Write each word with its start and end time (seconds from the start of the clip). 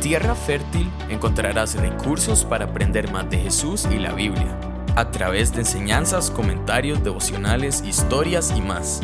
Tierra 0.00 0.34
Fértil 0.34 0.90
encontrarás 1.08 1.74
recursos 1.74 2.44
para 2.44 2.66
aprender 2.66 3.10
más 3.10 3.28
de 3.30 3.38
Jesús 3.38 3.88
y 3.90 3.98
la 3.98 4.12
Biblia, 4.12 4.58
a 4.94 5.10
través 5.10 5.52
de 5.52 5.60
enseñanzas, 5.60 6.30
comentarios, 6.30 7.02
devocionales, 7.02 7.82
historias 7.82 8.52
y 8.54 8.60
más. 8.60 9.00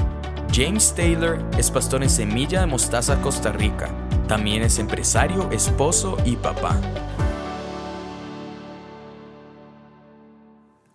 James 0.53 0.95
Taylor 0.95 1.45
es 1.59 1.71
pastor 1.71 2.03
en 2.03 2.11
Semilla 2.11 2.61
de 2.61 2.67
Mostaza, 2.67 3.21
Costa 3.23 3.53
Rica. 3.53 3.89
También 4.29 4.63
es 4.63 4.79
empresario, 4.79 5.51
esposo 5.51 6.19
y 6.25 6.37
papá. 6.37 6.79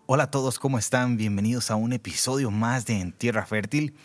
Hola 0.05 0.23
a 0.23 0.32
todos, 0.32 0.59
¿cómo 0.59 0.77
están? 0.77 1.18
Bienvenidos 1.18 1.70
a 1.70 1.75
un 1.75 1.91
episodio 1.91 2.52
más 2.52 2.86
de 2.86 3.02
En 3.02 3.11
Tierra 3.11 3.45
Fértil. 3.45 3.95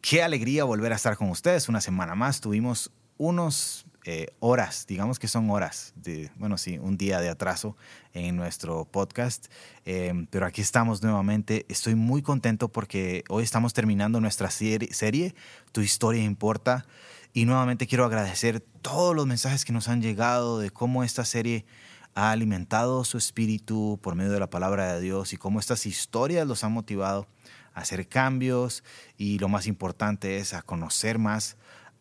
Qué 0.00 0.22
alegría 0.22 0.64
volver 0.64 0.92
a 0.92 0.96
estar 0.96 1.16
con 1.16 1.30
ustedes. 1.30 1.68
Una 1.68 1.80
semana 1.80 2.14
más 2.14 2.40
tuvimos 2.40 2.92
unos 3.18 3.86
eh, 4.08 4.28
horas, 4.38 4.86
digamos 4.86 5.18
que 5.18 5.26
son 5.26 5.50
horas, 5.50 5.92
de, 5.96 6.30
bueno, 6.36 6.58
sí, 6.58 6.78
un 6.78 6.96
día 6.96 7.18
de 7.18 7.28
atraso 7.28 7.76
en 8.14 8.36
nuestro 8.36 8.84
podcast, 8.84 9.46
eh, 9.84 10.14
pero 10.30 10.46
aquí 10.46 10.60
estamos 10.60 11.02
nuevamente. 11.02 11.66
Estoy 11.68 11.96
muy 11.96 12.22
contento 12.22 12.68
porque 12.68 13.24
hoy 13.28 13.42
estamos 13.42 13.72
terminando 13.72 14.20
nuestra 14.20 14.48
serie, 14.50 14.94
serie, 14.94 15.34
Tu 15.72 15.80
historia 15.80 16.22
importa, 16.22 16.86
y 17.32 17.46
nuevamente 17.46 17.88
quiero 17.88 18.04
agradecer 18.04 18.60
todos 18.60 19.16
los 19.16 19.26
mensajes 19.26 19.64
que 19.64 19.72
nos 19.72 19.88
han 19.88 20.00
llegado 20.00 20.60
de 20.60 20.70
cómo 20.70 21.02
esta 21.02 21.24
serie 21.24 21.66
ha 22.14 22.30
alimentado 22.30 23.02
su 23.02 23.18
espíritu 23.18 23.98
por 24.00 24.14
medio 24.14 24.30
de 24.30 24.38
la 24.38 24.50
palabra 24.50 24.94
de 24.94 25.00
Dios 25.00 25.32
y 25.32 25.36
cómo 25.36 25.58
estas 25.58 25.84
historias 25.84 26.46
los 26.46 26.62
han 26.62 26.70
motivado 26.70 27.26
a 27.74 27.80
hacer 27.80 28.06
cambios 28.06 28.84
y 29.18 29.40
lo 29.40 29.48
más 29.48 29.66
importante 29.66 30.36
es 30.36 30.54
a 30.54 30.62
conocer 30.62 31.18
más 31.18 31.56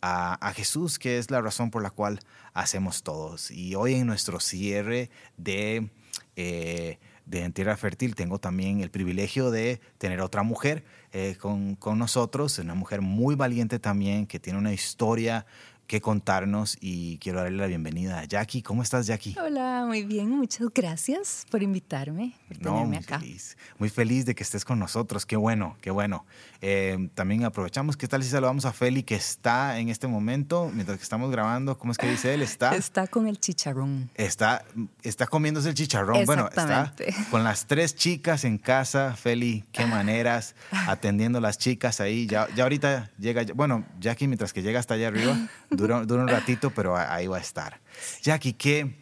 a, 0.07 0.53
Jesús, 0.53 0.99
que 0.99 1.17
es 1.17 1.31
la 1.31 1.41
razón 1.41 1.71
por 1.71 1.81
la 1.81 1.89
cual 1.89 2.19
hacemos 2.53 3.01
todos. 3.01 3.49
Y 3.49 3.73
hoy 3.75 3.95
en 3.95 4.07
nuestro 4.07 4.39
cierre 4.39 5.09
de, 5.37 5.89
eh, 6.35 6.99
de 7.25 7.43
En 7.43 7.53
Tierra 7.53 7.75
Fértil 7.75 8.13
tengo 8.13 8.39
también 8.39 8.81
el 8.81 8.91
privilegio 8.91 9.49
de 9.49 9.81
tener 9.97 10.21
otra 10.21 10.43
mujer 10.43 10.83
eh, 11.11 11.37
con, 11.39 11.75
con 11.75 11.97
nosotros, 11.97 12.59
una 12.59 12.75
mujer 12.75 13.01
muy 13.01 13.35
valiente 13.35 13.79
también, 13.79 14.27
que 14.27 14.39
tiene 14.39 14.59
una 14.59 14.73
historia 14.73 15.47
que 15.87 16.01
contarnos 16.01 16.77
y 16.81 17.17
quiero 17.19 17.41
darle 17.41 17.57
la 17.57 17.67
bienvenida 17.67 18.19
a 18.19 18.25
Jackie. 18.25 18.61
¿Cómo 18.61 18.81
estás, 18.81 19.05
Jackie? 19.07 19.35
Hola, 19.39 19.85
muy 19.87 20.03
bien, 20.03 20.29
muchas 20.29 20.67
gracias 20.73 21.45
por 21.51 21.61
invitarme, 21.61 22.33
por 22.47 22.57
tenerme 22.57 22.85
muy 22.85 22.97
acá. 22.97 23.19
Feliz, 23.19 23.57
muy 23.77 23.89
feliz 23.89 24.25
de 24.25 24.33
que 24.33 24.43
estés 24.43 24.65
con 24.65 24.79
nosotros, 24.79 25.25
qué 25.25 25.35
bueno, 25.35 25.77
qué 25.81 25.91
bueno. 25.91 26.25
Eh, 26.61 27.09
también 27.13 27.45
aprovechamos, 27.45 27.97
¿qué 27.97 28.07
tal 28.07 28.23
si 28.23 28.29
saludamos 28.29 28.65
a 28.65 28.73
Feli 28.73 29.03
que 29.03 29.15
está 29.15 29.77
en 29.79 29.89
este 29.89 30.07
momento, 30.07 30.71
mientras 30.73 30.97
que 30.97 31.03
estamos 31.03 31.29
grabando, 31.29 31.77
¿cómo 31.77 31.91
es 31.91 31.97
que 31.97 32.09
dice 32.09 32.33
él? 32.33 32.41
Está, 32.41 32.75
está 32.75 33.05
con 33.05 33.27
el 33.27 33.39
chicharrón. 33.39 34.09
Está, 34.15 34.65
está 35.03 35.27
comiéndose 35.27 35.69
el 35.69 35.75
chicharrón. 35.75 36.25
Bueno, 36.25 36.47
está 36.49 36.93
con 37.29 37.43
las 37.43 37.67
tres 37.67 37.95
chicas 37.95 38.43
en 38.43 38.57
casa, 38.57 39.15
Feli, 39.15 39.63
qué 39.71 39.85
maneras, 39.85 40.55
atendiendo 40.71 41.37
a 41.37 41.41
las 41.41 41.59
chicas 41.59 42.01
ahí. 42.01 42.25
Ya, 42.25 42.47
ya 42.55 42.63
ahorita 42.63 43.11
llega, 43.19 43.43
bueno, 43.53 43.85
Jackie 43.99 44.27
mientras 44.27 44.51
que 44.51 44.63
llega 44.63 44.79
hasta 44.79 44.95
allá 44.95 45.09
arriba 45.09 45.37
Dura, 45.75 45.99
un 45.99 46.27
ratito, 46.27 46.71
pero 46.71 46.95
ahí 46.97 47.27
va 47.27 47.37
a 47.37 47.41
estar. 47.41 47.81
Jackie, 48.21 48.53
qué, 48.53 48.95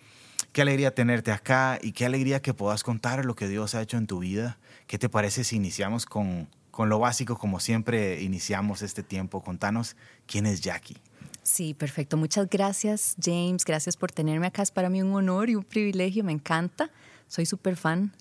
qué 0.52 0.62
alegría 0.62 0.94
tenerte 0.94 1.32
acá 1.32 1.80
y 1.82 1.92
qué 1.92 2.06
alegría 2.06 2.42
que 2.42 2.54
puedas 2.54 2.84
contar 2.84 3.26
lo 3.26 3.36
que 3.36 3.48
Dios 3.48 3.76
ha 3.76 3.82
hecho 3.82 3.98
en 3.98 4.08
tu 4.08 4.20
vida. 4.20 4.58
¿Qué 4.88 4.98
te 4.98 5.10
parece 5.10 5.44
si 5.44 5.56
iniciamos 5.56 6.06
con, 6.06 6.50
con 6.72 6.90
lo 6.90 7.00
básico, 7.00 7.38
como 7.38 7.60
siempre 7.60 8.22
iniciamos 8.22 8.82
este 8.82 9.04
tiempo? 9.04 9.42
Contanos 9.42 9.96
quién 10.26 10.46
es 10.46 10.62
Jackie. 10.62 10.98
Sí, 11.44 11.74
perfecto. 11.74 12.16
Muchas 12.16 12.50
gracias, 12.50 13.16
James. 13.22 13.66
Gracias 13.66 13.98
por 13.98 14.12
tenerme 14.12 14.48
acá. 14.48 14.62
Es 14.62 14.72
para 14.72 14.90
mí 14.90 15.02
un 15.02 15.14
honor 15.14 15.50
y 15.50 15.56
un 15.56 15.64
privilegio. 15.64 16.24
Me 16.24 16.32
encanta. 16.32 16.90
Soy 17.28 17.46
súper 17.46 17.76
fan. 17.76 18.14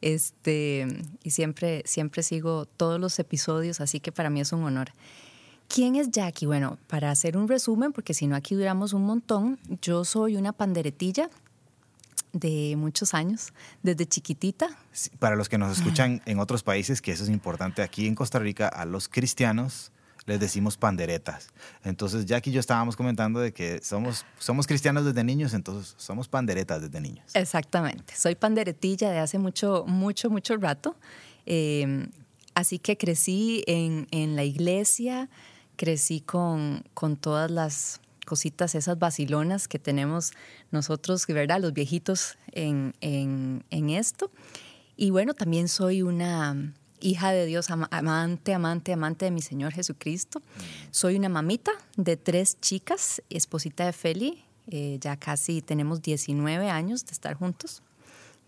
Este, 0.00 0.86
y 1.22 1.30
siempre, 1.30 1.82
siempre 1.84 2.22
sigo 2.22 2.64
todos 2.64 2.98
los 2.98 3.18
episodios, 3.18 3.80
así 3.80 4.00
que 4.00 4.12
para 4.12 4.30
mí 4.30 4.40
es 4.40 4.52
un 4.52 4.64
honor. 4.64 4.92
¿Quién 5.72 5.94
es 5.94 6.10
Jackie? 6.10 6.46
Bueno, 6.46 6.78
para 6.88 7.12
hacer 7.12 7.36
un 7.36 7.46
resumen, 7.46 7.92
porque 7.92 8.12
si 8.12 8.26
no 8.26 8.34
aquí 8.34 8.56
duramos 8.56 8.92
un 8.92 9.06
montón, 9.06 9.56
yo 9.80 10.04
soy 10.04 10.34
una 10.34 10.52
panderetilla 10.52 11.30
de 12.32 12.74
muchos 12.76 13.14
años, 13.14 13.52
desde 13.80 14.04
chiquitita. 14.04 14.68
para 15.20 15.36
los 15.36 15.48
que 15.48 15.58
nos 15.58 15.78
escuchan 15.78 16.22
en 16.26 16.40
otros 16.40 16.64
países, 16.64 17.00
que 17.00 17.12
eso 17.12 17.22
es 17.22 17.30
importante, 17.30 17.82
aquí 17.82 18.08
en 18.08 18.16
Costa 18.16 18.40
Rica 18.40 18.66
a 18.66 18.84
los 18.84 19.08
cristianos 19.08 19.92
les 20.26 20.40
decimos 20.40 20.76
panderetas. 20.76 21.50
Entonces, 21.84 22.26
Jackie 22.26 22.50
y 22.50 22.54
yo 22.54 22.60
estábamos 22.60 22.96
comentando 22.96 23.38
de 23.38 23.52
que 23.52 23.80
somos, 23.80 24.26
somos 24.40 24.66
cristianos 24.66 25.04
desde 25.04 25.22
niños, 25.22 25.54
entonces 25.54 25.94
somos 25.98 26.26
panderetas 26.26 26.82
desde 26.82 27.00
niños. 27.00 27.24
Exactamente, 27.34 28.16
soy 28.16 28.34
panderetilla 28.34 29.10
de 29.10 29.20
hace 29.20 29.38
mucho, 29.38 29.84
mucho, 29.86 30.30
mucho 30.30 30.56
rato. 30.56 30.96
Eh, 31.46 32.08
así 32.54 32.80
que 32.80 32.96
crecí 32.96 33.62
en, 33.68 34.08
en 34.10 34.34
la 34.34 34.42
iglesia, 34.42 35.30
crecí 35.80 36.20
con, 36.20 36.84
con 36.92 37.16
todas 37.16 37.50
las 37.50 38.02
cositas, 38.26 38.74
esas 38.74 38.98
vacilonas 38.98 39.66
que 39.66 39.78
tenemos 39.78 40.32
nosotros, 40.70 41.26
¿verdad? 41.26 41.58
Los 41.58 41.72
viejitos 41.72 42.36
en, 42.52 42.94
en, 43.00 43.64
en 43.70 43.88
esto. 43.88 44.30
Y 44.98 45.08
bueno, 45.08 45.32
también 45.32 45.68
soy 45.68 46.02
una 46.02 46.74
hija 47.00 47.32
de 47.32 47.46
Dios, 47.46 47.70
amante, 47.70 48.52
amante, 48.52 48.92
amante 48.92 49.24
de 49.24 49.30
mi 49.30 49.40
Señor 49.40 49.72
Jesucristo. 49.72 50.42
Soy 50.90 51.16
una 51.16 51.30
mamita 51.30 51.72
de 51.96 52.18
tres 52.18 52.60
chicas, 52.60 53.22
esposita 53.30 53.86
de 53.86 53.94
Feli. 53.94 54.44
Eh, 54.66 54.98
ya 55.00 55.16
casi 55.16 55.62
tenemos 55.62 56.02
19 56.02 56.68
años 56.68 57.06
de 57.06 57.12
estar 57.12 57.32
juntos, 57.36 57.82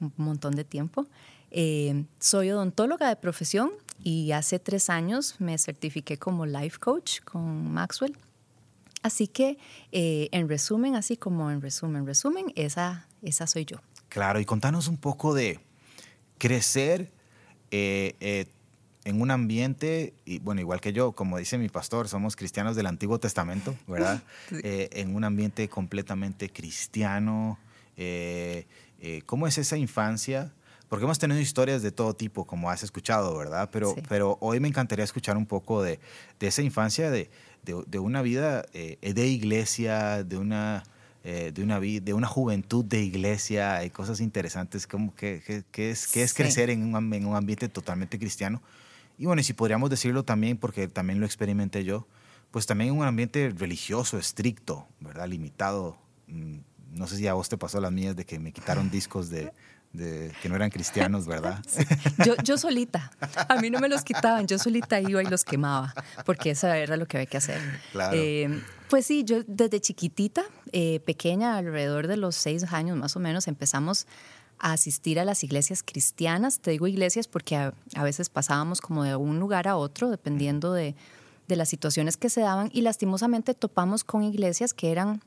un 0.00 0.12
montón 0.19 0.54
de 0.54 0.65
tiempo. 0.65 1.06
Eh, 1.50 2.04
soy 2.19 2.50
odontóloga 2.50 3.09
de 3.09 3.16
profesión 3.16 3.71
y 4.03 4.33
hace 4.33 4.59
tres 4.59 4.91
años 4.91 5.37
me 5.39 5.57
certifiqué 5.59 6.19
como 6.19 6.47
life 6.47 6.79
coach 6.79 7.21
con 7.23 7.73
Maxwell. 7.73 8.17
Así 9.03 9.27
que, 9.27 9.59
eh, 9.91 10.29
en 10.33 10.49
resumen, 10.49 10.95
así 10.95 11.17
como 11.17 11.51
en 11.51 11.61
resumen, 11.61 12.07
resumen, 12.07 12.53
esa, 12.55 13.09
esa 13.23 13.47
soy 13.47 13.65
yo. 13.65 13.79
Claro, 14.09 14.39
y 14.41 14.45
contanos 14.45 14.89
un 14.89 14.97
poco 14.97 15.35
de 15.35 15.59
crecer 16.39 17.11
eh, 17.71 18.47
en 19.05 19.21
un 19.21 19.31
ambiente, 19.33 20.15
y 20.25 20.39
bueno, 20.39 20.61
igual 20.61 20.81
que 20.81 20.93
yo, 20.93 21.13
como 21.13 21.39
dice 21.39 21.59
mi 21.59 21.69
pastor, 21.69 22.09
somos 22.09 22.37
cristianos 22.37 22.77
del 22.77 22.87
Antiguo 22.87 23.19
Testamento, 23.19 23.75
¿verdad? 23.89 24.23
en 24.51 25.17
un 25.17 25.25
ambiente 25.25 25.69
completamente 25.69 26.51
cristiano. 26.51 27.59
¿Cómo 29.27 29.47
es 29.49 29.59
esa 29.59 29.77
infancia? 29.77 30.53
Porque 30.92 31.04
hemos 31.06 31.19
tenido 31.19 31.41
historias 31.41 31.80
de 31.80 31.91
todo 31.91 32.14
tipo, 32.14 32.44
como 32.44 32.69
has 32.69 32.82
escuchado, 32.82 33.34
¿verdad? 33.38 33.70
Pero, 33.72 33.94
pero 34.10 34.36
hoy 34.42 34.60
me 34.60 34.69
encantaría 34.69 35.06
escuchar 35.06 35.38
un 35.38 35.47
poco 35.47 35.82
de, 35.82 35.98
de 36.38 36.47
esa 36.47 36.60
infancia, 36.60 37.10
de, 37.10 37.30
de, 37.64 37.98
una 37.98 38.20
vida 38.20 38.66
eh, 38.75 38.98
de 39.00 39.26
iglesia, 39.26 40.22
de 40.22 40.36
una, 40.36 40.82
eh, 41.25 41.50
de, 41.54 41.62
una, 41.62 41.80
de 41.80 42.12
una 42.12 42.26
juventud 42.26 42.84
de 42.84 43.00
iglesia, 43.00 43.76
hay 43.76 43.88
cosas 43.88 44.20
interesantes, 44.20 44.86
como 44.86 45.14
que, 45.14 45.64
que, 45.72 45.91
es, 45.91 46.06
que 46.08 46.22
es 46.22 46.34
crecer 46.34 46.69
en 46.69 46.94
un, 46.94 47.14
en 47.14 47.24
un 47.24 47.36
ambiente 47.36 47.70
totalmente 47.70 48.19
cristiano. 48.19 48.60
Y 49.16 49.24
bueno, 49.24 49.41
y 49.41 49.44
si 49.44 49.54
podríamos 49.54 49.88
decirlo 49.88 50.24
también, 50.24 50.59
porque 50.59 50.88
también 50.88 51.20
lo 51.20 51.24
experimenté 51.24 51.84
yo, 51.84 52.06
pues 52.50 52.66
también 52.66 52.91
en 52.91 52.98
un 52.98 53.06
ambiente 53.06 53.50
religioso, 53.56 54.19
estricto, 54.19 54.86
¿verdad? 55.00 55.26
Limitado. 55.26 55.97
Mm, 56.26 56.59
no 56.91 57.06
sé 57.06 57.16
si 57.16 57.26
a 57.28 57.32
vos 57.32 57.48
te 57.48 57.56
pasó 57.56 57.80
las 57.80 57.92
mías 57.92 58.14
de 58.14 58.26
que 58.26 58.38
me 58.38 58.53
quitaron 58.53 58.91
discos 58.91 59.30
de, 59.30 59.54
de 59.92 60.32
que 60.41 60.48
no 60.48 60.56
eran 60.56 60.70
cristianos, 60.70 61.26
¿verdad? 61.26 61.62
Yo, 62.25 62.34
yo 62.42 62.56
solita, 62.56 63.10
a 63.48 63.56
mí 63.56 63.69
no 63.70 63.78
me 63.78 63.88
los 63.88 64.03
quitaban, 64.03 64.47
yo 64.47 64.58
solita 64.58 65.00
iba 65.00 65.22
y 65.22 65.26
los 65.26 65.44
quemaba, 65.44 65.94
porque 66.25 66.50
eso 66.50 66.69
era 66.69 66.97
lo 66.97 67.06
que 67.06 67.19
había 67.19 67.26
que 67.26 67.36
hacer. 67.36 67.60
Claro. 67.92 68.16
Eh, 68.16 68.62
pues 68.88 69.06
sí, 69.06 69.25
yo 69.25 69.42
desde 69.47 69.80
chiquitita, 69.80 70.44
eh, 70.72 71.00
pequeña, 71.00 71.56
alrededor 71.56 72.06
de 72.06 72.16
los 72.16 72.36
seis 72.36 72.65
años 72.72 72.97
más 72.97 73.16
o 73.16 73.21
menos, 73.21 73.48
empezamos 73.48 74.06
a 74.59 74.72
asistir 74.72 75.18
a 75.18 75.24
las 75.24 75.42
iglesias 75.44 75.83
cristianas. 75.83 76.60
Te 76.60 76.71
digo 76.71 76.86
iglesias 76.86 77.27
porque 77.28 77.56
a, 77.56 77.74
a 77.95 78.04
veces 78.04 78.28
pasábamos 78.28 78.80
como 78.80 79.04
de 79.04 79.16
un 79.16 79.41
lugar 79.41 79.68
a 79.68 79.77
otro, 79.77 80.10
dependiendo 80.10 80.72
de, 80.72 80.95
de 81.48 81.56
las 81.56 81.68
situaciones 81.68 82.16
que 82.16 82.30
se 82.30 82.42
daban, 82.42 82.71
y 82.72 82.83
lastimosamente 82.83 83.54
topamos 83.54 84.04
con 84.04 84.22
iglesias 84.22 84.72
que 84.74 84.91
eran 84.91 85.22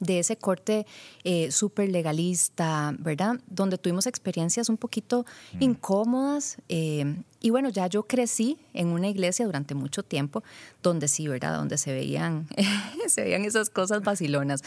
de 0.00 0.18
ese 0.18 0.36
corte 0.36 0.86
eh, 1.24 1.50
súper 1.50 1.88
legalista, 1.88 2.94
¿verdad? 2.98 3.40
Donde 3.48 3.78
tuvimos 3.78 4.06
experiencias 4.06 4.68
un 4.68 4.76
poquito 4.76 5.24
mm. 5.54 5.62
incómodas. 5.62 6.58
Eh, 6.68 7.22
y 7.40 7.50
bueno, 7.50 7.68
ya 7.68 7.86
yo 7.86 8.02
crecí 8.02 8.58
en 8.74 8.88
una 8.88 9.08
iglesia 9.08 9.46
durante 9.46 9.74
mucho 9.74 10.02
tiempo, 10.02 10.42
donde 10.82 11.08
sí, 11.08 11.28
¿verdad? 11.28 11.56
Donde 11.56 11.78
se 11.78 11.92
veían, 11.92 12.48
se 13.06 13.22
veían 13.22 13.44
esas 13.44 13.70
cosas 13.70 14.02
vacilonas. 14.02 14.62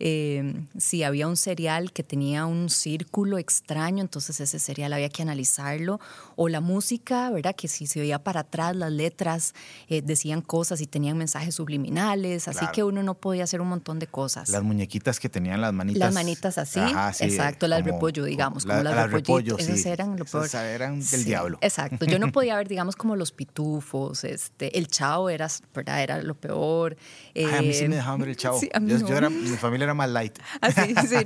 Eh, 0.00 0.64
si 0.76 1.02
había 1.02 1.26
un 1.26 1.36
cereal 1.36 1.92
que 1.92 2.02
tenía 2.02 2.46
un 2.46 2.70
círculo 2.70 3.38
extraño, 3.38 4.00
entonces 4.00 4.40
ese 4.40 4.58
cereal 4.58 4.92
había 4.92 5.08
que 5.08 5.22
analizarlo. 5.22 6.00
O 6.36 6.48
la 6.48 6.60
música, 6.60 7.30
¿verdad? 7.30 7.54
Que 7.56 7.68
si 7.68 7.86
se 7.86 8.00
veía 8.00 8.22
para 8.22 8.40
atrás, 8.40 8.76
las 8.76 8.92
letras 8.92 9.54
eh, 9.88 10.02
decían 10.02 10.40
cosas 10.40 10.80
y 10.80 10.86
tenían 10.86 11.18
mensajes 11.18 11.54
subliminales. 11.54 12.48
Así 12.48 12.66
que 12.72 12.84
uno 12.84 13.02
no 13.02 13.14
podía 13.14 13.44
hacer 13.44 13.60
un 13.60 13.68
montón 13.68 13.98
de 13.98 14.06
cosas. 14.06 14.48
Las 14.48 14.62
muñequitas 14.62 15.18
que 15.18 15.28
tenían 15.28 15.60
las 15.60 15.72
manitas. 15.72 16.00
Las 16.00 16.14
manitas 16.14 16.58
así. 16.58 16.80
exacto, 17.20 17.66
las 17.66 17.84
repollo, 17.84 18.24
digamos. 18.24 18.64
Como, 18.64 18.82
las 18.82 19.10
repollo, 19.10 19.58
Esas 19.58 19.84
eran 19.86 20.16
lo 20.16 20.24
peor. 20.24 20.46
Esas 20.46 20.64
eran 20.64 21.00
del 21.00 21.24
diablo. 21.24 21.58
Exacto. 21.60 22.04
Yo 22.06 22.18
no 22.18 22.30
podía 22.32 22.56
ver, 22.56 22.68
digamos, 22.68 22.96
como 22.96 23.16
los 23.16 23.32
pitufos, 23.32 24.24
este, 24.24 24.78
el 24.78 24.88
chao 24.88 25.28
era, 25.28 25.48
¿verdad? 25.74 26.02
Era 26.02 26.22
lo 26.22 26.34
peor. 26.34 26.96
Ay, 27.34 27.44
a 27.44 27.62
mí 27.62 27.72
sí 27.72 27.88
me 27.88 27.94
eh, 27.94 27.98
dejaban 27.98 28.20
ver 28.20 28.30
el 28.30 28.36
chao. 28.36 28.60
yo, 28.60 29.16
era, 29.16 29.30
mi 29.30 29.56
familia 29.56 29.87
era 29.88 29.94
más 29.94 30.10
light. 30.10 30.38
Así, 30.60 30.94
sí. 31.06 31.16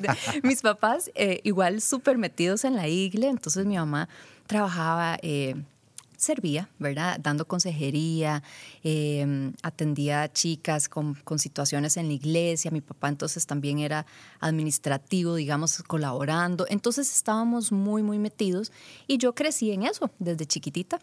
Mis 0.42 0.62
papás, 0.62 1.10
eh, 1.14 1.40
igual 1.44 1.80
súper 1.80 2.18
metidos 2.18 2.64
en 2.64 2.76
la 2.76 2.88
iglesia, 2.88 3.30
entonces 3.30 3.66
mi 3.66 3.76
mamá 3.76 4.08
trabajaba. 4.46 5.18
Eh, 5.22 5.62
servía, 6.22 6.68
¿verdad? 6.78 7.18
Dando 7.20 7.48
consejería, 7.48 8.44
atendía 9.62 10.22
a 10.22 10.32
chicas 10.32 10.88
con, 10.88 11.14
con, 11.14 11.40
situaciones 11.40 11.96
en 11.96 12.06
la 12.06 12.12
iglesia. 12.12 12.70
Mi 12.70 12.80
papá 12.80 13.08
entonces 13.08 13.44
también 13.44 13.80
era 13.80 14.06
administrativo, 14.38 15.34
digamos, 15.34 15.82
colaborando. 15.82 16.64
Entonces 16.68 17.12
estábamos 17.12 17.72
muy, 17.72 18.04
muy 18.04 18.20
metidos 18.20 18.70
y 19.08 19.18
yo 19.18 19.34
crecí 19.34 19.72
en 19.72 19.82
eso 19.82 20.12
desde 20.20 20.46
chiquitita 20.46 21.00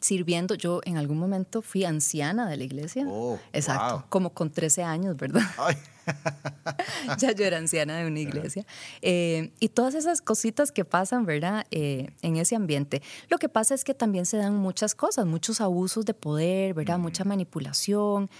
sirviendo. 0.00 0.54
Yo 0.54 0.80
en 0.84 0.96
algún 0.96 1.18
momento 1.18 1.62
fui 1.62 1.84
anciana 1.84 2.48
de 2.48 2.56
la 2.56 2.64
iglesia. 2.64 3.04
Oh, 3.08 3.38
Exacto, 3.52 4.04
como 4.08 4.30
con 4.30 4.50
13 4.50 4.82
años, 4.82 5.16
¿verdad? 5.16 5.42
ya 7.18 7.32
yo 7.32 7.44
era 7.44 7.58
anciana 7.58 7.98
de 7.98 8.06
una 8.06 8.20
iglesia. 8.20 8.66
Eh, 9.02 9.52
y 9.60 9.68
todas 9.68 9.94
esas 9.94 10.20
cositas 10.20 10.72
que 10.72 10.84
pasan, 10.84 11.26
¿verdad? 11.26 11.66
Eh, 11.70 12.10
en 12.22 12.36
ese 12.36 12.56
ambiente. 12.56 13.02
Lo 13.28 13.38
que 13.38 13.48
pasa 13.48 13.74
es 13.74 13.84
que 13.84 13.94
también 13.94 14.26
se 14.26 14.36
dan 14.36 14.56
muchas 14.56 14.94
cosas, 14.94 15.26
muchos 15.26 15.60
abusos 15.60 16.04
de 16.04 16.14
poder, 16.14 16.74
¿verdad? 16.74 16.98
Mucha 16.98 17.24
manipulación. 17.24 18.30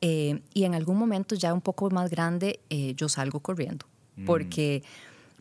Eh, 0.00 0.42
y 0.52 0.64
en 0.64 0.74
algún 0.74 0.98
momento 0.98 1.34
ya 1.34 1.54
un 1.54 1.60
poco 1.60 1.88
más 1.90 2.10
grande, 2.10 2.60
yo 2.96 3.08
salgo 3.08 3.40
corriendo. 3.40 3.86
Mm. 4.16 4.26
Porque 4.26 4.82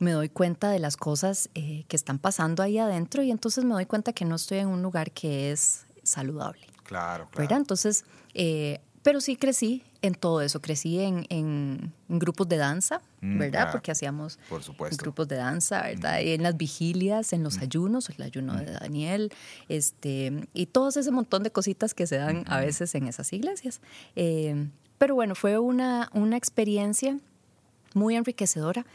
me 0.04 0.12
doy 0.12 0.30
cuenta 0.30 0.70
de 0.70 0.80
las 0.80 0.98
cosas 0.98 1.50
eh, 1.56 1.86
que 1.88 1.96
están 1.96 2.20
pasando 2.20 2.62
ahí 2.62 2.78
adentro 2.78 3.24
y 3.24 3.32
entonces 3.32 3.64
me 3.64 3.74
doy 3.74 3.86
cuenta 3.86 4.14
que 4.14 4.26
no 4.26 4.36
estoy 4.36 4.60
en 4.60 4.68
un 4.68 4.82
lugar 4.82 5.12
que 5.12 5.52
es 5.52 5.86
saludable. 6.04 6.68
Claro, 6.84 7.28
claro. 7.30 7.30
¿verdad? 7.38 7.58
Entonces, 7.58 8.06
eh, 8.34 8.82
pero 9.02 9.22
sí 9.22 9.36
crecí 9.36 9.84
en 10.04 10.16
todo 10.16 10.42
eso, 10.42 10.62
crecí 10.62 11.00
en, 11.00 11.26
en, 11.30 11.94
grupos 12.10 12.48
de 12.50 12.58
danza, 12.58 13.02
mm, 13.22 13.40
¿verdad? 13.40 13.72
Porque 13.72 13.90
hacíamos 13.90 14.38
Por 14.50 14.96
grupos 14.98 15.30
de 15.30 15.38
danza, 15.38 15.82
¿verdad? 15.84 16.20
Y 16.20 16.34
en 16.34 16.44
las 16.44 16.58
vigilias, 16.58 17.32
en 17.32 17.42
los 17.42 17.58
ayunos, 17.60 18.10
el 18.10 18.22
ayuno 18.22 18.56
de 18.58 18.74
Daniel, 18.74 19.32
este, 19.70 20.46
y 20.54 20.66
todo 20.66 20.90
ese 20.90 21.10
montón 21.10 21.44
de 21.44 21.52
cositas 21.52 21.94
que 21.94 22.06
se 22.06 22.18
dan 22.18 22.44
a 22.48 22.60
veces 22.60 22.94
en 22.96 23.08
esas 23.08 23.32
iglesias. 23.32 23.80
Eh, 24.18 24.68
pero 24.98 25.16
bueno, 25.16 25.36
fue 25.36 25.58
una, 25.58 26.10
una 26.14 26.36
experiencia 26.36 27.18
muy 27.94 28.18
enriquecedora 28.18 28.86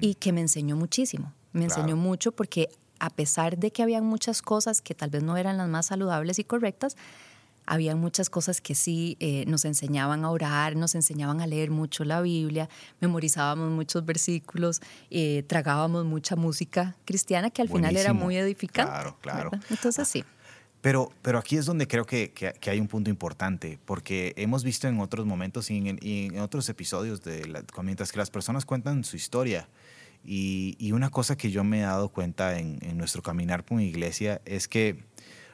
y 0.00 0.14
que 0.16 0.32
me 0.32 0.42
enseñó 0.42 0.76
muchísimo. 0.76 1.32
Me 1.52 1.64
enseñó 1.64 1.96
mucho 1.96 2.32
porque 2.32 2.68
a 2.98 3.08
pesar 3.08 3.56
de 3.56 3.70
que 3.70 3.82
habían 3.82 4.04
muchas 4.04 4.42
cosas 4.42 4.82
que 4.82 4.94
tal 4.94 5.08
vez 5.08 5.22
no 5.22 5.38
eran 5.38 5.56
las 5.56 5.68
más 5.68 5.86
saludables 5.86 6.38
y 6.38 6.44
correctas, 6.44 6.96
había 7.70 7.94
muchas 7.94 8.28
cosas 8.28 8.60
que 8.60 8.74
sí 8.74 9.16
eh, 9.20 9.44
nos 9.46 9.64
enseñaban 9.64 10.24
a 10.24 10.30
orar, 10.30 10.74
nos 10.74 10.96
enseñaban 10.96 11.40
a 11.40 11.46
leer 11.46 11.70
mucho 11.70 12.02
la 12.02 12.20
Biblia, 12.20 12.68
memorizábamos 13.00 13.70
muchos 13.70 14.04
versículos, 14.04 14.80
eh, 15.08 15.44
tragábamos 15.46 16.04
mucha 16.04 16.34
música 16.34 16.96
cristiana 17.04 17.48
que 17.50 17.62
al 17.62 17.68
final 17.68 17.96
era 17.96 18.12
muy 18.12 18.36
edificante. 18.36 18.90
Claro, 18.90 19.16
claro. 19.20 19.50
Entonces 19.70 20.08
sí. 20.08 20.24
Pero, 20.80 21.12
pero 21.22 21.38
aquí 21.38 21.58
es 21.58 21.66
donde 21.66 21.86
creo 21.86 22.06
que, 22.06 22.32
que, 22.32 22.70
hay 22.70 22.80
un 22.80 22.88
punto 22.88 23.08
importante, 23.08 23.78
porque 23.84 24.32
hemos 24.36 24.64
visto 24.64 24.88
en 24.88 24.98
otros 24.98 25.24
momentos 25.24 25.70
y 25.70 25.76
en, 25.76 26.38
otros 26.40 26.68
episodios, 26.70 27.22
de 27.22 27.62
mientras 27.84 28.10
que 28.10 28.18
las 28.18 28.30
personas 28.30 28.64
cuentan 28.64 29.04
su 29.04 29.14
historia, 29.14 29.68
y, 30.24 30.76
y, 30.78 30.92
una 30.92 31.08
cosa 31.08 31.36
que 31.36 31.50
yo 31.50 31.64
me 31.64 31.78
he 31.78 31.82
dado 31.82 32.10
cuenta 32.10 32.58
en, 32.58 32.78
en 32.82 32.98
nuestro 32.98 33.22
caminar 33.22 33.64
con 33.64 33.80
iglesia 33.80 34.42
es 34.44 34.68
que, 34.68 35.04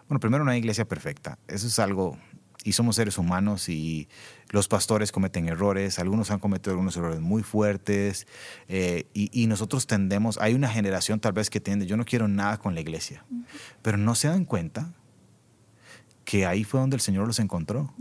bueno, 0.08 0.20
primero 0.20 0.44
no 0.44 0.50
hay 0.50 0.58
iglesia 0.58 0.86
perfecta, 0.86 1.38
eso 1.48 1.66
es 1.66 1.78
algo, 1.78 2.16
y 2.64 2.72
somos 2.72 2.96
seres 2.96 3.18
humanos 3.18 3.68
y 3.68 4.08
los 4.50 4.68
pastores 4.68 5.12
cometen 5.12 5.48
errores, 5.48 5.98
algunos 5.98 6.30
han 6.30 6.38
cometido 6.38 6.72
algunos 6.72 6.96
errores 6.96 7.20
muy 7.20 7.42
fuertes 7.42 8.26
eh, 8.68 9.06
y, 9.14 9.30
y, 9.32 9.46
nosotros 9.46 9.86
tendemos, 9.86 10.38
hay 10.40 10.54
una 10.54 10.68
generación 10.68 11.20
tal 11.20 11.32
vez 11.32 11.50
que 11.50 11.60
tiende, 11.60 11.86
yo 11.86 11.96
no 11.96 12.04
quiero 12.04 12.28
nada 12.28 12.58
con 12.58 12.74
la 12.74 12.80
iglesia, 12.80 13.24
pero 13.82 13.98
no 13.98 14.14
se 14.14 14.28
dan 14.28 14.44
cuenta 14.44 14.92
que 16.26 16.44
ahí 16.44 16.64
fue 16.64 16.80
donde 16.80 16.96
el 16.96 17.00
Señor 17.00 17.26
los 17.26 17.38
encontró. 17.38 17.94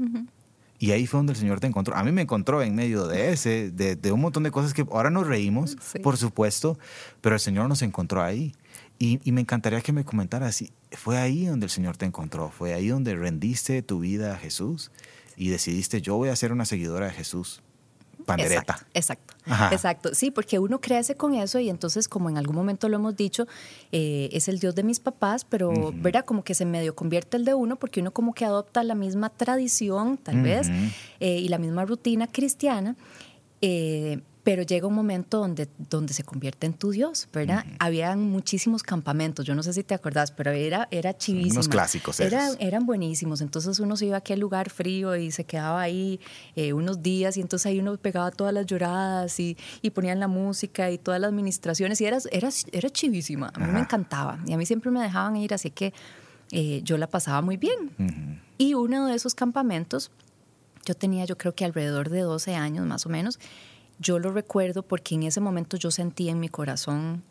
Y 0.77 0.91
ahí 0.91 1.07
fue 1.07 1.19
donde 1.19 1.31
el 1.31 1.39
Señor 1.39 1.61
te 1.61 1.67
encontró. 1.67 1.95
A 1.95 2.03
mí 2.03 2.11
me 2.11 2.23
encontró 2.23 2.61
en 2.61 2.75
medio 2.75 3.07
de 3.07 3.31
ese, 3.31 3.71
de, 3.71 4.11
un 4.11 4.19
montón 4.19 4.43
de 4.43 4.51
cosas 4.51 4.73
que 4.73 4.85
ahora 4.91 5.09
nos 5.09 5.25
reímos, 5.25 5.77
por 6.03 6.17
supuesto, 6.17 6.77
pero 7.21 7.35
el 7.35 7.39
Señor 7.39 7.69
nos 7.69 7.81
encontró 7.81 8.21
ahí. 8.21 8.53
Y, 8.97 9.21
y, 9.23 9.31
me 9.31 9.41
encantaría 9.41 9.79
que 9.81 9.93
me 9.93 10.03
comentaras 10.03 10.63
fue 10.95 11.17
ahí 11.17 11.45
donde 11.45 11.65
el 11.65 11.69
Señor 11.69 11.97
te 11.97 12.05
encontró, 12.05 12.49
fue 12.49 12.73
ahí 12.73 12.87
donde 12.87 13.15
rendiste 13.15 13.81
tu 13.81 13.99
vida 13.99 14.33
a 14.33 14.37
Jesús 14.37 14.91
y 15.37 15.49
decidiste, 15.49 16.01
yo 16.01 16.15
voy 16.15 16.29
a 16.29 16.35
ser 16.35 16.51
una 16.51 16.65
seguidora 16.65 17.07
de 17.07 17.11
Jesús 17.13 17.61
pandereta. 18.25 18.85
Exacto, 18.93 19.35
exacto, 19.71 20.13
Sí, 20.13 20.31
porque 20.31 20.59
uno 20.59 20.81
crece 20.81 21.15
con 21.15 21.35
eso 21.35 21.59
y 21.59 21.69
entonces, 21.69 22.07
como 22.07 22.29
en 22.29 22.37
algún 22.37 22.55
momento 22.55 22.89
lo 22.89 22.97
hemos 22.97 23.15
dicho, 23.15 23.47
eh, 23.91 24.29
es 24.31 24.47
el 24.47 24.59
Dios 24.59 24.75
de 24.75 24.83
mis 24.83 24.99
papás, 24.99 25.45
pero, 25.45 25.93
¿verdad? 25.93 26.25
Como 26.25 26.43
que 26.43 26.55
se 26.55 26.65
medio 26.65 26.95
convierte 26.95 27.37
el 27.37 27.45
de 27.45 27.53
uno 27.53 27.77
porque 27.77 28.01
uno 28.01 28.11
como 28.11 28.33
que 28.33 28.45
adopta 28.45 28.83
la 28.83 28.95
misma 28.95 29.29
tradición, 29.29 30.17
tal 30.17 30.41
vez, 30.41 30.69
eh, 31.19 31.37
y 31.37 31.47
la 31.47 31.57
misma 31.57 31.85
rutina 31.85 32.27
cristiana. 32.27 32.95
Eh, 33.61 34.21
pero 34.45 34.61
llega 34.61 34.85
un 34.85 34.93
momento 34.93 35.39
donde, 35.39 35.67
donde 35.89 36.13
se 36.13 36.23
convierte 36.23 36.67
en 36.67 36.73
tu 36.73 36.91
Dios, 36.91 37.27
¿verdad? 37.33 37.65
Habían 37.79 38.21
muchísimos 38.21 38.83
campamentos, 38.83 39.43
yo 39.43 39.55
no 39.55 39.63
sé 39.63 39.73
si 39.73 39.83
te 39.83 39.95
acordás, 39.95 40.31
pero 40.31 40.51
era, 40.51 40.87
era 40.91 41.17
chivísimo. 41.17 41.55
Unos 41.55 41.67
clásicos 41.67 42.19
eran, 42.19 42.55
eran 42.59 42.85
buenísimos, 42.85 43.41
entonces 43.41 43.79
uno 43.79 43.97
se 43.97 44.05
iba 44.05 44.17
a 44.17 44.19
aquel 44.19 44.39
lugar 44.39 44.69
frío 44.69 45.15
y 45.15 45.31
se 45.31 45.45
quedaba 45.45 45.81
ahí 45.81 46.19
eh, 46.55 46.73
unos 46.73 47.01
días 47.01 47.37
y 47.37 47.41
entonces 47.41 47.65
ahí 47.65 47.79
uno 47.79 47.97
pegaba 47.97 48.29
todas 48.29 48.53
las 48.53 48.67
lloradas 48.67 49.39
y, 49.39 49.57
y 49.81 49.89
ponían 49.89 50.19
la 50.19 50.27
música 50.27 50.91
y 50.91 50.99
todas 50.99 51.19
las 51.19 51.29
administraciones 51.29 51.99
y 52.01 52.05
era, 52.05 52.19
era, 52.31 52.49
era 52.71 52.89
chivísima, 52.91 53.51
a 53.51 53.59
mí 53.59 53.71
me 53.71 53.79
encantaba 53.79 54.37
y 54.45 54.53
a 54.53 54.57
mí 54.57 54.65
siempre 54.67 54.91
me 54.91 55.01
dejaban 55.01 55.37
ir, 55.37 55.55
así 55.55 55.71
que 55.71 55.91
eh, 56.51 56.81
yo 56.83 56.99
la 56.99 57.07
pasaba 57.07 57.41
muy 57.41 57.57
bien. 57.57 58.39
Y 58.59 58.75
uno 58.75 59.07
de 59.07 59.15
esos 59.15 59.33
campamentos, 59.33 60.11
yo 60.85 60.93
tenía 60.93 61.25
yo 61.25 61.35
creo 61.35 61.55
que 61.55 61.65
alrededor 61.65 62.09
de 62.11 62.19
12 62.19 62.53
años 62.53 62.85
más 62.85 63.07
o 63.07 63.09
menos, 63.09 63.39
yo 63.99 64.19
lo 64.19 64.31
recuerdo 64.31 64.83
porque 64.83 65.15
en 65.15 65.23
ese 65.23 65.41
momento 65.41 65.77
yo 65.77 65.91
sentí 65.91 66.29
en 66.29 66.39
mi 66.39 66.49
corazón 66.49 67.23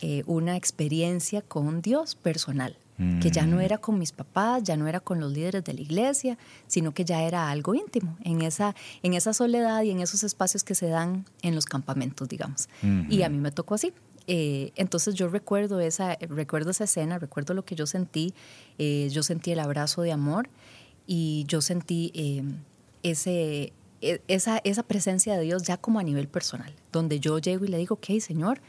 eh, 0.00 0.24
una 0.26 0.56
experiencia 0.56 1.42
con 1.42 1.80
Dios 1.80 2.16
personal, 2.16 2.76
que 3.20 3.30
ya 3.32 3.46
no 3.46 3.56
mm. 3.56 3.60
era 3.60 3.78
con 3.78 3.98
mis 3.98 4.12
papás, 4.12 4.62
ya 4.62 4.76
no 4.76 4.86
era 4.86 5.00
con 5.00 5.18
los 5.18 5.32
líderes 5.32 5.64
de 5.64 5.74
la 5.74 5.80
iglesia, 5.80 6.38
sino 6.68 6.92
que 6.92 7.04
ya 7.04 7.22
era 7.22 7.50
algo 7.50 7.74
íntimo, 7.74 8.16
en 8.22 8.42
esa, 8.42 8.76
en 9.02 9.14
esa 9.14 9.32
soledad 9.32 9.82
y 9.82 9.90
en 9.90 10.00
esos 10.00 10.22
espacios 10.22 10.62
que 10.62 10.76
se 10.76 10.86
dan 10.86 11.24
en 11.42 11.56
los 11.56 11.64
campamentos, 11.64 12.28
digamos. 12.28 12.68
Y 13.08 13.22
a 13.22 13.28
mí 13.28 13.38
me 13.38 13.50
tocó 13.50 13.74
así. 13.74 13.92
Eh, 14.28 14.72
entonces 14.76 15.16
yo 15.16 15.28
recuerdo 15.28 15.80
esa, 15.80 16.16
recuerdo 16.20 16.70
esa 16.70 16.84
escena, 16.84 17.18
recuerdo 17.18 17.54
lo 17.54 17.64
que 17.64 17.74
yo 17.74 17.86
sentí, 17.86 18.34
eh, 18.78 19.08
yo 19.10 19.24
sentí 19.24 19.50
el 19.50 19.58
abrazo 19.58 20.02
de 20.02 20.12
amor 20.12 20.48
y 21.06 21.44
yo 21.48 21.60
sentí 21.60 22.12
ese, 23.02 23.72
esa, 24.28 24.58
esa 24.64 24.82
presencia 24.82 25.36
de 25.36 25.44
Dios 25.44 25.62
ya 25.62 25.76
como 25.76 25.98
a 25.98 26.02
nivel 26.02 26.28
personal, 26.28 26.74
donde 26.92 27.20
yo 27.20 27.38
llego 27.38 27.64
y 27.64 27.68
le 27.68 27.78
digo, 27.78 27.94
ok, 27.94 28.20
Señor, 28.20 28.60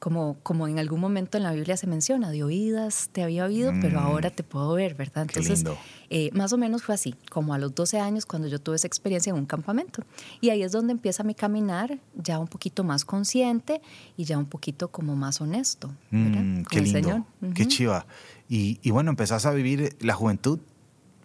como, 0.00 0.38
como 0.42 0.66
en 0.66 0.78
algún 0.78 0.98
momento 0.98 1.36
en 1.36 1.44
la 1.44 1.52
Biblia 1.52 1.76
se 1.76 1.86
menciona, 1.86 2.30
de 2.30 2.42
oídas 2.42 3.10
te 3.12 3.22
había 3.22 3.44
oído, 3.44 3.72
pero 3.80 4.00
mm. 4.00 4.02
ahora 4.02 4.30
te 4.30 4.42
puedo 4.42 4.72
ver, 4.72 4.94
¿verdad? 4.94 5.22
Entonces, 5.28 5.62
eh, 6.08 6.30
más 6.32 6.52
o 6.52 6.58
menos 6.58 6.82
fue 6.82 6.94
así, 6.94 7.14
como 7.30 7.54
a 7.54 7.58
los 7.58 7.74
12 7.74 8.00
años 8.00 8.26
cuando 8.26 8.48
yo 8.48 8.58
tuve 8.58 8.76
esa 8.76 8.86
experiencia 8.86 9.30
en 9.30 9.36
un 9.36 9.46
campamento. 9.46 10.02
Y 10.40 10.48
ahí 10.48 10.62
es 10.62 10.72
donde 10.72 10.92
empieza 10.92 11.22
mi 11.22 11.34
caminar 11.34 11.98
ya 12.14 12.38
un 12.38 12.48
poquito 12.48 12.82
más 12.82 13.04
consciente 13.04 13.80
y 14.16 14.24
ya 14.24 14.38
un 14.38 14.46
poquito 14.46 14.88
como 14.88 15.14
más 15.14 15.40
honesto, 15.40 15.92
¿verdad? 16.10 16.42
Mm, 16.42 16.62
qué 16.64 16.80
lindo, 16.80 17.26
qué 17.54 17.68
chiva. 17.68 18.06
Y, 18.48 18.80
y, 18.82 18.90
bueno, 18.90 19.10
empezás 19.10 19.46
a 19.46 19.52
vivir 19.52 19.96
la 20.00 20.14
juventud 20.14 20.58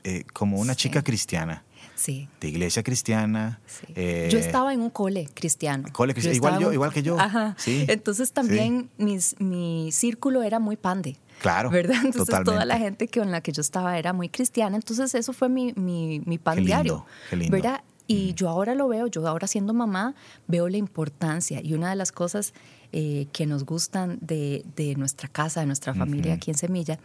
eh, 0.03 0.25
como 0.33 0.59
una 0.59 0.75
chica 0.75 1.03
cristiana 1.03 1.64
sí. 1.95 2.27
de 2.39 2.49
iglesia 2.49 2.83
cristiana. 2.83 3.59
Eh, 3.95 4.29
yo 4.31 4.39
estaba 4.39 4.73
en 4.73 4.81
un 4.81 4.89
cole 4.89 5.27
cristiano. 5.33 5.87
Cole 5.91 6.13
cristiano, 6.13 6.35
igual 6.35 6.59
yo, 6.59 6.73
igual 6.73 6.93
que 6.93 7.03
yo. 7.03 7.19
Ajá. 7.19 7.55
Entonces 7.65 8.31
también 8.31 8.89
mis, 8.97 9.35
mi 9.39 9.91
círculo 9.91 10.43
era 10.43 10.59
muy 10.59 10.77
pande. 10.77 11.17
Claro. 11.41 11.69
¿Verdad? 11.69 11.97
Entonces 12.03 12.43
toda 12.43 12.65
la 12.65 12.77
gente 12.77 13.07
con 13.07 13.31
la 13.31 13.41
que 13.41 13.51
yo 13.51 13.61
estaba 13.61 13.97
era 13.97 14.13
muy 14.13 14.29
cristiana. 14.29 14.75
Entonces 14.75 15.15
eso 15.15 15.33
fue 15.33 15.49
mi, 15.49 15.73
mi, 15.73 16.21
mi 16.25 16.37
pan 16.37 16.57
qué 16.57 16.61
diario. 16.61 17.05
Qué 17.29 17.35
lindo. 17.35 17.51
¿Verdad? 17.51 17.81
Y 18.07 18.33
yo 18.35 18.49
ahora 18.49 18.75
lo 18.75 18.87
veo, 18.87 19.07
yo 19.07 19.27
ahora 19.27 19.47
siendo 19.47 19.73
mamá, 19.73 20.13
veo 20.47 20.69
la 20.69 20.77
importancia. 20.77 21.59
Y 21.63 21.73
una 21.73 21.89
de 21.89 21.95
las 21.95 22.11
cosas 22.11 22.53
eh, 22.97 23.27
que 23.33 23.45
nos 23.45 23.65
gustan 23.65 24.19
de, 24.21 24.63
nuestra 24.95 25.27
casa, 25.27 25.59
de 25.59 25.65
nuestra 25.65 25.93
familia 25.93 26.35
aquí 26.35 26.49
en 26.49 26.57
Semilla, 26.57 26.97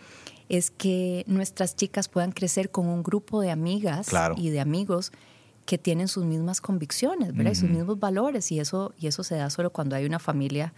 es 0.49 0.71
que 0.71 1.25
nuestras 1.27 1.75
chicas 1.75 2.09
puedan 2.09 2.31
crecer 2.31 2.71
con 2.71 2.87
un 2.87 3.03
grupo 3.03 3.41
de 3.41 3.51
amigas 3.51 4.09
y 4.37 4.51
de 4.51 4.61
amigos 4.61 5.11
que 5.67 5.79
tienen 5.79 6.07
sus 6.07 6.25
mismas 6.25 6.61
convicciones, 6.61 7.35
¿verdad? 7.35 7.51
Y 7.51 7.55
sus 7.57 7.69
mismos 7.69 7.99
valores. 7.99 8.53
Y 8.53 8.61
eso, 8.61 8.95
y 9.01 9.09
eso 9.09 9.25
se 9.25 9.35
da 9.35 9.51
solo 9.51 9.71
cuando 9.71 9.97
hay 9.97 10.05
una 10.05 10.21
familia 10.21 10.73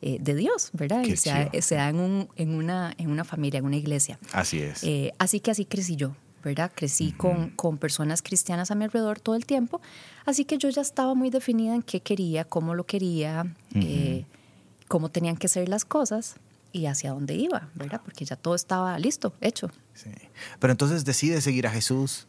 eh, 0.00 0.18
de 0.20 0.36
Dios, 0.36 0.70
¿verdad? 0.74 1.02
y 1.02 1.16
se 1.16 1.74
da, 1.74 1.88
en, 1.88 1.96
un, 1.96 2.28
en, 2.36 2.54
una, 2.54 2.94
en 2.98 3.10
una 3.10 3.24
familia, 3.24 3.58
en 3.58 3.64
una 3.64 3.78
iglesia. 3.78 4.20
Así 4.32 4.60
es. 4.60 4.84
Eh, 4.84 5.12
así 5.18 5.40
que 5.40 5.50
así 5.50 5.64
crecí 5.64 5.96
yo, 5.96 6.14
¿verdad? 6.44 6.70
Crecí 6.72 7.10
con, 7.10 7.50
con, 7.50 7.78
personas 7.78 8.22
cristianas 8.22 8.70
a 8.70 8.76
mi 8.76 8.84
alrededor 8.84 9.18
todo 9.18 9.34
el 9.34 9.44
tiempo. 9.44 9.80
Así 10.24 10.44
que 10.44 10.56
yo 10.56 10.68
ya 10.68 10.82
estaba 10.82 11.16
muy 11.16 11.30
definida 11.30 11.74
en 11.74 11.82
qué 11.82 12.00
quería, 12.00 12.44
cómo 12.44 12.76
lo 12.76 12.86
quería, 12.86 13.52
eh, 13.74 14.24
cómo 14.92 15.08
tenían 15.08 15.38
que 15.38 15.48
ser 15.48 15.70
las 15.70 15.86
cosas 15.86 16.34
y 16.70 16.84
hacia 16.84 17.12
dónde 17.12 17.32
iba, 17.32 17.70
¿verdad? 17.74 18.02
Porque 18.04 18.26
ya 18.26 18.36
todo 18.36 18.54
estaba 18.54 18.98
listo, 18.98 19.32
hecho. 19.40 19.70
Sí. 19.94 20.10
Pero 20.58 20.70
entonces 20.70 21.06
decide 21.06 21.40
seguir 21.40 21.66
a 21.66 21.70
Jesús 21.70 22.28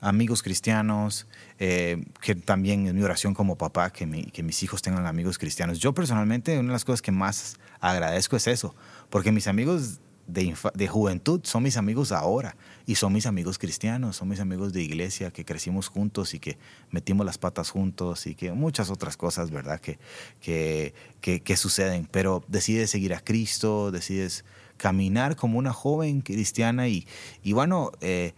amigos 0.00 0.42
cristianos, 0.42 1.26
eh, 1.58 2.02
que 2.22 2.34
también 2.34 2.86
es 2.86 2.94
mi 2.94 3.02
oración 3.02 3.34
como 3.34 3.56
papá, 3.56 3.90
que, 3.90 4.06
que 4.32 4.42
mis 4.42 4.62
hijos 4.62 4.80
tengan 4.80 5.04
amigos 5.06 5.36
cristianos. 5.36 5.80
Yo 5.80 5.92
personalmente, 5.92 6.58
una 6.58 6.68
de 6.68 6.72
las 6.72 6.86
cosas 6.86 7.02
que 7.02 7.12
más 7.12 7.58
agradezco 7.78 8.36
es 8.36 8.46
eso, 8.46 8.74
porque 9.10 9.30
mis 9.30 9.46
amigos 9.46 10.00
de, 10.28 10.88
juventud 10.88 11.40
son 11.44 11.62
mis 11.62 11.76
amigos 11.76 12.12
ahora 12.12 12.54
y 12.88 12.94
son 12.94 13.12
mis 13.12 13.26
amigos 13.26 13.58
cristianos, 13.58 14.16
son 14.16 14.28
mis 14.28 14.40
amigos 14.40 14.72
de 14.72 14.80
iglesia 14.80 15.30
que 15.30 15.44
crecimos 15.44 15.88
juntos 15.88 16.32
y 16.32 16.40
que 16.40 16.56
metimos 16.90 17.26
las 17.26 17.36
patas 17.36 17.68
juntos 17.68 18.26
y 18.26 18.34
que 18.34 18.50
muchas 18.52 18.88
otras 18.88 19.18
cosas, 19.18 19.50
¿verdad? 19.50 19.78
Que, 19.78 19.98
que, 20.40 21.42
que, 21.42 21.56
suceden. 21.58 22.08
Pero 22.10 22.42
decides 22.48 22.88
seguir 22.88 23.12
a 23.12 23.20
Cristo, 23.20 23.90
decides 23.90 24.46
caminar 24.78 25.36
como 25.36 25.58
una 25.58 25.74
joven 25.74 26.22
cristiana 26.22 26.88
y, 26.88 27.06
y 27.42 27.52
bueno, 27.52 27.92
eh, 28.00 28.32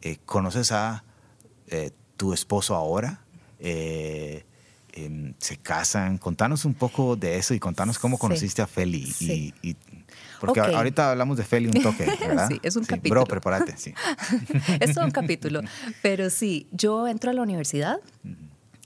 eh, 0.00 0.16
conoces 0.26 0.72
a 0.72 1.04
eh, 1.68 1.92
tu 2.16 2.32
esposo 2.32 2.74
ahora, 2.74 3.24
em, 3.60 4.42
se 5.38 5.58
casan. 5.58 6.18
Contanos 6.18 6.64
un 6.64 6.74
poco 6.74 7.14
de 7.14 7.36
eso 7.36 7.54
y 7.54 7.60
contanos 7.60 8.00
cómo 8.00 8.18
conociste 8.18 8.62
a 8.62 8.66
Feli. 8.66 9.14
Y, 9.20 9.76
porque 10.46 10.60
ahorita 10.60 11.12
hablamos 11.12 11.36
de 11.36 11.44
Feli 11.44 11.68
un 11.68 11.82
toque, 11.82 12.04
¿verdad? 12.20 12.48
sí, 12.48 12.58
es 12.64 12.74
un 12.74 12.84
capítulo. 12.84 13.20
Bro, 13.20 13.26
prepárate, 13.26 13.76
sí. 13.76 13.94
es 14.80 14.92
todo 14.92 15.04
un 15.04 15.12
capítulo. 15.12 15.60
Pero 16.02 16.30
sí, 16.30 16.66
yo 16.72 17.06
entro 17.06 17.30
a 17.30 17.34
la 17.34 17.42
universidad. 17.42 18.00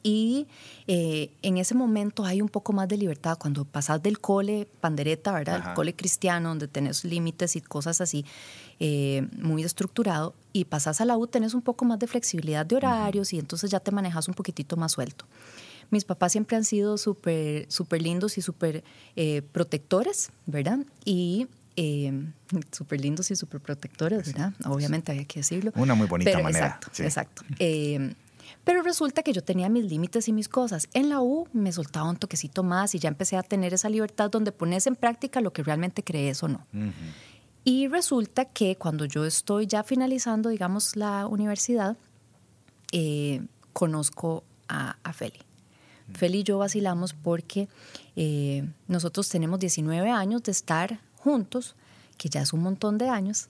Y 0.02 0.46
eh, 0.86 1.30
en 1.42 1.56
ese 1.56 1.74
momento 1.74 2.24
hay 2.24 2.40
un 2.40 2.48
poco 2.48 2.72
más 2.72 2.86
de 2.88 2.96
libertad. 2.96 3.38
Cuando 3.38 3.64
pasas 3.64 4.02
del 4.02 4.20
cole 4.20 4.68
pandereta, 4.80 5.32
¿verdad? 5.32 5.68
El 5.68 5.74
cole 5.74 5.96
cristiano, 5.96 6.50
donde 6.50 6.68
tenés 6.68 7.04
límites 7.04 7.56
y 7.56 7.62
cosas 7.62 8.00
así, 8.00 8.24
eh, 8.80 9.26
muy 9.38 9.62
estructurado, 9.62 10.34
y 10.52 10.64
pasas 10.64 11.00
a 11.00 11.04
la 11.04 11.16
U, 11.18 11.26
tenés 11.26 11.54
un 11.54 11.62
poco 11.62 11.84
más 11.84 11.98
de 11.98 12.06
flexibilidad 12.06 12.64
de 12.64 12.76
horarios 12.76 13.32
y 13.32 13.38
entonces 13.38 13.70
ya 13.70 13.80
te 13.80 13.90
manejas 13.90 14.28
un 14.28 14.34
poquitito 14.34 14.76
más 14.76 14.92
suelto. 14.92 15.26
Mis 15.90 16.04
papás 16.04 16.32
siempre 16.32 16.56
han 16.56 16.64
sido 16.64 16.98
súper 16.98 17.70
super 17.70 18.00
lindos 18.00 18.38
y 18.38 18.42
súper 18.42 18.82
eh, 19.16 19.42
protectores, 19.52 20.30
¿verdad? 20.46 20.78
Y 21.04 21.46
súper 22.72 23.00
lindos 23.02 23.30
y 23.30 23.36
súper 23.36 23.60
protectores, 23.60 24.32
¿verdad? 24.32 24.54
Obviamente 24.64 25.12
había 25.12 25.26
que 25.26 25.40
decirlo. 25.40 25.72
Una 25.76 25.94
muy 25.94 26.06
bonita 26.06 26.38
manera. 26.40 26.80
Exacto, 26.82 27.02
exacto. 27.02 27.42
Pero 28.64 28.82
resulta 28.82 29.22
que 29.22 29.32
yo 29.32 29.42
tenía 29.42 29.68
mis 29.68 29.84
límites 29.84 30.26
y 30.28 30.32
mis 30.32 30.48
cosas. 30.48 30.88
En 30.92 31.08
la 31.08 31.20
U 31.20 31.46
me 31.52 31.70
soltaba 31.72 32.08
un 32.08 32.16
toquecito 32.16 32.62
más 32.62 32.94
y 32.94 32.98
ya 32.98 33.08
empecé 33.08 33.36
a 33.36 33.42
tener 33.42 33.74
esa 33.74 33.88
libertad 33.88 34.30
donde 34.30 34.52
pones 34.52 34.86
en 34.86 34.96
práctica 34.96 35.40
lo 35.40 35.52
que 35.52 35.62
realmente 35.62 36.02
crees 36.02 36.42
o 36.42 36.48
no. 36.48 36.66
Y 37.68 37.88
resulta 37.88 38.44
que 38.44 38.76
cuando 38.76 39.06
yo 39.06 39.24
estoy 39.24 39.66
ya 39.66 39.82
finalizando, 39.82 40.50
digamos, 40.50 40.94
la 40.94 41.26
universidad, 41.26 41.96
eh, 42.92 43.42
conozco 43.72 44.44
a, 44.68 44.94
Feli. 45.12 45.40
Feli 46.14 46.38
y 46.38 46.42
yo 46.44 46.58
vacilamos 46.58 47.12
porque 47.12 47.68
eh, 48.14 48.64
nosotros 48.86 49.28
tenemos 49.28 49.58
19 49.58 50.08
años 50.12 50.44
de 50.44 50.52
estar 50.52 51.00
juntos, 51.16 51.74
que 52.16 52.28
ya 52.28 52.40
es 52.40 52.52
un 52.52 52.60
montón 52.60 52.98
de 52.98 53.08
años, 53.08 53.48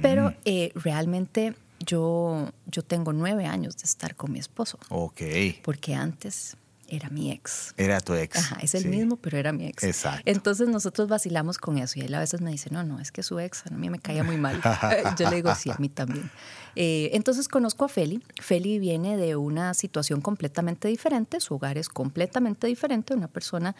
pero 0.00 0.32
eh, 0.44 0.70
realmente 0.76 1.56
yo, 1.84 2.52
yo 2.66 2.82
tengo 2.82 3.12
nueve 3.12 3.46
años 3.46 3.76
de 3.78 3.82
estar 3.82 4.14
con 4.14 4.30
mi 4.30 4.38
esposo. 4.38 4.78
Ok. 4.90 5.22
Porque 5.64 5.96
antes 5.96 6.56
era 6.90 7.08
mi 7.08 7.30
ex. 7.30 7.72
Era 7.76 8.00
tu 8.00 8.14
ex. 8.14 8.36
Ajá, 8.36 8.58
es 8.60 8.74
el 8.74 8.86
mismo, 8.86 9.16
pero 9.16 9.38
era 9.38 9.52
mi 9.52 9.66
ex. 9.66 9.84
Exacto. 9.84 10.22
Entonces 10.26 10.68
nosotros 10.68 11.08
vacilamos 11.08 11.58
con 11.58 11.78
eso 11.78 11.98
y 11.98 12.02
él 12.02 12.14
a 12.14 12.18
veces 12.18 12.40
me 12.40 12.50
dice, 12.50 12.68
no, 12.70 12.82
no, 12.84 12.98
es 12.98 13.12
que 13.12 13.22
su 13.22 13.38
ex 13.38 13.64
a 13.66 13.70
mí 13.70 13.88
me 13.88 13.98
caía 13.98 14.24
muy 14.24 14.36
mal. 14.36 14.60
yo 15.18 15.30
le 15.30 15.36
digo, 15.36 15.54
sí, 15.54 15.70
a 15.70 15.76
mí 15.78 15.88
también. 15.88 16.30
Eh, 16.76 17.10
entonces 17.12 17.48
conozco 17.48 17.84
a 17.84 17.88
Feli. 17.88 18.22
Feli 18.40 18.78
viene 18.78 19.16
de 19.16 19.36
una 19.36 19.72
situación 19.74 20.20
completamente 20.20 20.88
diferente, 20.88 21.40
su 21.40 21.54
hogar 21.54 21.78
es 21.78 21.88
completamente 21.88 22.66
diferente, 22.66 23.14
una 23.14 23.28
persona 23.28 23.76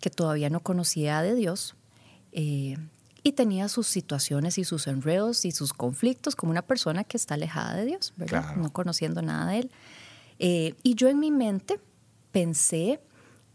que 0.00 0.10
todavía 0.10 0.50
no 0.50 0.60
conocía 0.60 1.22
de 1.22 1.34
Dios. 1.34 1.76
Eh, 2.32 2.76
y 3.22 3.32
tenía 3.32 3.68
sus 3.68 3.86
situaciones 3.86 4.56
y 4.58 4.64
sus 4.64 4.86
enredos 4.86 5.44
y 5.44 5.52
sus 5.52 5.72
conflictos 5.72 6.36
como 6.36 6.52
una 6.52 6.62
persona 6.62 7.04
que 7.04 7.16
está 7.16 7.34
alejada 7.34 7.74
de 7.74 7.84
Dios, 7.84 8.14
¿verdad? 8.16 8.56
No 8.56 8.72
conociendo 8.72 9.20
nada 9.20 9.50
de 9.50 9.58
Él. 9.58 9.70
Eh, 10.38 10.74
y 10.82 10.94
yo 10.94 11.08
en 11.08 11.18
mi 11.18 11.30
mente 11.30 11.78
pensé 12.32 13.00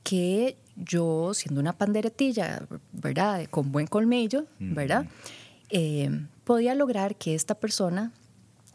que 0.04 0.58
yo, 0.76 1.34
siendo 1.34 1.62
una 1.62 1.74
panderetilla, 1.74 2.68
¿verdad? 2.92 3.46
Con 3.50 3.72
buen 3.72 3.88
colmillo, 3.88 4.46
¿verdad? 4.60 5.08
Eh, 5.70 6.10
podía 6.44 6.76
lograr 6.76 7.16
que 7.16 7.34
esta 7.34 7.56
persona 7.56 8.12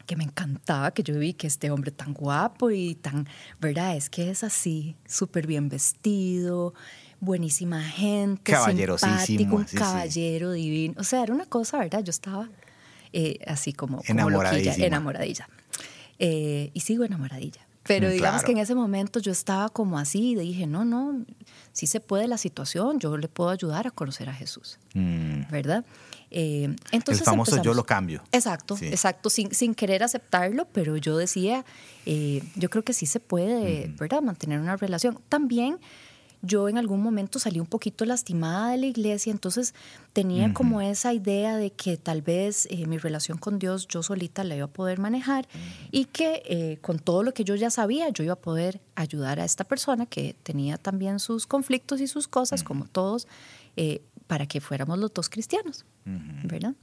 que 0.05 0.15
me 0.15 0.23
encantaba, 0.23 0.91
que 0.91 1.03
yo 1.03 1.17
vi 1.17 1.33
que 1.33 1.47
este 1.47 1.71
hombre 1.71 1.91
tan 1.91 2.13
guapo 2.13 2.71
y 2.71 2.95
tan, 2.95 3.27
¿verdad? 3.59 3.95
Es 3.95 4.09
que 4.09 4.29
es 4.29 4.43
así, 4.43 4.95
súper 5.05 5.47
bien 5.47 5.69
vestido, 5.69 6.73
buenísima 7.19 7.81
gente, 7.81 8.53
simpático, 8.97 9.55
un 9.55 9.63
caballero 9.65 10.51
divino. 10.51 10.95
O 10.97 11.03
sea, 11.03 11.23
era 11.23 11.33
una 11.33 11.45
cosa, 11.45 11.77
¿verdad? 11.77 12.03
Yo 12.03 12.09
estaba 12.09 12.49
eh, 13.13 13.39
así 13.47 13.73
como, 13.73 14.01
enamoradilla. 14.05 14.73
enamoradilla. 14.75 15.47
Eh, 16.19 16.71
y 16.73 16.79
sigo 16.81 17.03
enamoradilla. 17.03 17.65
Pero 17.83 18.07
mm, 18.07 18.11
digamos 18.11 18.43
que 18.43 18.51
en 18.51 18.59
ese 18.59 18.75
momento 18.75 19.19
yo 19.19 19.31
estaba 19.31 19.69
como 19.69 19.97
así 19.97 20.31
y 20.31 20.35
dije, 20.35 20.67
no, 20.67 20.85
no, 20.85 21.25
sí 21.71 21.87
se 21.87 21.99
puede 21.99 22.27
la 22.27 22.37
situación, 22.37 22.99
yo 22.99 23.17
le 23.17 23.27
puedo 23.27 23.49
ayudar 23.49 23.87
a 23.87 23.91
conocer 23.91 24.29
a 24.29 24.33
Jesús, 24.33 24.79
mm. 24.93 25.51
¿verdad? 25.51 25.83
Eh, 26.29 26.73
entonces 26.91 27.21
El 27.21 27.25
famoso 27.25 27.61
yo 27.61 27.73
lo 27.73 27.83
cambio. 27.85 28.23
Exacto, 28.31 28.77
exacto, 28.81 29.29
sin, 29.29 29.53
sin, 29.53 29.75
querer 29.75 30.03
aceptarlo, 30.03 30.65
pero 30.71 30.95
yo 30.95 31.17
decía, 31.17 31.65
yo 32.55 32.69
creo 32.69 32.83
que 32.83 32.93
sí 32.93 33.05
se 33.05 33.19
puede, 33.19 33.87
mm. 33.87 33.95
¿verdad? 33.97 34.21
Mantener 34.21 34.59
una 34.59 34.77
relación. 34.77 35.19
También 35.27 35.79
yo 36.41 36.69
en 36.69 36.77
algún 36.77 37.01
momento 37.01 37.39
salí 37.39 37.59
un 37.59 37.67
poquito 37.67 38.05
lastimada 38.05 38.71
de 38.71 38.77
la 38.77 38.85
iglesia, 38.87 39.31
entonces 39.31 39.73
tenía 40.13 40.53
como 40.53 40.81
esa 40.81 41.13
idea 41.13 41.57
de 41.57 41.71
que 41.71 41.97
tal 41.97 42.21
vez 42.21 42.67
eh, 42.69 42.87
mi 42.87 42.97
relación 42.97 43.37
con 43.37 43.59
Dios 43.59 43.87
yo 43.87 44.03
solita 44.03 44.43
la 44.43 44.55
iba 44.55 44.65
a 44.65 44.69
poder 44.69 44.99
manejar 44.99 45.47
y 45.91 46.05
que 46.05 46.43
eh, 46.45 46.77
con 46.81 46.99
todo 46.99 47.23
lo 47.23 47.33
que 47.33 47.43
yo 47.43 47.55
ya 47.55 47.69
sabía 47.69 48.09
yo 48.09 48.23
iba 48.23 48.33
a 48.33 48.39
poder 48.39 48.81
ayudar 48.95 49.39
a 49.39 49.45
esta 49.45 49.63
persona 49.63 50.05
que 50.05 50.35
tenía 50.43 50.77
también 50.77 51.19
sus 51.19 51.47
conflictos 51.47 52.01
y 52.01 52.07
sus 52.07 52.27
cosas, 52.27 52.63
como 52.63 52.85
todos, 52.85 53.27
eh, 53.75 54.01
para 54.27 54.47
que 54.47 54.61
fuéramos 54.61 54.97
los 54.97 55.13
dos 55.13 55.29
cristianos, 55.29 55.85
¿verdad? 56.43 56.73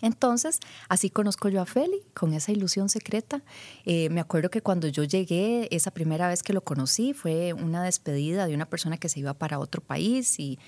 Entonces, 0.00 0.60
así 0.88 1.10
conozco 1.10 1.48
yo 1.48 1.60
a 1.60 1.66
Feli, 1.66 2.00
con 2.14 2.34
esa 2.34 2.52
ilusión 2.52 2.88
secreta. 2.88 3.42
Eh, 3.84 4.08
me 4.10 4.20
acuerdo 4.20 4.50
que 4.50 4.62
cuando 4.62 4.88
yo 4.88 5.04
llegué, 5.04 5.68
esa 5.70 5.90
primera 5.90 6.28
vez 6.28 6.42
que 6.42 6.52
lo 6.52 6.62
conocí, 6.62 7.12
fue 7.12 7.52
una 7.52 7.82
despedida 7.82 8.46
de 8.46 8.54
una 8.54 8.66
persona 8.66 8.96
que 8.96 9.08
se 9.08 9.20
iba 9.20 9.34
para 9.34 9.58
otro 9.58 9.80
país 9.80 10.38
y, 10.38 10.58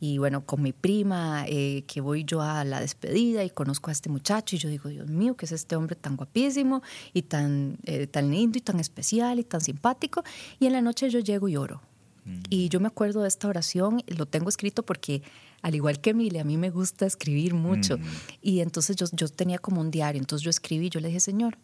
y 0.00 0.18
bueno, 0.18 0.44
con 0.44 0.60
mi 0.60 0.72
prima, 0.72 1.44
eh, 1.46 1.84
que 1.86 2.00
voy 2.00 2.24
yo 2.24 2.42
a 2.42 2.64
la 2.64 2.80
despedida 2.80 3.44
y 3.44 3.50
conozco 3.50 3.90
a 3.90 3.92
este 3.92 4.10
muchacho 4.10 4.56
y 4.56 4.58
yo 4.58 4.68
digo, 4.68 4.88
Dios 4.88 5.08
mío, 5.08 5.36
¿qué 5.36 5.46
es 5.46 5.52
este 5.52 5.76
hombre 5.76 5.96
tan 5.96 6.16
guapísimo 6.16 6.82
y 7.12 7.22
tan, 7.22 7.78
eh, 7.84 8.06
tan 8.06 8.30
lindo 8.30 8.58
y 8.58 8.60
tan 8.60 8.80
especial 8.80 9.38
y 9.38 9.44
tan 9.44 9.60
simpático? 9.60 10.22
Y 10.58 10.66
en 10.66 10.74
la 10.74 10.82
noche 10.82 11.08
yo 11.08 11.20
llego 11.20 11.48
y 11.48 11.56
oro. 11.56 11.80
Mm. 12.24 12.42
Y 12.50 12.68
yo 12.68 12.80
me 12.80 12.88
acuerdo 12.88 13.22
de 13.22 13.28
esta 13.28 13.48
oración, 13.48 14.02
lo 14.06 14.26
tengo 14.26 14.48
escrito 14.48 14.82
porque 14.82 15.22
al 15.64 15.74
igual 15.74 15.98
que 15.98 16.10
Emile, 16.10 16.40
a 16.40 16.44
mí 16.44 16.58
me 16.58 16.68
gusta 16.68 17.06
escribir 17.06 17.54
mucho. 17.54 17.96
Mm. 17.96 18.02
Y 18.42 18.60
entonces 18.60 18.96
yo, 18.96 19.06
yo 19.12 19.28
tenía 19.30 19.58
como 19.58 19.80
un 19.80 19.90
diario, 19.90 20.20
entonces 20.20 20.44
yo 20.44 20.50
escribí, 20.50 20.90
yo 20.90 21.00
le 21.00 21.08
dije, 21.08 21.20
Señor, 21.20 21.56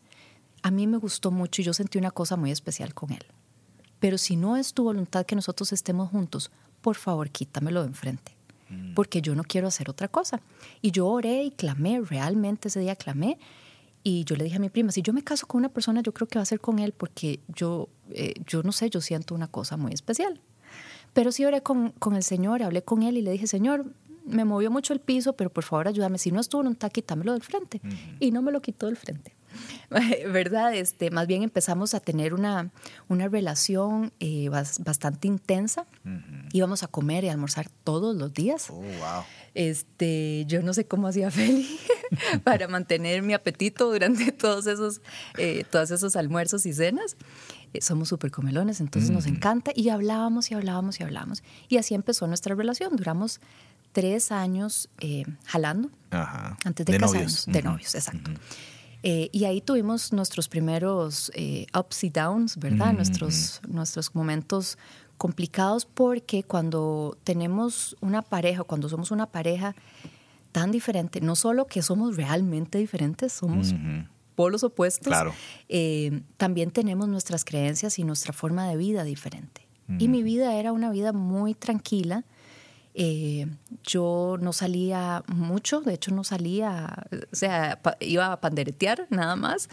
a 0.62 0.70
mí 0.70 0.86
me 0.86 0.96
gustó 0.96 1.30
mucho 1.30 1.60
y 1.60 1.66
yo 1.66 1.74
sentí 1.74 1.98
una 1.98 2.10
cosa 2.10 2.36
muy 2.36 2.50
especial 2.50 2.94
con 2.94 3.12
Él. 3.12 3.22
Pero 3.98 4.16
si 4.16 4.36
no 4.36 4.56
es 4.56 4.72
tu 4.72 4.84
voluntad 4.84 5.26
que 5.26 5.36
nosotros 5.36 5.74
estemos 5.74 6.08
juntos, 6.08 6.50
por 6.80 6.96
favor 6.96 7.28
quítamelo 7.28 7.82
de 7.82 7.88
enfrente, 7.88 8.34
mm. 8.70 8.94
porque 8.94 9.20
yo 9.20 9.34
no 9.34 9.44
quiero 9.44 9.68
hacer 9.68 9.90
otra 9.90 10.08
cosa. 10.08 10.40
Y 10.80 10.92
yo 10.92 11.06
oré 11.06 11.44
y 11.44 11.50
clamé, 11.50 12.00
realmente 12.00 12.68
ese 12.68 12.80
día 12.80 12.96
clamé, 12.96 13.38
Y 14.02 14.24
yo 14.24 14.34
le 14.34 14.44
dije 14.44 14.56
a 14.56 14.60
mi 14.60 14.70
prima, 14.70 14.92
si 14.92 15.02
yo 15.02 15.12
me 15.12 15.22
caso 15.22 15.46
con 15.46 15.58
una 15.58 15.68
persona, 15.68 16.00
yo 16.00 16.14
creo 16.14 16.26
que 16.26 16.38
va 16.38 16.42
a 16.42 16.46
ser 16.46 16.60
con 16.60 16.78
él 16.78 16.94
porque 16.96 17.40
yo, 17.48 17.90
eh, 18.12 18.32
yo 18.46 18.62
no 18.62 18.72
sé, 18.72 18.88
yo 18.88 19.02
siento 19.02 19.34
una 19.34 19.46
cosa 19.46 19.76
muy 19.76 19.92
especial. 19.92 20.40
Pero 21.12 21.32
sí 21.32 21.44
oré 21.44 21.62
con, 21.62 21.90
con 21.92 22.14
el 22.14 22.22
Señor, 22.22 22.62
hablé 22.62 22.82
con 22.82 23.02
él 23.02 23.16
y 23.16 23.22
le 23.22 23.32
dije, 23.32 23.46
Señor, 23.46 23.86
me 24.24 24.44
movió 24.44 24.70
mucho 24.70 24.92
el 24.92 25.00
piso, 25.00 25.34
pero 25.34 25.50
por 25.50 25.64
favor 25.64 25.88
ayúdame. 25.88 26.18
Si 26.18 26.30
no 26.30 26.40
estuvo 26.40 26.60
en 26.62 26.68
un 26.68 26.76
taco, 26.76 26.92
quítamelo 26.92 27.32
del 27.32 27.42
frente. 27.42 27.80
Y 28.18 28.30
no 28.30 28.42
me 28.42 28.52
lo 28.52 28.60
quitó 28.60 28.86
del 28.86 28.96
frente. 28.96 29.34
¿Verdad? 29.90 30.74
Este, 30.74 31.10
más 31.10 31.26
bien 31.26 31.42
empezamos 31.42 31.94
a 31.94 32.00
tener 32.00 32.34
una, 32.34 32.70
una 33.08 33.28
relación 33.28 34.12
eh, 34.20 34.48
bastante 34.48 35.28
intensa. 35.28 35.86
Íbamos 36.52 36.82
a 36.82 36.86
comer 36.86 37.24
y 37.24 37.28
almorzar 37.28 37.68
todos 37.84 38.16
los 38.16 38.32
días. 38.32 38.70
Oh, 38.70 38.74
wow. 38.74 39.24
Este, 39.54 40.44
yo 40.46 40.62
no 40.62 40.72
sé 40.74 40.86
cómo 40.86 41.08
hacía 41.08 41.30
Feli 41.32 41.66
para 42.44 42.68
mantener 42.68 43.22
mi 43.22 43.34
apetito 43.34 43.90
durante 43.90 44.30
todos 44.32 44.66
esos, 44.66 45.00
eh, 45.38 45.64
todos 45.70 45.90
esos 45.90 46.16
almuerzos 46.16 46.66
y 46.66 46.72
cenas. 46.72 47.16
Eh, 47.72 47.80
somos 47.80 48.08
súper 48.08 48.30
comelones, 48.30 48.80
entonces 48.80 49.10
nos 49.10 49.26
encanta. 49.26 49.72
Y 49.74 49.88
hablábamos 49.88 50.50
y 50.50 50.54
hablábamos 50.54 51.00
y 51.00 51.02
hablábamos. 51.02 51.42
Y 51.68 51.76
así 51.76 51.94
empezó 51.94 52.26
nuestra 52.26 52.54
relación. 52.54 52.96
Duramos 52.96 53.40
tres 53.92 54.32
años 54.32 54.88
eh, 55.00 55.24
jalando 55.44 55.90
antes 56.10 56.86
de, 56.86 56.98
casarnos. 56.98 57.46
De 57.46 57.62
novios, 57.62 57.94
exacto. 57.94 58.30
Eh, 59.02 59.30
y 59.32 59.44
ahí 59.44 59.60
tuvimos 59.60 60.12
nuestros 60.12 60.48
primeros 60.48 61.32
eh, 61.34 61.66
ups 61.78 62.04
y 62.04 62.10
downs, 62.10 62.56
¿verdad? 62.58 62.92
nuestros, 62.92 63.60
nuestros 63.66 64.14
momentos 64.14 64.76
complicados 65.16 65.86
porque 65.86 66.42
cuando 66.42 67.16
tenemos 67.24 67.96
una 68.00 68.22
pareja, 68.22 68.62
cuando 68.64 68.88
somos 68.88 69.10
una 69.10 69.26
pareja 69.26 69.74
tan 70.52 70.70
diferente, 70.70 71.20
no 71.20 71.34
solo 71.36 71.66
que 71.66 71.82
somos 71.82 72.16
realmente 72.16 72.78
diferentes, 72.78 73.32
somos 73.32 73.74
polos 74.40 74.64
opuestos, 74.64 75.08
claro. 75.08 75.34
también 76.38 76.70
tenemos 76.70 77.08
nuestras 77.08 77.44
creencias 77.44 77.98
y 77.98 78.04
nuestra 78.04 78.32
forma 78.32 78.66
de 78.68 78.76
vida 78.76 79.04
diferente. 79.04 79.66
Y 79.98 80.06
mi 80.06 80.22
vida 80.22 80.54
era 80.54 80.72
una 80.72 80.90
vida 80.90 81.12
muy 81.12 81.52
tranquila, 81.52 82.24
eh, 82.94 83.46
yo 83.84 84.36
no 84.40 84.52
salía 84.52 85.22
mucho, 85.26 85.80
de 85.80 85.94
hecho 85.94 86.12
no 86.12 86.24
salía, 86.24 87.06
o 87.32 87.36
sea, 87.36 87.80
iba 88.00 88.32
a 88.32 88.40
panderetear 88.40 89.06
nada 89.10 89.36
más 89.36 89.68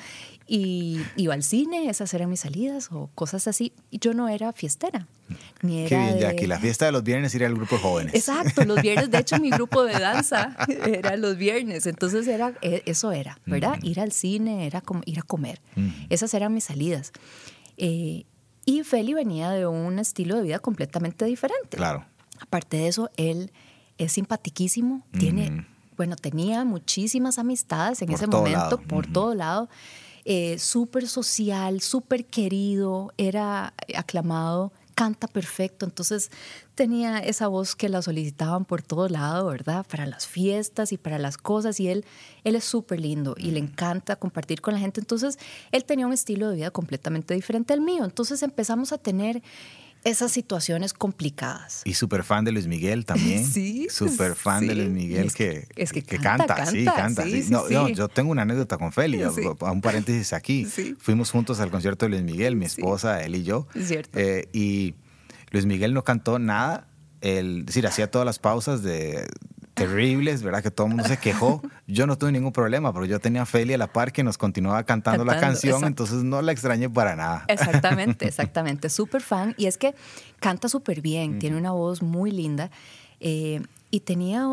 y 0.47 1.01
iba 1.17 1.33
al 1.33 1.43
cine, 1.43 1.89
esas 1.89 2.13
eran 2.13 2.29
mis 2.29 2.39
salidas 2.39 2.89
o 2.91 3.09
cosas 3.13 3.47
así. 3.47 3.73
Y 3.91 3.99
yo 3.99 4.13
no 4.13 4.29
era 4.29 4.53
fiestera. 4.53 5.07
Ni 5.61 5.79
era 5.79 5.89
Qué 5.89 5.97
bien, 5.97 6.19
Jackie. 6.19 6.47
La 6.47 6.57
fiesta 6.57 6.85
de 6.85 6.93
los 6.93 7.03
viernes 7.03 7.35
era 7.35 7.47
el 7.47 7.55
grupo 7.55 7.75
de 7.75 7.81
jóvenes. 7.81 8.15
Exacto, 8.15 8.63
los 8.63 8.81
viernes. 8.81 9.11
De 9.11 9.17
hecho, 9.17 9.39
mi 9.39 9.49
grupo 9.51 9.83
de 9.83 9.99
danza 9.99 10.55
era 10.85 11.17
los 11.17 11.35
viernes. 11.35 11.85
Entonces, 11.85 12.27
era, 12.27 12.53
e, 12.61 12.81
eso 12.85 13.11
era, 13.11 13.39
¿verdad? 13.45 13.77
Ir 13.83 13.99
al 13.99 14.13
cine, 14.13 14.65
era 14.65 14.79
como 14.79 15.01
ir 15.05 15.19
a 15.19 15.23
comer. 15.23 15.61
Esas 16.09 16.33
eran 16.33 16.53
mis 16.53 16.63
salidas. 16.63 17.11
Eh, 17.75 18.25
y 18.65 18.83
Feli 18.83 19.13
venía 19.13 19.51
de 19.51 19.67
un 19.67 19.99
estilo 19.99 20.37
de 20.37 20.43
vida 20.43 20.59
completamente 20.59 21.25
diferente. 21.25 21.77
Claro. 21.77 22.05
Aparte 22.39 22.77
de 22.77 22.87
eso, 22.87 23.09
él 23.17 23.51
es 23.97 24.13
simpatiquísimo, 24.13 25.05
tiene, 25.17 25.65
bueno, 25.95 26.15
tenía 26.15 26.63
muchísimas 26.65 27.39
amistades 27.39 28.01
en 28.01 28.11
ese 28.11 28.27
momento, 28.27 28.79
por 28.79 29.07
todo 29.07 29.33
lado, 29.33 29.69
eh, 30.29 30.59
súper 30.59 31.07
social, 31.07 31.79
súper 31.79 32.25
querido, 32.25 33.13
era 33.17 33.73
aclamado, 33.95 34.73
canta 34.93 35.27
perfecto, 35.27 35.85
entonces 35.85 36.31
tenía 36.75 37.19
esa 37.19 37.47
voz 37.47 37.77
que 37.77 37.87
la 37.87 38.01
solicitaban 38.01 38.65
por 38.65 38.81
todo 38.81 39.07
lado, 39.07 39.47
¿verdad? 39.47 39.85
Para 39.89 40.05
las 40.05 40.27
fiestas 40.27 40.91
y 40.91 40.97
para 40.97 41.17
las 41.17 41.37
cosas, 41.37 41.79
y 41.79 41.87
él, 41.87 42.03
él 42.43 42.57
es 42.57 42.65
súper 42.65 42.99
lindo 42.99 43.35
y 43.37 43.51
le 43.51 43.59
encanta 43.59 44.17
compartir 44.17 44.59
con 44.59 44.73
la 44.73 44.81
gente, 44.81 44.99
entonces 44.99 45.39
él 45.71 45.85
tenía 45.85 46.05
un 46.05 46.11
estilo 46.11 46.49
de 46.49 46.57
vida 46.57 46.71
completamente 46.71 47.33
diferente 47.33 47.71
al 47.71 47.79
mío, 47.79 48.03
entonces 48.03 48.43
empezamos 48.43 48.91
a 48.91 48.97
tener 48.97 49.41
esas 50.09 50.31
situaciones 50.31 50.93
complicadas. 50.93 51.81
Y 51.83 51.93
súper 51.93 52.23
fan 52.23 52.45
de 52.45 52.51
Luis 52.51 52.67
Miguel 52.67 53.05
también. 53.05 53.45
Sí. 53.57 53.87
Súper 53.89 54.35
fan 54.35 54.67
de 54.67 54.75
Luis 54.75 54.89
Miguel 54.89 55.33
que, 55.33 55.67
es 55.75 55.91
que, 55.91 56.03
canta, 56.03 56.65
sí, 56.65 56.85
canta. 56.85 57.23
No, 57.49 57.89
yo 57.89 58.07
tengo 58.07 58.31
una 58.31 58.43
anécdota 58.43 58.77
con 58.77 58.91
Feli, 58.91 59.21
a 59.21 59.31
un 59.71 59.81
paréntesis 59.81 60.33
aquí. 60.33 60.65
Fuimos 60.99 61.31
juntos 61.31 61.59
al 61.59 61.71
concierto 61.71 62.05
de 62.05 62.09
Luis 62.09 62.23
Miguel, 62.23 62.55
mi 62.55 62.65
esposa, 62.65 63.23
él 63.23 63.35
y 63.35 63.43
yo. 63.43 63.67
Cierto. 63.81 64.19
Eh, 64.19 64.47
y 64.53 64.95
Luis 65.51 65.65
Miguel 65.65 65.93
no 65.93 66.03
cantó 66.03 66.39
nada, 66.39 66.87
el, 67.21 67.61
es 67.61 67.65
decir, 67.67 67.87
hacía 67.87 68.11
todas 68.11 68.25
las 68.25 68.37
pausas 68.37 68.83
de, 68.83 69.27
terribles, 69.77 70.43
¿verdad? 70.43 70.63
Que 70.63 70.71
todo 70.71 70.87
el 70.87 70.95
mundo 70.95 71.07
se 71.07 71.17
quejó. 71.17 71.61
Yo 71.85 72.07
no 72.07 72.17
tuve 72.17 72.31
ningún 72.31 72.51
problema, 72.51 72.91
pero 72.91 73.05
yo 73.05 73.19
tenía 73.19 73.43
a 73.43 73.45
Feli 73.45 73.73
a 73.73 73.77
la 73.77 73.87
par 73.87 74.11
que 74.11 74.23
nos 74.23 74.37
continuaba 74.37 74.83
cantando, 74.83 75.23
la 75.23 75.39
canción, 75.39 75.85
entonces 75.85 76.23
no 76.23 76.41
la 76.41 76.51
extrañé 76.51 76.89
para 76.89 77.15
nada. 77.15 77.45
Exactamente, 77.47 78.25
exactamente. 78.27 78.89
Súper 78.89 79.21
fan. 79.21 79.53
Y 79.57 79.67
es 79.67 79.77
que 79.77 79.95
canta 80.39 80.67
súper 80.67 81.01
bien, 81.01 81.39
tiene 81.39 81.57
una 81.57 81.71
voz 81.71 82.01
muy 82.01 82.31
linda. 82.31 82.71
Eh, 83.19 83.61
y 83.89 84.01
tenía, 84.01 84.45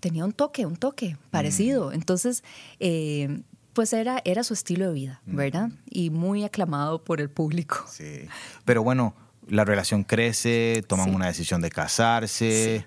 tenía 0.00 0.24
un 0.24 0.32
toque, 0.32 0.66
un 0.66 0.76
toque 0.76 1.16
parecido. 1.30 1.92
Entonces, 1.92 2.44
eh, 2.78 3.40
pues 3.72 3.92
era, 3.92 4.20
era 4.24 4.44
su 4.44 4.52
estilo 4.52 4.88
de 4.88 4.92
vida, 4.92 5.22
¿verdad? 5.24 5.70
Y 5.88 6.10
muy 6.10 6.44
aclamado 6.44 7.02
por 7.02 7.20
el 7.20 7.30
público. 7.30 7.84
Sí. 7.88 8.26
Pero 8.64 8.82
bueno, 8.82 9.14
la 9.48 9.64
relación 9.64 10.04
crece, 10.04 10.84
toman 10.86 11.14
una 11.14 11.26
decisión 11.26 11.62
de 11.62 11.70
casarse 11.70 12.84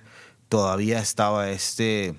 todavía 0.56 1.00
estaba 1.00 1.50
este, 1.50 2.16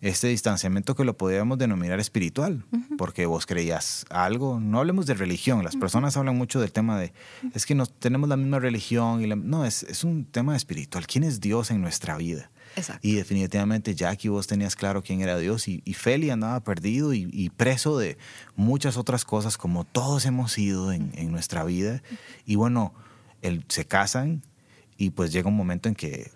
este 0.00 0.28
distanciamiento 0.28 0.94
que 0.94 1.04
lo 1.04 1.18
podríamos 1.18 1.58
denominar 1.58 2.00
espiritual, 2.00 2.64
porque 2.96 3.26
vos 3.26 3.44
creías 3.44 4.06
algo, 4.08 4.58
no 4.58 4.78
hablemos 4.78 5.04
de 5.04 5.12
religión, 5.12 5.62
las 5.62 5.76
personas 5.76 6.16
hablan 6.16 6.34
mucho 6.34 6.62
del 6.62 6.72
tema 6.72 6.98
de, 6.98 7.12
es 7.52 7.66
que 7.66 7.74
no 7.74 7.84
tenemos 7.84 8.26
la 8.26 8.38
misma 8.38 8.58
religión, 8.58 9.22
y 9.22 9.26
no, 9.26 9.66
es, 9.66 9.82
es, 9.82 10.02
un 10.02 10.24
tema 10.24 10.56
espiritual, 10.56 11.06
¿quién 11.06 11.24
es 11.24 11.40
Dios 11.42 11.70
en 11.70 11.82
nuestra 11.82 12.16
vida? 12.16 12.50
Y 13.02 13.16
definitivamente 13.16 13.94
Jackie, 13.94 14.28
vos 14.30 14.46
tenías 14.46 14.74
claro 14.74 15.02
quién 15.02 15.20
era 15.20 15.36
Dios 15.36 15.68
y, 15.68 15.82
Feli 15.92 16.30
andaba 16.30 16.60
perdido 16.60 17.12
y, 17.12 17.50
preso 17.50 17.98
de 17.98 18.16
muchas 18.56 18.96
otras 18.96 19.26
cosas 19.26 19.58
como 19.58 19.84
todos 19.84 20.24
hemos 20.24 20.52
sido 20.52 20.90
en, 20.90 21.12
en 21.16 21.30
nuestra 21.32 21.64
vida. 21.64 22.02
Y 22.46 22.54
bueno, 22.54 22.94
él, 23.42 23.64
se 23.68 23.84
casan 23.84 24.42
y 24.96 25.10
pues 25.10 25.32
llega 25.32 25.48
un 25.48 25.56
momento 25.56 25.88
en 25.88 25.94
que 25.94 26.30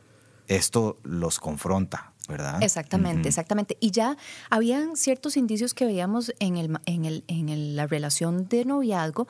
esto 0.48 0.98
los 1.02 1.38
confronta, 1.38 2.12
¿verdad? 2.28 2.62
Exactamente, 2.62 3.28
exactamente. 3.28 3.76
Y 3.80 3.90
ya 3.90 4.16
habían 4.50 4.96
ciertos 4.96 5.36
indicios 5.36 5.74
que 5.74 5.84
veíamos 5.84 6.32
en, 6.38 6.56
el, 6.56 6.78
en, 6.86 7.04
el, 7.04 7.24
en 7.28 7.76
la 7.76 7.86
relación 7.86 8.48
de 8.48 8.64
noviazgo, 8.64 9.28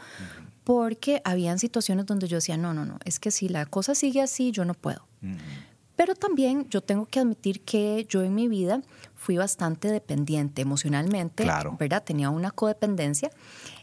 porque 0.64 1.20
habían 1.24 1.58
situaciones 1.58 2.06
donde 2.06 2.28
yo 2.28 2.36
decía, 2.36 2.56
no, 2.56 2.72
no, 2.74 2.84
no, 2.84 2.98
es 3.04 3.18
que 3.18 3.30
si 3.30 3.48
la 3.48 3.66
cosa 3.66 3.94
sigue 3.94 4.22
así, 4.22 4.52
yo 4.52 4.64
no 4.64 4.74
puedo. 4.74 5.06
Pero 6.02 6.16
también 6.16 6.68
yo 6.68 6.80
tengo 6.80 7.06
que 7.06 7.20
admitir 7.20 7.60
que 7.60 8.04
yo 8.08 8.24
en 8.24 8.34
mi 8.34 8.48
vida 8.48 8.82
fui 9.14 9.36
bastante 9.36 9.86
dependiente 9.86 10.60
emocionalmente, 10.60 11.44
claro. 11.44 11.76
¿verdad? 11.78 12.02
Tenía 12.02 12.28
una 12.28 12.50
codependencia 12.50 13.30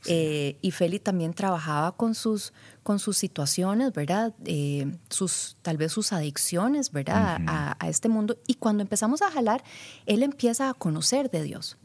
eh, 0.05 0.57
y 0.61 0.71
Feli 0.71 0.99
también 0.99 1.33
trabajaba 1.33 1.93
con 1.93 2.15
sus, 2.15 2.51
con 2.83 2.99
sus 2.99 3.15
situaciones, 3.15 3.93
¿verdad? 3.93 4.33
Eh, 4.43 4.97
sus, 5.09 5.55
tal 5.61 5.77
vez 5.77 5.93
sus 5.93 6.11
adicciones, 6.11 6.91
¿verdad? 6.91 7.39
a, 7.47 7.87
este 7.87 8.09
mundo. 8.09 8.37
Y 8.47 8.55
cuando 8.55 8.83
empezamos 8.83 9.21
a 9.21 9.31
jalar, 9.31 9.63
él 10.05 10.21
empieza 10.21 10.69
a 10.69 10.73
conocer 10.73 11.31
de 11.31 11.43
Dios. 11.43 11.77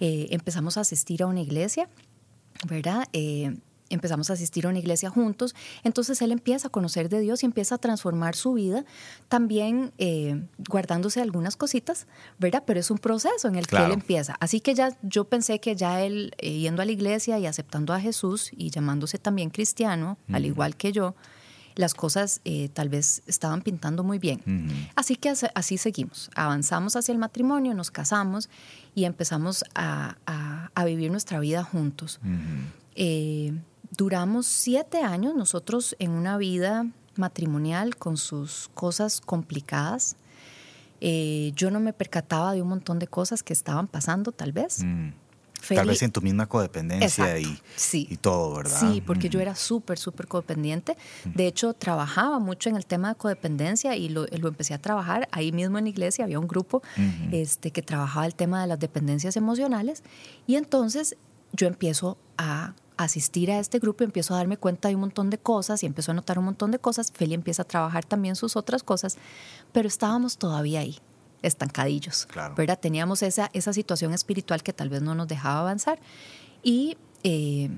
Eh, 0.00 0.28
empezamos 0.30 0.78
a 0.78 0.80
asistir 0.80 1.22
a 1.22 1.26
una 1.26 1.42
iglesia, 1.42 1.90
¿verdad? 2.66 3.06
Empezamos 3.94 4.30
a 4.30 4.32
asistir 4.34 4.66
a 4.66 4.68
una 4.68 4.78
iglesia 4.78 5.10
juntos, 5.10 5.54
entonces 5.84 6.20
él 6.22 6.32
empieza 6.32 6.68
a 6.68 6.70
conocer 6.70 7.08
de 7.08 7.20
Dios 7.20 7.42
y 7.42 7.46
empieza 7.46 7.76
a 7.76 7.78
transformar 7.78 8.34
su 8.34 8.54
vida, 8.54 8.84
también 9.28 9.92
eh, 9.98 10.42
guardándose 10.68 11.20
algunas 11.20 11.56
cositas, 11.56 12.06
¿verdad? 12.38 12.62
Pero 12.66 12.80
es 12.80 12.90
un 12.90 12.98
proceso 12.98 13.48
en 13.48 13.56
el 13.56 13.66
que 13.66 13.76
él 13.76 13.92
empieza. 13.92 14.36
Así 14.40 14.60
que 14.60 14.74
ya 14.74 14.96
yo 15.02 15.24
pensé 15.24 15.60
que 15.60 15.76
ya 15.76 16.02
él 16.02 16.34
eh, 16.38 16.58
yendo 16.58 16.82
a 16.82 16.84
la 16.84 16.92
iglesia 16.92 17.38
y 17.38 17.46
aceptando 17.46 17.92
a 17.92 18.00
Jesús 18.00 18.50
y 18.56 18.70
llamándose 18.70 19.18
también 19.18 19.50
cristiano, 19.50 20.18
al 20.32 20.46
igual 20.46 20.76
que 20.76 20.92
yo, 20.92 21.14
las 21.74 21.94
cosas 21.94 22.40
eh, 22.44 22.68
tal 22.72 22.88
vez 22.88 23.22
estaban 23.26 23.62
pintando 23.62 24.04
muy 24.04 24.18
bien. 24.18 24.40
Así 24.94 25.16
que 25.16 25.32
así, 25.54 25.78
seguimos. 25.78 26.30
Avanzamos 26.34 26.96
hacia 26.96 27.12
el 27.12 27.18
matrimonio, 27.18 27.74
nos 27.74 27.90
casamos 27.90 28.48
y 28.94 29.04
empezamos 29.04 29.64
a, 29.74 30.16
vivir 30.84 31.10
nuestra 31.10 31.38
vida 31.40 31.62
juntos 31.62 32.20
duramos 33.96 34.46
siete 34.46 35.02
años 35.02 35.34
nosotros 35.34 35.96
en 35.98 36.10
una 36.10 36.36
vida 36.36 36.86
matrimonial 37.16 37.96
con 37.96 38.16
sus 38.16 38.70
cosas 38.74 39.20
complicadas. 39.20 40.16
Eh, 41.00 41.52
yo 41.56 41.70
no 41.70 41.80
me 41.80 41.92
percataba 41.92 42.52
de 42.52 42.62
un 42.62 42.68
montón 42.68 42.98
de 42.98 43.06
cosas 43.06 43.42
que 43.42 43.52
estaban 43.52 43.88
pasando, 43.88 44.32
tal 44.32 44.52
vez. 44.52 44.82
Mm. 44.84 45.10
tal 45.74 45.88
vez 45.88 46.02
en 46.02 46.10
tu 46.10 46.22
misma 46.22 46.48
codependencia 46.48 47.38
y, 47.38 47.58
y, 47.92 48.16
todo, 48.16 48.54
¿verdad? 48.54 48.80
Sí, 48.80 49.00
porque 49.00 49.28
yo 49.28 49.40
era 49.40 49.54
súper, 49.54 49.98
súper 49.98 50.26
codependiente. 50.26 50.96
De 51.24 51.46
hecho, 51.46 51.74
trabajaba 51.74 52.38
mucho 52.38 52.70
en 52.70 52.76
el 52.76 52.86
tema 52.86 53.10
de 53.10 53.14
codependencia 53.16 53.96
y 53.96 54.08
lo, 54.08 54.26
lo, 54.26 54.48
empecé 54.48 54.74
a 54.74 54.78
trabajar 54.78 55.28
ahí 55.32 55.52
mismo 55.52 55.78
en 55.78 55.84
la 55.84 55.90
iglesia. 55.90 56.24
Había 56.24 56.38
un 56.38 56.48
grupo 56.48 56.82
este, 57.30 57.72
que 57.72 57.82
trabajaba 57.82 58.26
el 58.26 58.34
tema 58.34 58.62
de 58.62 58.68
las 58.68 58.78
dependencias 58.78 59.36
emocionales. 59.36 60.02
Y 60.46 60.54
entonces 60.54 61.16
yo 61.52 61.66
empiezo 61.66 62.16
a 62.38 62.74
asistir 63.04 63.50
a 63.50 63.58
este 63.58 63.78
grupo, 63.78 64.04
empiezo 64.04 64.34
a 64.34 64.38
darme 64.38 64.56
cuenta 64.56 64.88
de 64.88 64.94
un 64.94 65.02
montón 65.02 65.30
de 65.30 65.38
cosas 65.38 65.82
y 65.82 65.86
empiezo 65.86 66.12
a 66.12 66.14
notar 66.14 66.38
un 66.38 66.46
montón 66.46 66.70
de 66.70 66.78
cosas. 66.78 67.12
Feli 67.12 67.34
empieza 67.34 67.62
a 67.62 67.64
trabajar 67.64 68.04
también 68.04 68.36
sus 68.36 68.56
otras 68.56 68.82
cosas, 68.82 69.16
pero 69.72 69.88
estábamos 69.88 70.38
todavía 70.38 70.80
ahí, 70.80 70.98
estancadillos, 71.42 72.28
¿verdad? 72.56 72.78
Teníamos 72.78 73.22
esa, 73.22 73.50
esa 73.52 73.72
situación 73.72 74.12
espiritual 74.12 74.62
que 74.62 74.72
tal 74.72 74.88
vez 74.88 75.02
no 75.02 75.14
nos 75.14 75.28
dejaba 75.28 75.60
avanzar 75.60 76.00
y 76.62 76.96
eh, 77.22 77.70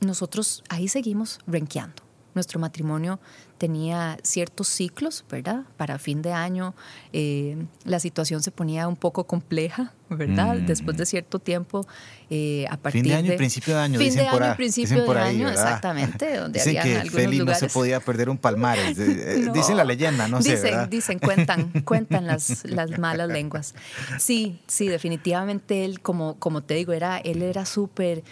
nosotros 0.00 0.62
ahí 0.68 0.88
seguimos 0.88 1.40
renqueando. 1.46 2.07
Nuestro 2.38 2.60
matrimonio 2.60 3.18
tenía 3.58 4.16
ciertos 4.22 4.68
ciclos, 4.68 5.24
¿verdad? 5.28 5.64
Para 5.76 5.98
fin 5.98 6.22
de 6.22 6.32
año 6.32 6.76
eh, 7.12 7.56
la 7.84 7.98
situación 7.98 8.42
se 8.44 8.52
ponía 8.52 8.86
un 8.86 8.94
poco 8.94 9.24
compleja, 9.24 9.92
¿verdad? 10.08 10.54
Mm. 10.54 10.66
Después 10.66 10.96
de 10.96 11.04
cierto 11.04 11.40
tiempo, 11.40 11.84
eh, 12.30 12.66
a 12.70 12.76
partir 12.76 13.02
fin 13.02 13.10
de 13.10 13.16
año 13.16 13.32
y 13.32 13.36
principio 13.36 13.74
de 13.74 13.80
año, 13.80 13.98
fin 13.98 14.10
dicen 14.10 14.24
de 14.24 14.30
por 14.30 14.42
año 14.44 14.52
y 14.52 14.56
principio 14.56 15.04
por 15.04 15.16
de 15.16 15.22
ahí, 15.22 15.36
año, 15.36 15.46
¿verdad? 15.46 15.64
exactamente, 15.64 16.36
donde 16.38 16.60
dicen 16.60 16.78
había 16.78 16.82
que 16.82 16.96
algunos 17.00 17.22
Feli 17.24 17.38
lugares. 17.38 17.62
no 17.62 17.68
se 17.68 17.74
podía 17.74 18.00
perder 18.00 18.30
un 18.30 18.38
palmares. 18.38 18.98
Eh, 18.98 19.34
No. 19.48 19.52
Dicen 19.52 19.76
la 19.76 19.84
leyenda, 19.84 20.28
no 20.28 20.42
sé, 20.42 20.50
dicen, 20.50 20.70
¿verdad? 20.70 20.88
Dicen, 20.88 21.18
cuentan, 21.18 21.70
cuentan 21.84 22.26
las, 22.26 22.64
las 22.64 22.98
malas 22.98 23.28
lenguas. 23.28 23.74
Sí, 24.18 24.60
sí, 24.66 24.88
definitivamente 24.88 25.84
él, 25.84 26.00
como, 26.00 26.38
como 26.38 26.62
te 26.62 26.74
digo, 26.74 26.92
era, 26.92 27.18
él 27.18 27.42
era 27.42 27.64
súper 27.64 28.22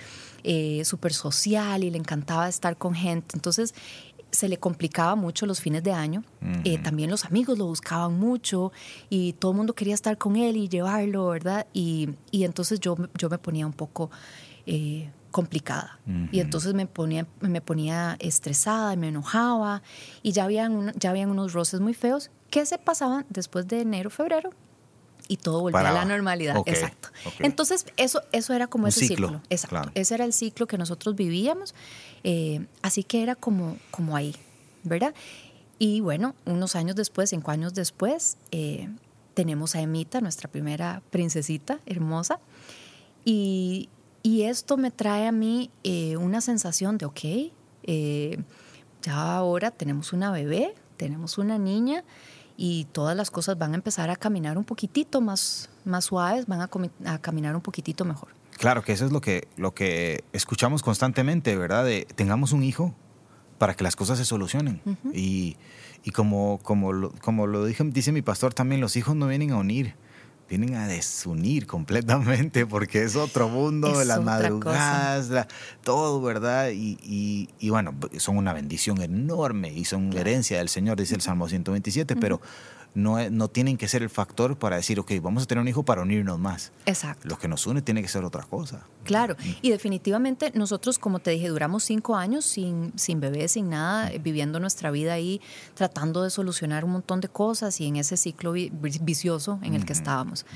eh, 0.47 0.83
súper 0.85 1.13
social 1.13 1.85
y 1.85 1.91
le 1.91 1.99
encantaba 1.99 2.49
estar 2.49 2.77
con 2.79 2.95
gente. 2.95 3.35
Entonces, 3.35 3.75
se 4.31 4.49
le 4.49 4.59
complicaba 4.59 5.15
mucho 5.17 5.47
los 5.47 5.61
fines 5.61 5.83
de 5.83 5.93
año. 5.93 6.23
Eh, 6.65 6.79
también 6.79 7.11
los 7.11 7.25
amigos 7.25 7.59
lo 7.59 7.67
buscaban 7.67 8.19
mucho 8.19 8.71
y 9.09 9.33
todo 9.35 9.53
el 9.53 9.57
mundo 9.57 9.75
quería 9.75 9.95
estar 9.95 10.19
con 10.19 10.37
él 10.37 10.57
y 10.57 10.69
llevarlo, 10.69 11.29
¿verdad? 11.29 11.67
Y, 11.73 12.11
y 12.31 12.45
entonces 12.45 12.81
yo, 12.81 12.97
yo 13.19 13.29
me 13.31 13.39
ponía 13.39 13.67
un 13.67 13.73
poco 13.73 14.11
eh, 14.67 15.11
complicada. 15.31 15.99
Y 16.33 16.41
entonces 16.41 16.75
me 16.75 16.87
ponía, 16.87 17.27
me 17.41 17.61
ponía 17.61 18.17
estresada, 18.21 18.93
y 18.95 18.97
me 18.97 19.09
enojaba 19.09 19.83
y 20.23 20.33
ya 20.33 20.45
habían, 20.45 20.73
un- 20.73 20.93
ya 20.99 21.11
habían 21.11 21.31
unos 21.31 21.53
roces 21.53 21.81
muy 21.81 21.95
feos 21.95 22.31
que 22.51 22.65
se 22.67 22.79
pasaban 22.79 23.27
después 23.31 23.67
de 23.69 23.81
enero, 23.83 24.11
febrero 24.11 24.51
y 25.29 25.37
todo 25.39 25.61
volvía 25.61 25.81
a 25.81 25.83
Paraba. 25.83 26.01
la 26.01 26.05
normalidad. 26.05 26.57
Ok, 26.57 26.69
Exacto. 26.69 27.09
ok. 27.27 27.35
Entonces, 27.41 27.87
eso, 27.97 28.23
eso 28.33 28.53
era 28.55 28.67
como 28.67 28.85
Un 28.85 28.89
ese 28.89 29.01
ciclo, 29.07 29.29
ciclo. 29.29 29.43
Exacto. 29.51 29.77
claro. 29.77 29.91
Ese 29.95 30.15
era 30.15 30.25
el 30.25 30.33
ciclo 30.33 30.67
que 30.67 30.79
nosotros 30.79 31.15
vivíamos. 31.17 31.75
Eh, 32.25 32.67
así 32.83 33.05
que 33.05 33.23
era 33.23 33.35
como, 33.35 33.77
como 33.91 34.17
ahí, 34.17 34.35
¿verdad? 34.85 35.15
Y 35.79 36.01
bueno, 36.01 36.35
unos 36.45 36.75
años 36.77 36.97
después, 36.97 37.31
cinco 37.31 37.51
años 37.51 37.75
después, 37.75 38.37
eh, 38.51 38.89
tenemos 39.35 39.75
a 39.75 39.81
Emita, 39.83 40.21
nuestra 40.21 40.51
primera 40.51 41.03
princesita 41.11 41.81
hermosa. 41.87 42.41
Y, 43.25 43.89
y 44.23 44.43
esto 44.43 44.77
me 44.77 44.91
trae 44.91 45.27
a 45.27 45.33
mí 45.33 45.71
eh, 45.85 46.17
una 46.17 46.41
sensación 46.41 46.97
de, 46.99 47.07
ok, 47.07 47.21
eh, 47.83 48.39
ya 49.03 49.37
ahora 49.37 49.71
tenemos 49.71 50.12
una 50.12 50.31
bebé, 50.31 50.75
tenemos 50.97 51.39
una 51.39 51.59
niña 51.59 52.03
y 52.57 52.87
todas 52.92 53.16
las 53.16 53.31
cosas 53.31 53.59
van 53.59 53.73
a 53.73 53.75
empezar 53.77 54.11
a 54.11 54.16
caminar 54.16 54.57
un 54.59 54.64
poquitito 54.64 55.21
más, 55.21 55.69
más 55.85 56.07
suaves, 56.07 56.47
van 56.47 56.61
a, 56.61 57.19
caminar 57.19 57.55
un 57.55 57.62
poquitito 57.62 58.05
mejor. 58.05 58.29
Claro, 58.59 58.83
que 58.83 58.92
eso 58.92 59.05
es 59.05 59.12
lo 59.12 59.21
que, 59.21 59.49
lo 59.57 59.75
que 59.75 60.25
escuchamos 60.33 60.83
constantemente, 60.83 61.57
¿verdad? 61.57 61.85
De 61.85 62.07
tengamos 62.14 62.53
un 62.53 62.62
hijo 62.62 62.95
para 63.59 63.75
que 63.75 63.85
las 63.85 63.97
cosas 63.97 64.19
se 64.19 64.25
solucionen. 64.25 64.81
Y, 65.12 65.57
y 66.05 66.11
como, 66.11 66.59
como, 66.62 66.92
lo, 66.92 67.11
como 67.21 67.47
lo 67.47 67.64
dije, 67.66 67.85
dice 67.85 68.12
mi 68.12 68.23
pastor 68.23 68.55
también, 68.55 68.81
los 68.81 68.97
hijos 68.97 69.14
no 69.14 69.29
vienen 69.29 69.53
a 69.53 69.57
unir, 69.57 69.95
vienen 70.49 70.75
a 70.77 70.87
desunir 70.87 71.67
completamente, 71.67 72.67
porque 72.67 73.03
es 73.03 73.17
otro 73.17 73.49
mundo, 73.49 74.01
Es 74.01 74.07
las 74.07 74.21
madrugadas, 74.23 75.29
la- 75.31 75.49
todo, 75.83 76.21
¿verdad? 76.23 76.71
Y, 76.71 76.99
y, 77.03 77.49
y 77.59 77.71
bueno, 77.71 77.95
son 78.19 78.37
una 78.37 78.53
bendición 78.53 79.01
enorme 79.03 79.73
y 79.73 79.85
son 79.85 80.13
herencia 80.17 80.59
del 80.59 80.69
Señor, 80.69 80.99
dice 80.99 81.15
el 81.15 81.21
Salmo 81.21 81.49
127, 81.49 82.15
pero 82.17 82.41
no, 82.97 83.31
no 83.31 83.47
tienen 83.49 83.77
que 83.77 83.87
ser 83.87 84.03
el 84.03 84.11
factor 84.11 84.57
para 84.59 84.75
decir, 84.77 84.99
ok, 84.99 85.13
vamos 85.23 85.45
a 85.45 85.47
tener 85.47 85.63
un 85.63 85.69
hijo 85.69 85.85
para 85.85 86.03
unirnos 86.03 86.39
más. 86.39 86.73
Exacto. 86.87 87.29
Lo 87.29 87.39
que 87.39 87.47
nos 87.47 87.67
une 87.67 87.83
tiene 87.83 88.03
que 88.03 88.09
ser 88.09 88.25
otra 88.25 88.43
cosa. 88.43 88.87
Claro, 89.05 89.37
y 89.63 89.71
definitivamente 89.71 90.51
nosotros, 90.55 90.99
como 90.99 91.19
te 91.21 91.31
dije, 91.31 91.49
duramos 91.49 91.85
cinco 91.85 92.17
años 92.17 92.45
sin, 92.45 92.93
sin 92.99 93.21
bebé, 93.21 93.47
sin 93.49 93.69
nada, 93.71 94.11
eh, 94.11 94.19
viviendo 94.19 94.59
nuestra 94.59 94.91
vida 94.91 95.13
ahí, 95.13 95.41
tratando 95.75 96.23
de 96.25 96.31
solucionar 96.31 96.85
un 96.85 96.91
montón 96.93 97.21
de 97.21 97.29
cosas 97.29 97.81
y 97.81 97.87
en 97.87 97.97
ese 97.97 98.17
ciclo 98.17 98.53
vi- 98.53 98.73
vicioso 98.73 99.61
en 99.63 99.75
el 99.75 99.85
que 99.85 99.93
estábamos. 99.93 100.47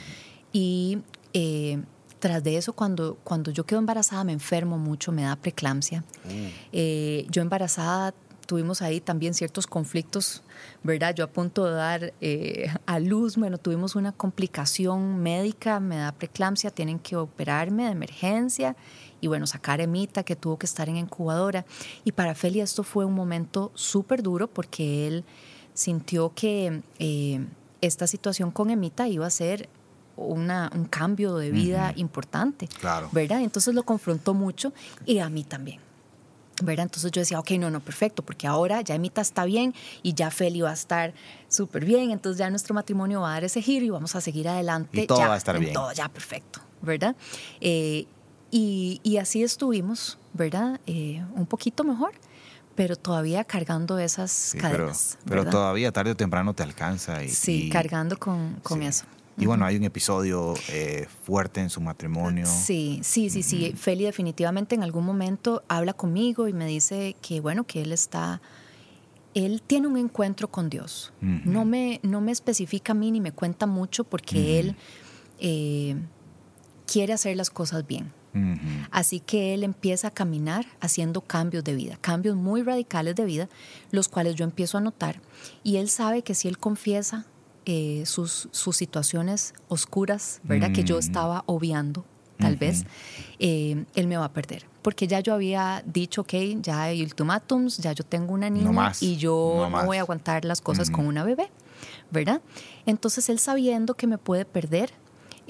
Y 0.52 0.98
eh, 1.34 1.82
tras 2.18 2.42
de 2.42 2.56
eso, 2.56 2.72
cuando, 2.72 3.18
cuando 3.22 3.50
yo 3.50 3.64
quedo 3.64 3.78
embarazada, 3.78 4.24
me 4.24 4.32
enfermo 4.32 4.78
mucho, 4.78 5.12
me 5.12 5.22
da 5.22 5.36
preeclampsia. 5.36 6.04
Eh, 6.72 7.26
yo 7.30 7.40
embarazada 7.42 8.14
tuvimos 8.50 8.82
ahí 8.82 9.00
también 9.00 9.32
ciertos 9.32 9.68
conflictos, 9.68 10.42
¿verdad? 10.82 11.14
Yo 11.14 11.22
a 11.22 11.28
punto 11.28 11.66
de 11.66 11.70
dar 11.70 12.12
eh, 12.20 12.66
a 12.84 12.98
luz, 12.98 13.36
bueno, 13.36 13.58
tuvimos 13.58 13.94
una 13.94 14.10
complicación 14.10 15.22
médica, 15.22 15.78
me 15.78 15.98
da 15.98 16.10
preeclampsia, 16.10 16.72
tienen 16.72 16.98
que 16.98 17.14
operarme 17.14 17.84
de 17.84 17.92
emergencia 17.92 18.74
y 19.20 19.28
bueno, 19.28 19.46
sacar 19.46 19.80
Emita 19.80 20.24
que 20.24 20.34
tuvo 20.34 20.58
que 20.58 20.66
estar 20.66 20.88
en 20.88 20.96
incubadora. 20.96 21.64
Y 22.02 22.10
para 22.10 22.34
Feli 22.34 22.60
esto 22.60 22.82
fue 22.82 23.04
un 23.04 23.14
momento 23.14 23.70
súper 23.76 24.20
duro 24.20 24.48
porque 24.48 25.06
él 25.06 25.24
sintió 25.72 26.32
que 26.34 26.82
eh, 26.98 27.46
esta 27.80 28.08
situación 28.08 28.50
con 28.50 28.70
Emita 28.70 29.06
iba 29.06 29.28
a 29.28 29.30
ser 29.30 29.68
una, 30.16 30.72
un 30.74 30.86
cambio 30.86 31.36
de 31.36 31.52
vida 31.52 31.92
importante, 31.94 32.66
Claro. 32.80 33.10
¿verdad? 33.12 33.42
Entonces 33.42 33.76
lo 33.76 33.84
confrontó 33.84 34.34
mucho 34.34 34.72
y 35.06 35.20
a 35.20 35.28
mí 35.30 35.44
también. 35.44 35.78
¿Verdad? 36.62 36.84
Entonces 36.86 37.10
yo 37.12 37.20
decía, 37.20 37.38
ok, 37.38 37.50
no, 37.52 37.70
no, 37.70 37.80
perfecto, 37.80 38.22
porque 38.22 38.46
ahora 38.46 38.80
ya 38.82 38.94
Emita 38.94 39.20
está 39.20 39.44
bien 39.44 39.74
y 40.02 40.14
ya 40.14 40.30
Feli 40.30 40.60
va 40.60 40.70
a 40.70 40.74
estar 40.74 41.12
súper 41.48 41.84
bien, 41.84 42.10
entonces 42.10 42.38
ya 42.38 42.50
nuestro 42.50 42.74
matrimonio 42.74 43.20
va 43.22 43.30
a 43.30 43.32
dar 43.34 43.44
ese 43.44 43.62
giro 43.62 43.84
y 43.84 43.90
vamos 43.90 44.14
a 44.16 44.20
seguir 44.20 44.48
adelante. 44.48 45.02
Y 45.02 45.06
todo 45.06 45.18
ya, 45.18 45.28
va 45.28 45.34
a 45.34 45.38
estar 45.38 45.56
en 45.56 45.62
bien. 45.62 45.74
Todo 45.74 45.92
ya 45.92 46.08
perfecto, 46.08 46.60
¿verdad? 46.82 47.16
Eh, 47.60 48.06
y, 48.50 49.00
y 49.02 49.16
así 49.18 49.42
estuvimos, 49.42 50.18
¿verdad? 50.32 50.80
Eh, 50.86 51.24
un 51.34 51.46
poquito 51.46 51.84
mejor, 51.84 52.12
pero 52.74 52.96
todavía 52.96 53.44
cargando 53.44 53.98
esas 53.98 54.30
Sí, 54.30 54.58
cadenas. 54.58 55.18
pero 55.28 55.44
todavía 55.44 55.92
tarde 55.92 56.12
o 56.12 56.16
temprano 56.16 56.54
te 56.54 56.62
alcanza. 56.62 57.22
Y, 57.22 57.28
Sí, 57.28 57.64
y- 57.66 57.68
cargando 57.70 58.18
con, 58.18 58.54
con 58.62 58.80
sí. 58.80 58.86
eso. 58.86 59.04
Y 59.40 59.46
bueno, 59.46 59.64
hay 59.64 59.76
un 59.76 59.84
episodio 59.84 60.54
eh, 60.68 61.06
fuerte 61.24 61.60
en 61.60 61.70
su 61.70 61.80
matrimonio. 61.80 62.44
Sí, 62.46 63.00
sí, 63.02 63.30
sí, 63.30 63.42
sí. 63.42 63.72
Feli 63.74 64.04
definitivamente 64.04 64.74
en 64.74 64.82
algún 64.82 65.04
momento 65.06 65.62
habla 65.66 65.94
conmigo 65.94 66.46
y 66.46 66.52
me 66.52 66.66
dice 66.66 67.16
que, 67.22 67.40
bueno, 67.40 67.64
que 67.64 67.80
él 67.80 67.92
está, 67.92 68.42
él 69.32 69.62
tiene 69.66 69.86
un 69.86 69.96
encuentro 69.96 70.48
con 70.48 70.68
Dios. 70.68 71.14
Ujú. 71.22 71.50
No 71.50 71.64
me, 71.64 72.00
no 72.02 72.20
me 72.20 72.32
especifica 72.32 72.92
a 72.92 72.94
mí 72.94 73.10
ni 73.10 73.20
me 73.20 73.32
cuenta 73.32 73.64
mucho 73.66 74.04
porque 74.04 74.60
él 74.60 74.76
eh, 75.38 75.96
quiere 76.86 77.14
hacer 77.14 77.34
las 77.36 77.48
cosas 77.48 77.86
bien. 77.86 78.12
Así 78.92 79.18
que 79.18 79.54
él 79.54 79.64
empieza 79.64 80.08
a 80.08 80.10
caminar 80.12 80.64
haciendo 80.80 81.20
cambios 81.20 81.64
de 81.64 81.74
vida, 81.74 81.98
cambios 82.00 82.36
muy 82.36 82.62
radicales 82.62 83.16
de 83.16 83.24
vida, 83.24 83.48
los 83.90 84.08
cuales 84.08 84.36
yo 84.36 84.44
empiezo 84.44 84.78
a 84.78 84.80
notar. 84.80 85.20
Y 85.64 85.78
él 85.78 85.88
sabe 85.88 86.22
que 86.22 86.34
si 86.34 86.46
él 86.46 86.56
confiesa 86.56 87.26
eh, 87.66 88.04
sus, 88.06 88.48
sus 88.52 88.76
situaciones 88.76 89.54
oscuras, 89.68 90.40
¿verdad? 90.44 90.72
Que 90.72 90.84
yo 90.84 90.96
Mm. 90.96 91.00
estaba 91.00 91.42
obviando, 91.46 92.04
tal 92.38 92.56
vez, 92.56 92.84
eh, 93.38 93.84
él 93.94 94.06
me 94.06 94.16
va 94.16 94.24
a 94.26 94.32
perder. 94.32 94.66
Porque 94.82 95.06
ya 95.06 95.20
yo 95.20 95.34
había 95.34 95.82
dicho, 95.86 96.22
ok, 96.22 96.32
ya 96.62 96.82
hay 96.82 97.02
ultimátums, 97.02 97.78
ya 97.78 97.92
yo 97.92 98.02
tengo 98.04 98.32
una 98.32 98.48
niña 98.48 98.72
más, 98.72 99.02
y 99.02 99.16
yo 99.16 99.68
no 99.70 99.84
voy 99.86 99.98
a 99.98 100.00
aguantar 100.00 100.44
las 100.44 100.60
cosas 100.62 100.90
con 100.90 101.06
una 101.06 101.22
bebé, 101.24 101.50
¿verdad? 102.10 102.40
Entonces 102.86 103.28
él 103.28 103.38
sabiendo 103.38 103.94
que 103.94 104.06
me 104.06 104.16
puede 104.18 104.44
perder, 104.46 104.92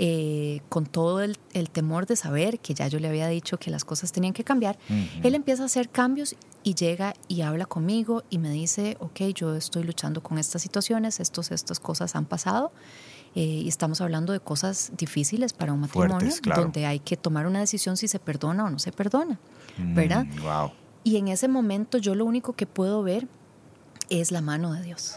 eh, 0.03 0.63
con 0.71 0.87
todo 0.87 1.21
el, 1.21 1.37
el 1.53 1.69
temor 1.69 2.07
de 2.07 2.17
saber 2.17 2.59
que 2.59 2.73
ya 2.75 2.89
yo 2.89 2.99
le 2.99 3.09
había 3.09 3.29
dicho 3.29 3.59
que 3.59 3.71
las 3.71 3.85
cosas 3.85 4.13
tenían 4.13 4.33
que 4.33 4.45
cambiar, 4.45 4.79
él 5.23 5.35
empieza 5.35 5.63
a 5.63 5.67
hacer 5.67 5.91
cambios 5.91 6.35
y 6.63 6.75
llega 6.75 7.15
y 7.29 7.43
habla 7.43 7.67
conmigo 7.67 8.23
y 8.31 8.39
me 8.39 8.51
dice, 8.51 8.97
ok, 9.01 9.21
yo 9.35 9.55
estoy 9.55 9.83
luchando 9.85 10.23
con 10.23 10.39
estas 10.39 10.63
situaciones, 10.63 11.21
estos, 11.21 11.51
estas 11.51 11.81
cosas 11.81 12.15
han 12.17 12.27
pasado 12.27 12.73
eh, 13.35 13.41
y 13.41 13.69
estamos 13.69 14.01
hablando 14.01 14.33
de 14.33 14.41
cosas 14.41 14.93
difíciles 14.97 15.53
para 15.53 15.73
un 15.73 15.81
matrimonio, 15.81 16.19
Fuertes, 16.19 16.41
claro. 16.41 16.63
donde 16.63 16.87
hay 16.87 16.99
que 17.01 17.17
tomar 17.17 17.47
una 17.47 17.61
decisión 17.61 17.97
si 17.97 18.09
se 18.09 18.19
perdona 18.19 18.65
o 18.65 18.71
no 18.71 18.79
se 18.79 18.93
perdona, 18.93 19.39
¿verdad? 19.79 20.27
Mm, 20.27 20.43
wow. 20.43 20.73
Y 21.05 21.17
en 21.17 21.29
ese 21.29 21.49
momento 21.49 21.99
yo 21.99 22.15
lo 22.15 22.25
único 22.25 22.53
que 22.53 22.67
puedo 22.67 23.03
ver 23.03 23.27
es 24.11 24.33
la 24.33 24.43
mano 24.43 24.73
de 24.73 24.83
Dios, 24.83 25.15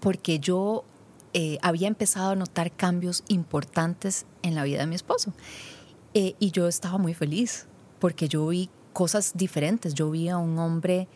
porque 0.00 0.38
yo 0.38 0.84
eh, 1.32 1.58
había 1.62 1.88
empezado 1.88 2.30
a 2.30 2.36
notar 2.36 2.70
cambios 2.70 3.24
importantes 3.28 4.26
en 4.42 4.54
la 4.54 4.62
vida 4.62 4.80
de 4.80 4.86
mi 4.86 4.94
esposo 4.94 5.32
Eh, 6.18 6.34
y 6.38 6.50
yo 6.50 6.66
estaba 6.66 6.96
muy 6.96 7.12
feliz 7.12 7.66
porque 7.98 8.26
yo 8.26 8.46
vi 8.46 8.70
cosas 8.96 9.32
diferentes, 9.34 9.92
yo 9.92 10.10
vi 10.10 10.30
a 10.30 10.38
un 10.38 10.58
hombre 10.58 11.06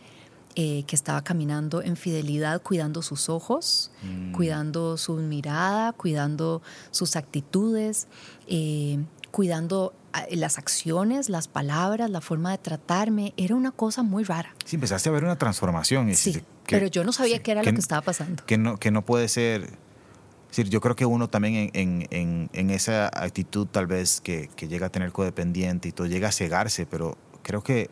eh, 0.54 0.84
que 0.86 0.94
estaba 0.94 1.24
caminando 1.24 1.80
en 1.80 1.96
fidelidad, 1.96 2.60
cuidando 2.60 3.00
sus 3.00 3.30
ojos, 3.30 3.90
cuidando 4.32 4.98
su 4.98 5.14
mirada, 5.14 5.94
cuidando 5.94 6.60
sus 6.90 7.16
actitudes, 7.16 8.06
eh, 8.48 8.98
cuidando 9.30 9.94
las 10.30 10.58
acciones, 10.58 11.30
las 11.30 11.48
palabras, 11.48 12.10
la 12.10 12.20
forma 12.20 12.50
de 12.50 12.58
tratarme, 12.58 13.32
era 13.38 13.54
una 13.54 13.70
cosa 13.70 14.02
muy 14.02 14.24
rara. 14.24 14.54
Sí, 14.66 14.76
empezaste 14.76 15.08
a 15.08 15.12
ver 15.12 15.24
una 15.24 15.38
transformación. 15.38 16.14
Sí, 16.14 16.42
pero 16.66 16.86
yo 16.86 17.02
no 17.02 17.12
sabía 17.12 17.42
qué 17.42 17.52
era 17.52 17.62
lo 17.62 17.72
que 17.72 17.80
estaba 17.80 18.02
pasando. 18.02 18.44
Que 18.44 18.58
no, 18.58 18.76
que 18.76 18.90
no 18.90 19.06
puede 19.06 19.26
ser... 19.26 19.62
Es 19.62 20.56
decir, 20.56 20.68
yo 20.68 20.82
creo 20.82 20.96
que 20.96 21.06
uno 21.06 21.30
también 21.30 21.70
en, 21.72 22.06
en, 22.10 22.50
en 22.52 22.70
esa 22.70 23.06
actitud 23.06 23.68
tal 23.68 23.86
vez 23.86 24.20
que, 24.20 24.50
que, 24.54 24.68
llega 24.68 24.88
a 24.88 24.90
tener 24.90 25.12
codependiente 25.12 25.88
y 25.88 25.92
todo, 25.92 26.08
llega 26.08 26.28
a 26.28 26.32
cegarse, 26.32 26.84
pero 26.84 27.16
creo 27.42 27.62
que 27.62 27.90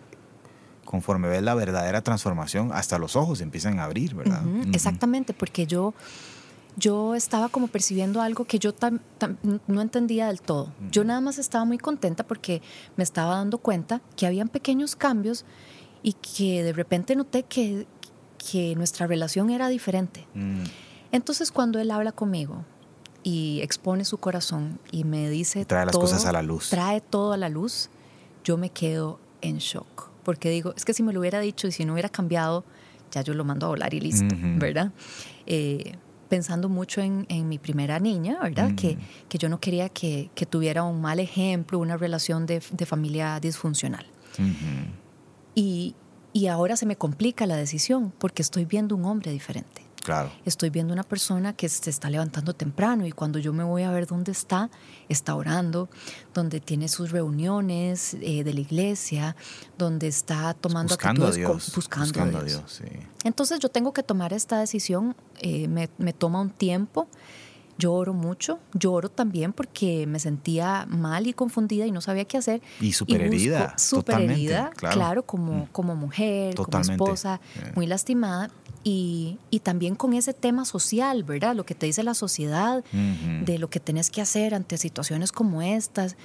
conforme 0.88 1.28
ves 1.28 1.42
la 1.42 1.54
verdadera 1.54 2.00
transformación, 2.00 2.70
hasta 2.72 2.98
los 2.98 3.14
ojos 3.14 3.42
empiezan 3.42 3.78
a 3.78 3.84
abrir, 3.84 4.14
¿verdad? 4.14 4.42
Exactamente, 4.72 5.34
porque 5.34 5.66
yo, 5.66 5.92
yo 6.76 7.14
estaba 7.14 7.50
como 7.50 7.68
percibiendo 7.68 8.22
algo 8.22 8.46
que 8.46 8.58
yo 8.58 8.72
no 9.66 9.82
entendía 9.82 10.28
del 10.28 10.40
todo. 10.40 10.72
Yo 10.90 11.04
nada 11.04 11.20
más 11.20 11.36
estaba 11.36 11.66
muy 11.66 11.76
contenta 11.76 12.26
porque 12.26 12.62
me 12.96 13.04
estaba 13.04 13.34
dando 13.34 13.58
cuenta 13.58 14.00
que 14.16 14.26
habían 14.26 14.48
pequeños 14.48 14.96
cambios 14.96 15.44
y 16.02 16.14
que 16.14 16.62
de 16.62 16.72
repente 16.72 17.16
noté 17.16 17.42
que, 17.42 17.86
que 18.38 18.74
nuestra 18.74 19.06
relación 19.06 19.50
era 19.50 19.68
diferente. 19.68 20.26
Mm. 20.32 20.62
Entonces 21.12 21.52
cuando 21.52 21.78
él 21.80 21.90
habla 21.90 22.12
conmigo 22.12 22.64
y 23.22 23.60
expone 23.60 24.06
su 24.06 24.16
corazón 24.16 24.80
y 24.90 25.04
me 25.04 25.28
dice... 25.28 25.66
Trae 25.66 25.84
las 25.84 25.94
cosas 25.94 26.24
a 26.24 26.32
la 26.32 26.40
luz. 26.40 26.70
Trae 26.70 27.02
todo 27.02 27.34
a 27.34 27.36
la 27.36 27.50
luz, 27.50 27.90
yo 28.42 28.56
me 28.56 28.70
quedo 28.70 29.18
en 29.40 29.58
shock 29.58 30.08
porque 30.28 30.50
digo, 30.50 30.74
es 30.76 30.84
que 30.84 30.92
si 30.92 31.02
me 31.02 31.14
lo 31.14 31.20
hubiera 31.20 31.40
dicho 31.40 31.66
y 31.68 31.72
si 31.72 31.86
no 31.86 31.94
hubiera 31.94 32.10
cambiado, 32.10 32.62
ya 33.10 33.22
yo 33.22 33.32
lo 33.32 33.46
mando 33.46 33.64
a 33.64 33.70
volar 33.70 33.94
y 33.94 34.00
listo, 34.00 34.36
¿verdad? 34.58 34.92
Eh, 35.46 35.94
pensando 36.28 36.68
mucho 36.68 37.00
en, 37.00 37.24
en, 37.30 37.48
mi 37.48 37.56
primera 37.56 37.98
niña, 37.98 38.38
¿verdad? 38.42 38.74
que, 38.74 38.98
que, 39.30 39.38
yo 39.38 39.48
no 39.48 39.58
quería 39.58 39.88
que, 39.88 40.28
que, 40.34 40.44
tuviera 40.44 40.82
un 40.82 41.00
mal 41.00 41.18
ejemplo, 41.18 41.78
una 41.78 41.96
relación 41.96 42.44
de, 42.44 42.62
de 42.72 42.84
familia 42.84 43.40
disfuncional. 43.40 44.04
y, 45.54 45.94
y 46.34 46.48
ahora 46.48 46.76
se 46.76 46.84
me 46.84 46.96
complica 46.96 47.46
la 47.46 47.56
decisión 47.56 48.12
porque 48.18 48.42
estoy 48.42 48.66
viendo 48.66 48.96
un 48.96 49.06
hombre 49.06 49.32
diferente. 49.32 49.87
Estoy 50.44 50.70
viendo 50.70 50.92
una 50.92 51.02
persona 51.02 51.52
que 51.52 51.68
se 51.68 51.90
está 51.90 52.10
levantando 52.10 52.54
temprano 52.54 53.06
y 53.06 53.12
cuando 53.12 53.38
yo 53.38 53.52
me 53.52 53.64
voy 53.64 53.82
a 53.82 53.90
ver 53.90 54.06
dónde 54.06 54.32
está, 54.32 54.70
está 55.08 55.34
orando, 55.34 55.88
donde 56.34 56.60
tiene 56.60 56.88
sus 56.88 57.10
reuniones 57.10 58.14
eh, 58.14 58.44
de 58.44 58.54
la 58.54 58.60
iglesia, 58.60 59.36
donde 59.76 60.08
está 60.08 60.54
tomando 60.54 60.94
buscando 60.94 61.26
a 61.26 61.30
Dios, 61.30 61.72
buscando, 61.74 62.38
a 62.38 62.42
Dios. 62.42 62.82
Entonces 63.24 63.60
yo 63.60 63.68
tengo 63.68 63.92
que 63.92 64.02
tomar 64.02 64.32
esta 64.32 64.58
decisión, 64.60 65.14
eh, 65.40 65.68
me, 65.68 65.88
me 65.98 66.12
toma 66.12 66.40
un 66.40 66.50
tiempo. 66.50 67.08
Yo 67.80 67.92
oro 67.92 68.12
mucho, 68.12 68.58
lloro 68.74 69.08
también 69.08 69.52
porque 69.52 70.04
me 70.08 70.18
sentía 70.18 70.84
mal 70.88 71.28
y 71.28 71.32
confundida 71.32 71.86
y 71.86 71.92
no 71.92 72.00
sabía 72.00 72.24
qué 72.24 72.36
hacer. 72.36 72.60
Y 72.80 72.92
súper 72.92 73.22
herida. 73.22 73.78
Súper 73.78 74.20
herida, 74.20 74.70
claro, 74.74 75.24
como, 75.24 75.52
mm. 75.52 75.66
como 75.70 75.94
mujer, 75.94 76.56
como 76.56 76.80
esposa, 76.80 77.40
muy 77.76 77.86
lastimada. 77.86 78.50
Y, 78.88 79.36
y, 79.50 79.60
también 79.60 79.96
con 79.96 80.14
ese 80.14 80.32
tema 80.32 80.64
social, 80.64 81.22
¿verdad? 81.22 81.54
Lo 81.54 81.66
que 81.66 81.74
te 81.74 81.84
dice 81.84 82.02
la 82.02 82.14
sociedad, 82.14 82.82
de 83.44 83.58
lo 83.58 83.68
que 83.68 83.80
tenés 83.80 84.08
que 84.08 84.22
hacer 84.22 84.54
ante 84.54 84.78
situaciones 84.78 85.30
como 85.30 85.60
estas. 85.60 86.16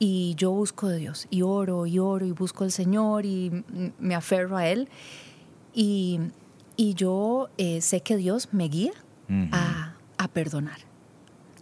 Y 0.00 0.34
yo 0.36 0.50
busco 0.50 0.88
de 0.88 0.96
Dios, 0.96 1.28
y 1.30 1.42
oro, 1.42 1.86
y 1.86 2.00
oro, 2.00 2.26
y 2.26 2.32
busco 2.32 2.64
al 2.64 2.72
Señor, 2.72 3.26
y 3.26 3.62
me 4.00 4.16
aferro 4.16 4.56
a 4.56 4.66
Él. 4.66 4.88
Y, 5.72 6.18
y 6.76 6.94
yo 6.94 7.48
eh, 7.58 7.80
sé 7.80 8.00
que 8.00 8.16
Dios 8.16 8.48
me 8.50 8.64
guía 8.64 8.92
a, 9.52 9.94
a, 10.18 10.26
perdonar, 10.26 10.80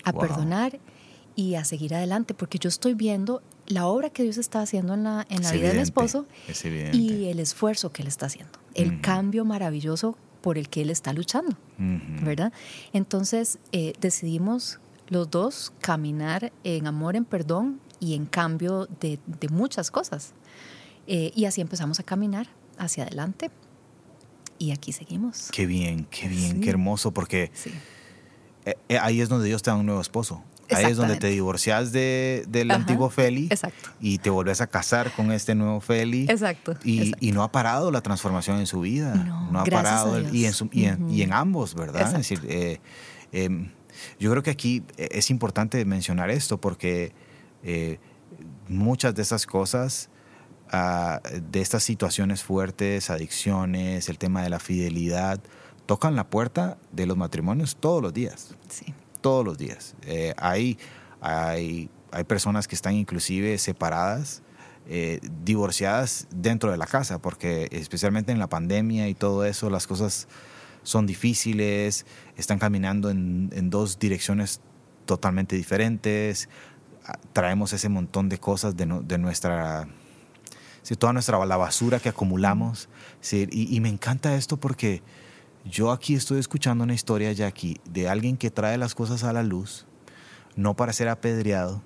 a 0.03 0.15
perdonar 0.15 0.79
y 1.37 1.57
a 1.57 1.65
seguir 1.67 1.95
adelante, 1.95 2.33
porque 2.33 2.59
yo 2.59 2.71
estoy 2.71 2.95
viendo 2.95 3.43
la 3.67 3.87
obra 3.87 4.09
que 4.09 4.23
Dios 4.23 4.39
está 4.39 4.63
haciendo 4.63 4.95
en 4.95 5.05
la, 5.05 5.27
en 5.29 5.43
la 5.43 5.53
vida 5.53 5.69
de 5.69 5.75
mi 5.75 5.83
esposo 5.83 6.25
y 6.95 7.27
el 7.27 7.39
esfuerzo 7.39 7.93
que 7.93 8.01
Él 8.01 8.09
está 8.09 8.25
haciendo, 8.27 8.59
el 8.75 9.03
cambio 9.03 9.45
maravilloso 9.45 10.17
por 10.49 10.57
el 10.57 10.71
que 10.71 10.81
él 10.81 10.89
está 10.89 11.13
luchando, 11.13 11.59
¿verdad? 11.77 12.55
Entonces 12.95 13.59
eh, 13.71 13.93
decidimos 14.01 14.81
los 15.09 15.31
dos 15.31 15.75
caminar 15.83 16.55
en 16.65 16.87
amor, 16.87 17.17
en 17.17 17.27
perdón 17.27 17.83
y 18.01 18.15
en 18.15 18.25
cambio 18.25 18.89
de, 18.99 19.19
muchas 19.51 19.91
cosas. 19.91 20.33
Eh, 21.07 21.33
y 21.35 21.45
así 21.45 21.61
empezamos 21.61 22.01
a 22.01 22.03
caminar 22.03 22.47
hacia 22.79 23.05
adelante 23.05 23.51
y 24.59 24.71
aquí 24.71 24.93
seguimos. 24.93 25.51
Qué 25.53 25.67
bien, 25.67 26.07
qué 26.11 26.29
bien, 26.29 26.63
qué 26.63 26.71
hermoso, 26.71 27.11
porque 27.11 27.53
eh, 28.65 28.99
ahí 28.99 29.21
es 29.21 29.29
donde 29.29 29.49
Dios 29.49 29.63
te 29.63 29.69
da 29.69 29.77
un 29.77 29.85
nuevo 29.85 30.01
esposo. 30.01 30.43
Ahí 30.71 30.87
es 30.87 30.97
donde 30.97 31.17
te 31.17 31.29
divorcias 31.29 31.93
de, 31.93 32.45
del 32.49 32.71
antiguo 32.71 33.11
Feli 33.11 33.49
y 34.01 34.19
te 34.19 34.31
vuelves 34.31 34.61
a 34.61 34.67
casar 34.67 35.13
con 35.13 35.33
este 35.33 35.55
nuevo 35.55 35.81
Feli. 35.81 36.27
Exacto 36.29 36.77
y, 36.85 37.13
y, 37.21 37.33
no 37.33 37.43
ha 37.43 37.53
parado 37.53 37.91
la 37.91 38.01
transformación 38.01 38.59
en 38.59 38.67
su 38.67 38.81
vida. 38.81 39.15
No, 39.15 39.61
ha 39.61 39.65
parado. 39.65 40.21
Y 40.33 40.47
en, 40.47 40.55
y, 40.73 40.85
en, 40.85 41.11
y 41.11 41.23
en, 41.23 41.33
ambos, 41.33 41.75
¿verdad? 41.75 42.09
Es 42.09 42.13
decir, 42.13 42.41
eh, 42.49 42.81
em, 43.33 43.71
yo 44.19 44.31
creo 44.31 44.43
que 44.43 44.51
aquí 44.51 44.83
es 44.97 45.31
importante 45.31 45.85
mencionar 45.85 46.31
esto 46.31 46.61
porque 46.61 47.13
eh, 47.63 47.99
muchas 48.69 49.15
de 49.15 49.23
esas 49.23 49.47
cosas, 49.47 50.11
ah, 50.71 51.21
de 51.51 51.61
estas 51.61 51.83
situaciones 51.83 52.43
fuertes, 52.43 53.11
adicciones, 53.11 54.09
el 54.09 54.19
tema 54.19 54.43
de 54.43 54.51
la 54.51 54.59
fidelidad, 54.59 55.41
tocan 55.87 56.17
la 56.17 56.29
puerta 56.29 56.79
de 56.93 57.07
los 57.07 57.17
matrimonios 57.17 57.77
todos 57.77 58.03
los 58.03 58.13
días. 58.13 58.55
Sí 58.69 58.95
todos 59.21 59.45
los 59.45 59.59
días. 59.59 59.95
Eh, 60.03 60.35
hay, 60.37 60.79
hay, 61.21 61.91
hay 62.13 62.25
personas 62.25 62.67
que 62.69 62.75
están 62.75 62.95
inclusive 62.95 63.59
separadas, 63.59 64.43
eh, 64.89 65.21
divorciadas 65.45 66.27
dentro 66.31 66.71
de 66.71 66.77
la 66.77 66.87
casa, 66.87 67.19
porque 67.19 67.69
especialmente 67.73 68.33
en 68.33 68.39
la 68.39 68.49
pandemia 68.49 69.09
y 69.09 69.15
todo 69.15 69.45
eso, 69.45 69.71
las 69.71 69.87
cosas 69.87 70.29
son 70.83 71.07
difíciles, 71.07 72.07
están 72.37 72.59
caminando 72.59 73.11
en, 73.11 73.51
en 73.53 73.69
dos 73.69 73.99
direcciones 73.99 74.61
totalmente 75.05 75.57
diferentes, 75.57 76.49
ah, 77.07 77.19
traemos 77.33 77.73
ese 77.73 77.89
montón 77.89 78.29
de 78.29 78.39
cosas 78.39 78.77
de, 78.77 78.87
de 78.87 79.19
nuestra... 79.19 79.89
toda 80.99 81.13
nuestra 81.13 81.45
la 81.45 81.57
basura 81.59 82.01
que 82.01 82.09
acumulamos. 82.09 82.89
Sí, 83.21 83.47
y, 83.51 83.75
y 83.75 83.81
me 83.81 83.91
encanta 83.91 84.35
esto 84.37 84.57
porque 84.57 85.03
yo 85.69 85.93
aquí 85.93 86.15
estoy 86.15 86.39
escuchando 86.39 86.85
una 86.85 86.95
historia, 86.95 87.33
Jackie, 87.33 87.81
de 87.85 88.09
alguien 88.09 88.37
que 88.37 88.51
trae 88.51 88.79
las 88.79 88.95
cosas 88.95 89.25
a 89.25 89.33
la 89.33 89.43
luz, 89.43 89.87
no 90.57 90.75
para 90.75 90.93
ser 90.93 91.09
apedreado, 91.09 91.83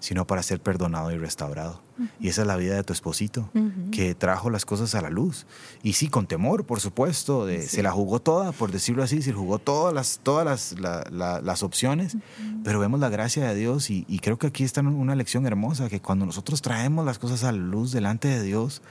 sino 0.00 0.26
para 0.26 0.42
ser 0.42 0.60
perdonado 0.60 1.10
y 1.10 1.18
restaurado. 1.18 1.82
Y 2.18 2.28
esa 2.28 2.42
es 2.42 2.48
la 2.48 2.56
vida 2.56 2.74
de 2.74 2.82
tu 2.82 2.92
esposito, 2.92 3.50
que 3.92 4.14
trajo 4.14 4.50
las 4.50 4.64
cosas 4.64 4.94
a 4.94 5.02
la 5.02 5.10
luz. 5.10 5.46
Y 5.82 5.92
sí, 5.92 6.08
con 6.08 6.26
temor, 6.26 6.64
por 6.64 6.80
supuesto, 6.80 7.46
de, 7.46 7.62
se 7.62 7.82
la 7.82 7.92
jugó 7.92 8.20
toda, 8.20 8.52
por 8.52 8.72
decirlo 8.72 9.02
así, 9.02 9.22
se 9.22 9.32
jugó 9.32 9.58
todas 9.58 9.92
las, 9.92 10.20
todas 10.22 10.74
las, 10.78 11.12
las 11.12 11.62
opciones, 11.62 12.16
pero 12.64 12.80
vemos 12.80 12.98
la 12.98 13.08
gracia 13.08 13.46
de 13.46 13.54
Dios 13.54 13.90
y, 13.90 14.04
y 14.08 14.18
creo 14.20 14.38
que 14.38 14.48
aquí 14.48 14.64
está 14.64 14.80
una 14.80 15.14
lección 15.14 15.46
hermosa, 15.46 15.88
que 15.88 16.00
cuando 16.00 16.26
nosotros 16.26 16.62
traemos 16.62 17.04
las 17.04 17.18
cosas 17.18 17.44
a 17.44 17.52
la 17.52 17.58
luz 17.58 17.92
delante 17.92 18.28
de 18.28 18.42
Dios, 18.42 18.82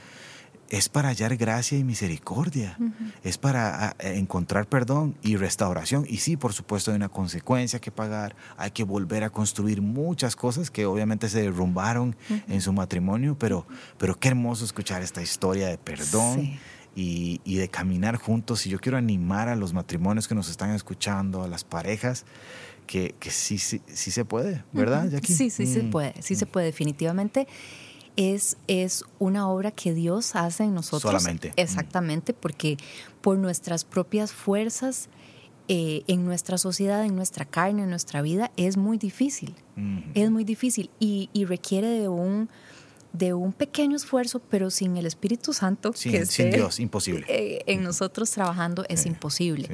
es 0.72 0.88
para 0.88 1.10
hallar 1.10 1.36
gracia 1.36 1.76
y 1.76 1.84
misericordia, 1.84 2.78
es 3.22 3.36
para 3.36 3.88
ah, 3.88 3.96
encontrar 4.00 4.66
perdón 4.66 5.14
y 5.20 5.36
restauración. 5.36 6.06
Y 6.08 6.16
sí, 6.16 6.38
por 6.38 6.54
supuesto, 6.54 6.90
hay 6.90 6.96
una 6.96 7.10
consecuencia 7.10 7.78
que 7.78 7.90
pagar, 7.90 8.34
hay 8.56 8.70
que 8.70 8.82
volver 8.82 9.22
a 9.22 9.28
construir 9.28 9.82
muchas 9.82 10.34
cosas 10.34 10.70
que 10.70 10.86
obviamente 10.86 11.28
se 11.28 11.42
derrumbaron 11.42 12.16
en 12.48 12.62
su 12.62 12.72
matrimonio, 12.72 13.36
pero, 13.38 13.66
pero 13.98 14.18
qué 14.18 14.28
hermoso 14.28 14.64
escuchar 14.64 15.02
esta 15.02 15.20
historia 15.20 15.68
de 15.68 15.76
perdón. 15.76 16.58
Y, 16.94 17.38
de 17.44 17.68
caminar 17.68 18.16
juntos. 18.16 18.66
Y 18.66 18.70
yo 18.70 18.78
quiero 18.78 18.98
animar 18.98 19.48
a 19.48 19.56
los 19.56 19.72
matrimonios 19.72 20.28
que 20.28 20.34
nos 20.34 20.50
están 20.50 20.74
escuchando, 20.74 21.42
a 21.42 21.48
las 21.48 21.64
parejas, 21.64 22.26
que, 22.86 23.14
que 23.18 23.30
sí, 23.30 23.56
sí, 23.56 23.80
sí 23.86 24.10
se 24.10 24.26
puede, 24.26 24.62
¿verdad, 24.72 25.08
Jackie? 25.08 25.32
Sí, 25.32 25.48
sí 25.48 25.66
se 25.66 25.84
mm. 25.84 25.90
puede, 25.90 26.14
sí 26.20 26.34
se 26.34 26.44
puede, 26.44 26.66
definitivamente 26.66 27.46
es, 28.16 28.56
es 28.66 29.04
una 29.18 29.48
obra 29.48 29.70
que 29.70 29.94
Dios 29.94 30.34
hace 30.36 30.64
en 30.64 30.74
nosotros. 30.74 31.12
Solamente. 31.12 31.52
Exactamente, 31.56 32.32
porque 32.32 32.76
por 33.20 33.38
nuestras 33.38 33.84
propias 33.84 34.32
fuerzas, 34.32 35.08
eh, 35.68 36.02
en 36.08 36.24
nuestra 36.24 36.58
sociedad, 36.58 37.04
en 37.04 37.14
nuestra 37.14 37.44
carne, 37.44 37.84
en 37.84 37.90
nuestra 37.90 38.20
vida, 38.20 38.50
es 38.56 38.76
muy 38.76 38.98
difícil. 38.98 39.54
Es 40.14 40.30
muy 40.30 40.44
difícil 40.44 40.90
y, 40.98 41.30
requiere 41.46 41.88
de 41.88 42.08
un, 42.08 42.50
de 43.12 43.32
un 43.32 43.52
pequeño 43.52 43.96
esfuerzo, 43.96 44.40
pero 44.50 44.70
sin 44.70 44.96
el 44.96 45.06
Espíritu 45.06 45.54
Santo, 45.54 45.92
que 45.92 46.26
sin 46.26 46.50
Dios, 46.50 46.78
imposible. 46.78 47.24
Eh, 47.28 47.62
en 47.66 47.82
nosotros 47.82 48.30
trabajando 48.30 48.84
es 48.88 49.06
imposible. 49.06 49.68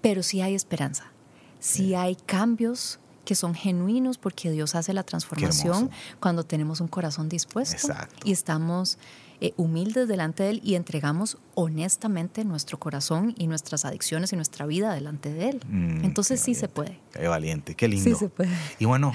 Pero 0.00 0.22
sí 0.22 0.40
hay 0.40 0.54
esperanza, 0.54 1.12
sí 1.60 1.94
hay 1.94 2.16
cambios 2.16 2.98
que 3.24 3.34
son 3.34 3.54
genuinos 3.54 4.18
porque 4.18 4.50
Dios 4.50 4.74
hace 4.74 4.92
la 4.92 5.02
transformación 5.02 5.90
cuando 6.20 6.44
tenemos 6.44 6.80
un 6.80 6.88
corazón 6.88 7.28
dispuesto 7.28 7.88
y 8.24 8.32
estamos 8.32 8.98
eh, 9.40 9.54
humildes 9.56 10.06
delante 10.06 10.44
de 10.44 10.50
Él 10.50 10.60
y 10.62 10.76
entregamos 10.76 11.38
honestamente 11.54 12.44
nuestro 12.44 12.78
corazón 12.78 13.34
y 13.36 13.48
nuestras 13.48 13.84
adicciones 13.84 14.32
y 14.32 14.36
nuestra 14.36 14.66
vida 14.66 14.94
delante 14.94 15.32
de 15.32 15.50
Él. 15.50 15.60
Mm, 15.68 16.04
Entonces 16.04 16.40
sí 16.40 16.54
se 16.54 16.68
puede. 16.68 17.00
Qué 17.12 17.26
valiente, 17.26 17.74
qué 17.74 17.88
lindo. 17.88 18.08
Sí 18.08 18.14
se 18.14 18.28
puede. 18.28 18.50
Y 18.78 18.84
bueno, 18.84 19.12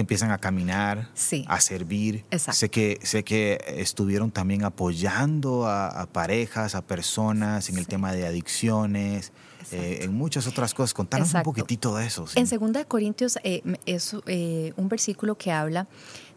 empiezan 0.00 0.30
a 0.30 0.38
caminar, 0.38 1.08
Sí. 1.14 1.44
a 1.48 1.60
servir. 1.60 2.24
Exacto. 2.30 2.58
Sé 2.58 2.70
que, 2.70 2.98
sé 3.02 3.24
que 3.24 3.58
estuvieron 3.76 4.30
también 4.30 4.64
apoyando 4.64 5.66
a, 5.66 5.88
a 5.88 6.06
parejas, 6.06 6.74
a 6.74 6.82
personas 6.82 7.68
en 7.68 7.76
el 7.78 7.84
Sí. 7.84 7.90
tema 7.90 8.12
de 8.12 8.26
adicciones, 8.26 9.32
eh, 9.72 10.00
en 10.02 10.14
muchas 10.14 10.46
otras 10.46 10.74
cosas. 10.74 10.94
Contanos 10.94 11.28
Exacto. 11.28 11.48
un 11.50 11.54
poquitito 11.54 11.94
de 11.96 12.06
eso. 12.06 12.26
sí. 12.26 12.38
En 12.38 12.46
2 12.46 12.72
de 12.72 12.84
Corintios 12.84 13.38
eh, 13.42 13.62
es 13.86 14.14
eh, 14.26 14.72
un 14.76 14.88
versículo 14.88 15.36
que 15.36 15.50
habla 15.52 15.88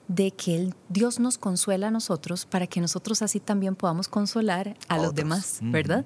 de 0.07 0.31
que 0.31 0.55
el- 0.55 0.73
Dios 0.89 1.19
nos 1.19 1.37
consuela 1.37 1.89
a 1.89 1.91
nosotros 1.91 2.47
para 2.47 2.65
que 2.65 2.81
nosotros 2.81 3.21
así 3.21 3.39
también 3.39 3.75
podamos 3.75 4.07
consolar 4.07 4.75
a 4.87 4.97
los 4.97 5.13
demás, 5.13 5.59
Ujú. 5.61 5.71
¿verdad? 5.71 6.05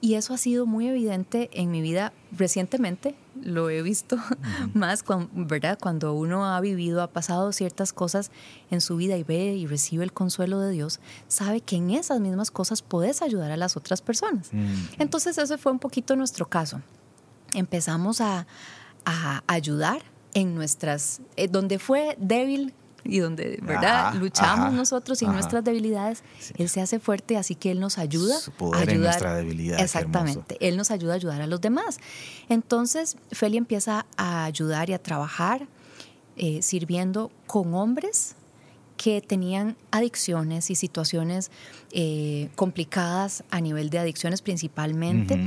Y 0.00 0.14
eso 0.14 0.32
ha 0.32 0.38
sido 0.38 0.64
muy 0.64 0.88
evidente 0.88 1.50
en 1.52 1.70
mi 1.70 1.82
vida 1.82 2.14
recientemente, 2.34 3.14
lo 3.40 3.70
he 3.70 3.82
visto 3.82 4.16
más, 4.74 5.02
cuan- 5.02 5.28
¿verdad? 5.32 5.78
Cuando 5.80 6.12
uno 6.14 6.44
ha 6.46 6.60
vivido, 6.60 7.02
ha 7.02 7.08
pasado 7.08 7.52
ciertas 7.52 7.92
cosas 7.92 8.30
en 8.70 8.80
su 8.80 8.96
vida 8.96 9.16
y 9.16 9.22
ve 9.22 9.54
y 9.54 9.66
recibe 9.66 10.04
el 10.04 10.12
consuelo 10.12 10.60
de 10.60 10.70
Dios, 10.72 11.00
sabe 11.28 11.60
que 11.60 11.76
en 11.76 11.90
esas 11.90 12.20
mismas 12.20 12.50
cosas 12.50 12.82
puedes 12.82 13.22
ayudar 13.22 13.50
a 13.50 13.56
las 13.56 13.76
otras 13.76 14.02
personas. 14.02 14.50
Entonces 14.98 15.38
ese 15.38 15.58
fue 15.58 15.72
un 15.72 15.78
poquito 15.78 16.14
nuestro 16.16 16.46
caso. 16.48 16.82
Empezamos 17.54 18.20
a, 18.20 18.46
a 19.04 19.42
ayudar 19.46 20.02
en 20.34 20.54
nuestras, 20.54 21.20
eh, 21.36 21.48
donde 21.48 21.78
fue 21.78 22.16
débil 22.18 22.72
y 23.04 23.18
donde, 23.18 23.58
¿verdad? 23.62 24.08
Ajá, 24.08 24.14
Luchamos 24.14 24.66
ajá, 24.66 24.70
nosotros 24.70 25.20
y 25.22 25.24
ajá. 25.24 25.34
nuestras 25.34 25.64
debilidades, 25.64 26.22
Sí. 26.38 26.54
Él 26.58 26.68
se 26.68 26.80
hace 26.80 26.98
fuerte, 27.00 27.36
así 27.36 27.54
que 27.54 27.70
Él 27.70 27.80
nos 27.80 27.98
ayuda 27.98 28.38
Su 28.38 28.52
poder 28.52 28.80
a 28.80 28.82
en 28.84 28.90
ayudar. 28.90 29.10
nuestra 29.10 29.34
debilidad. 29.36 29.80
Exactamente. 29.80 30.56
Él 30.60 30.76
nos 30.76 30.90
ayuda 30.90 31.12
a 31.12 31.16
ayudar 31.16 31.40
a 31.42 31.46
los 31.46 31.60
demás. 31.60 31.98
Entonces, 32.48 33.16
Feli 33.32 33.56
empieza 33.56 34.06
a 34.16 34.44
ayudar 34.44 34.90
y 34.90 34.92
a 34.94 35.02
trabajar 35.02 35.66
eh, 36.36 36.62
sirviendo 36.62 37.30
con 37.46 37.74
hombres 37.74 38.36
que 38.96 39.20
tenían 39.20 39.76
adicciones 39.90 40.70
y 40.70 40.74
situaciones 40.76 41.50
eh, 41.90 42.50
complicadas 42.54 43.42
a 43.50 43.60
nivel 43.60 43.90
de 43.90 43.98
adicciones 43.98 44.42
principalmente. 44.42 45.38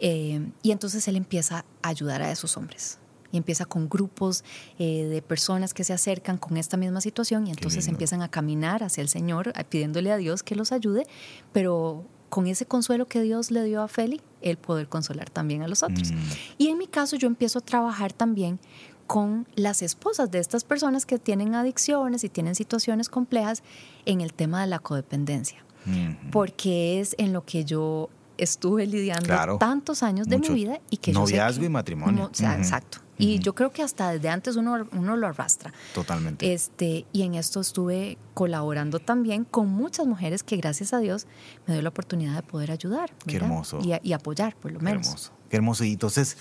Eh, 0.00 0.46
y 0.62 0.70
entonces 0.70 1.06
él 1.08 1.16
empieza 1.16 1.64
a 1.82 1.88
ayudar 1.88 2.20
a 2.22 2.30
esos 2.30 2.56
hombres. 2.56 2.98
Y 3.32 3.36
empieza 3.36 3.64
con 3.64 3.88
grupos 3.88 4.44
eh, 4.78 5.04
de 5.04 5.22
personas 5.22 5.72
que 5.74 5.84
se 5.84 5.92
acercan 5.92 6.36
con 6.36 6.56
esta 6.56 6.76
misma 6.76 7.00
situación 7.00 7.46
y 7.46 7.50
entonces 7.50 7.86
empiezan 7.88 8.22
a 8.22 8.28
caminar 8.28 8.82
hacia 8.82 9.02
el 9.02 9.08
Señor 9.08 9.52
pidiéndole 9.68 10.10
a 10.12 10.16
Dios 10.16 10.42
que 10.42 10.56
los 10.56 10.72
ayude, 10.72 11.06
pero 11.52 12.04
con 12.28 12.46
ese 12.46 12.64
consuelo 12.66 13.06
que 13.06 13.20
Dios 13.22 13.50
le 13.50 13.64
dio 13.64 13.82
a 13.82 13.88
Feli, 13.88 14.20
él 14.40 14.56
poder 14.56 14.88
consolar 14.88 15.30
también 15.30 15.62
a 15.62 15.68
los 15.68 15.82
otros. 15.82 16.12
Mm. 16.12 16.16
Y 16.58 16.68
en 16.68 16.78
mi 16.78 16.86
caso 16.86 17.16
yo 17.16 17.26
empiezo 17.26 17.58
a 17.58 17.62
trabajar 17.62 18.12
también 18.12 18.58
con 19.06 19.48
las 19.56 19.82
esposas 19.82 20.30
de 20.30 20.38
estas 20.38 20.62
personas 20.62 21.06
que 21.06 21.18
tienen 21.18 21.54
adicciones 21.56 22.22
y 22.22 22.28
tienen 22.28 22.54
situaciones 22.54 23.08
complejas 23.08 23.62
en 24.06 24.20
el 24.20 24.32
tema 24.32 24.60
de 24.60 24.68
la 24.68 24.78
codependencia, 24.78 25.64
Ujú. 25.86 26.30
porque 26.30 27.00
es 27.00 27.16
en 27.18 27.32
lo 27.32 27.44
que 27.44 27.64
yo 27.64 28.08
estuve 28.38 28.86
lidiando 28.86 29.26
Claro. 29.26 29.58
tantos 29.58 30.02
años 30.04 30.28
de 30.28 30.38
Mucho 30.38 30.52
mi 30.52 30.60
vida 30.60 30.80
y 30.90 30.98
que 30.98 31.12
yo 31.12 31.26
sé 31.26 31.32
noviazgo 31.34 31.60
que- 31.60 31.66
y 31.66 31.68
matrimonio. 31.68 32.22
Mo- 32.24 32.30
o 32.30 32.34
sea, 32.34 32.50
Ujú. 32.52 32.58
exacto. 32.60 32.98
Y 33.20 33.38
yo 33.40 33.54
creo 33.54 33.70
que 33.72 33.82
hasta 33.82 34.10
desde 34.10 34.28
antes 34.28 34.56
uno, 34.56 34.88
uno 34.92 35.16
lo 35.16 35.26
arrastra. 35.26 35.72
Totalmente. 35.94 36.52
Este, 36.52 37.04
y 37.12 37.22
en 37.22 37.34
esto 37.34 37.60
estuve 37.60 38.18
colaborando 38.34 38.98
también 38.98 39.44
con 39.44 39.68
muchas 39.68 40.06
mujeres 40.06 40.42
que 40.42 40.56
gracias 40.56 40.92
a 40.92 40.98
Dios 40.98 41.26
me 41.66 41.74
dio 41.74 41.82
la 41.82 41.90
oportunidad 41.90 42.34
de 42.34 42.42
poder 42.42 42.70
ayudar. 42.70 43.10
Qué 43.26 43.34
¿verdad? 43.34 43.48
hermoso. 43.50 43.80
Y, 44.02 44.12
apoyar, 44.12 44.56
por 44.56 44.72
lo 44.72 44.78
Qué 44.78 44.84
menos. 44.84 45.06
hermoso. 45.06 45.32
Qué 45.50 45.56
hermoso. 45.56 45.84
Y 45.84 45.92
entonces 45.92 46.36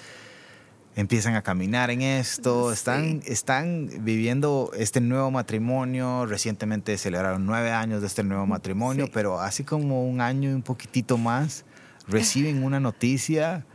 empiezan 0.96 1.36
a 1.36 1.42
caminar 1.44 1.92
en 1.92 2.02
esto, 2.02 2.74
están, 2.74 3.22
están 3.26 3.90
viviendo 4.02 4.72
este 4.76 5.00
nuevo 5.02 5.32
matrimonio, 5.32 6.26
recientemente 6.26 6.98
celebraron 6.98 7.46
nueve 7.46 7.72
años 7.72 8.02
de 8.02 8.08
este 8.08 8.24
nuevo 8.24 8.46
matrimonio, 8.46 9.06
Sí. 9.06 9.12
pero 9.14 9.40
así 9.40 9.64
como 9.64 10.06
un 10.08 10.20
año 10.20 10.50
y 10.50 10.54
un 10.54 10.62
poquitito 10.64 11.18
más, 11.18 11.64
reciben 12.08 12.64
una 12.64 12.80
noticia 12.80 13.66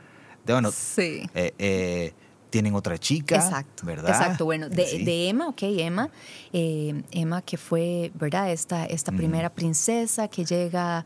de, 0.45 0.53
bueno, 0.53 0.71
Sí. 0.73 1.23
eh, 1.35 1.55
eh, 1.59 2.13
tienen 2.55 2.77
otra 2.77 2.97
chica, 2.99 3.35
Exacto, 3.35 3.85
¿verdad? 3.85 4.11
exacto. 4.11 4.45
Bueno, 4.45 4.69
de, 4.69 4.87
Sí. 4.87 5.05
de 5.05 5.29
Emma, 5.29 5.49
ok, 5.49 5.63
Emma, 5.65 6.09
eh, 6.53 7.03
Emma 7.11 7.43
que 7.43 7.57
fue, 7.57 8.13
¿verdad? 8.15 8.53
Esta, 8.53 8.85
esta 8.87 9.11
primera 9.11 9.51
princesa 9.51 10.29
que 10.29 10.45
llega 10.45 11.05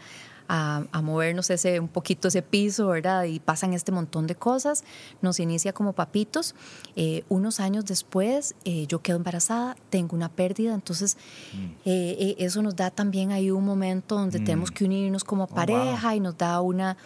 a, 0.50 0.82
a 0.92 1.00
movernos 1.02 1.48
ese, 1.48 1.80
un 1.80 1.88
poquito 1.88 2.28
ese 2.28 2.42
piso, 2.42 2.88
¿verdad? 2.88 3.24
Y 3.24 3.38
pasan 3.40 3.72
este 3.72 3.92
montón 3.92 4.26
de 4.26 4.34
cosas. 4.34 4.84
Nos 5.22 5.40
inicia 5.40 5.72
como 5.72 5.94
papitos. 5.94 6.54
Eh, 6.96 7.22
unos 7.30 7.60
años 7.60 7.86
después, 7.86 8.54
eh, 8.66 8.86
yo 8.86 9.00
quedo 9.00 9.16
embarazada, 9.16 9.74
tengo 9.88 10.14
una 10.16 10.28
pérdida, 10.28 10.74
entonces 10.74 11.16
eh, 11.86 12.34
eso 12.38 12.60
nos 12.62 12.76
da 12.76 12.90
también 12.90 13.32
ahí 13.32 13.50
un 13.50 13.64
momento 13.64 14.16
donde 14.16 14.38
Mm. 14.40 14.44
tenemos 14.44 14.70
que 14.70 14.84
unirnos 14.84 15.24
como 15.24 15.46
wow. 15.46 15.54
pareja 15.56 16.14
y 16.14 16.20
nos 16.20 16.36
da 16.36 16.60
una 16.60 16.96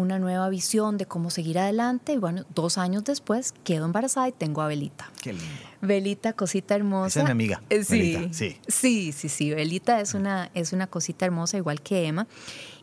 una 0.00 0.18
nueva 0.18 0.48
visión 0.48 0.96
de 0.96 1.06
cómo 1.06 1.30
seguir 1.30 1.58
adelante. 1.58 2.12
Y 2.14 2.16
bueno, 2.16 2.44
dos 2.54 2.78
años 2.78 3.04
después 3.04 3.54
quedo 3.64 3.84
embarazada 3.84 4.28
y 4.28 4.32
tengo 4.32 4.62
a 4.62 4.66
Belita. 4.66 5.10
Qué 5.22 5.32
lindo. 5.32 5.46
Belita, 5.82 6.32
cosita 6.34 6.74
hermosa. 6.74 7.06
Esa 7.08 7.20
es 7.20 7.24
mi 7.26 7.30
amiga, 7.30 7.62
Eh, 7.70 7.84
Sí, 7.84 7.98
Belita, 8.14 8.34
sí. 8.34 8.56
sí, 8.68 9.12
sí, 9.12 9.28
sí. 9.28 9.50
Belita 9.54 10.00
es 10.00 10.14
una, 10.14 10.50
es 10.54 10.72
una 10.72 10.86
cosita 10.86 11.24
hermosa, 11.24 11.56
igual 11.56 11.80
que 11.80 12.06
Emma. 12.06 12.26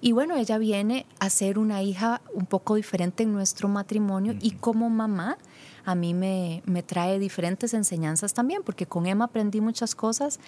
Y 0.01 0.13
bueno, 0.13 0.35
ella 0.35 0.57
viene 0.57 1.05
a 1.19 1.29
ser 1.29 1.59
una 1.59 1.83
hija 1.83 2.21
un 2.33 2.45
poco 2.45 2.75
diferente 2.75 3.23
en 3.23 3.33
nuestro 3.33 3.67
matrimonio 3.67 4.35
y 4.39 4.51
como 4.51 4.89
mamá 4.89 5.37
a 5.85 5.95
mí 5.95 6.13
me, 6.13 6.61
me 6.65 6.83
trae 6.83 7.17
diferentes 7.17 7.73
enseñanzas 7.73 8.33
también, 8.33 8.61
porque 8.65 8.85
con 8.87 9.05
Emma 9.05 9.25
aprendí 9.25 9.61
muchas 9.61 9.95
cosas, 9.95 10.39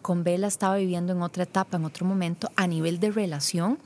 con 0.00 0.24
Bela 0.24 0.46
estaba 0.46 0.76
viviendo 0.76 1.12
en 1.12 1.20
otra 1.20 1.42
etapa, 1.42 1.76
en 1.76 1.84
otro 1.84 2.06
momento, 2.06 2.50
a 2.56 2.66
nivel 2.66 2.98
de 2.98 3.10
relación. 3.10 3.78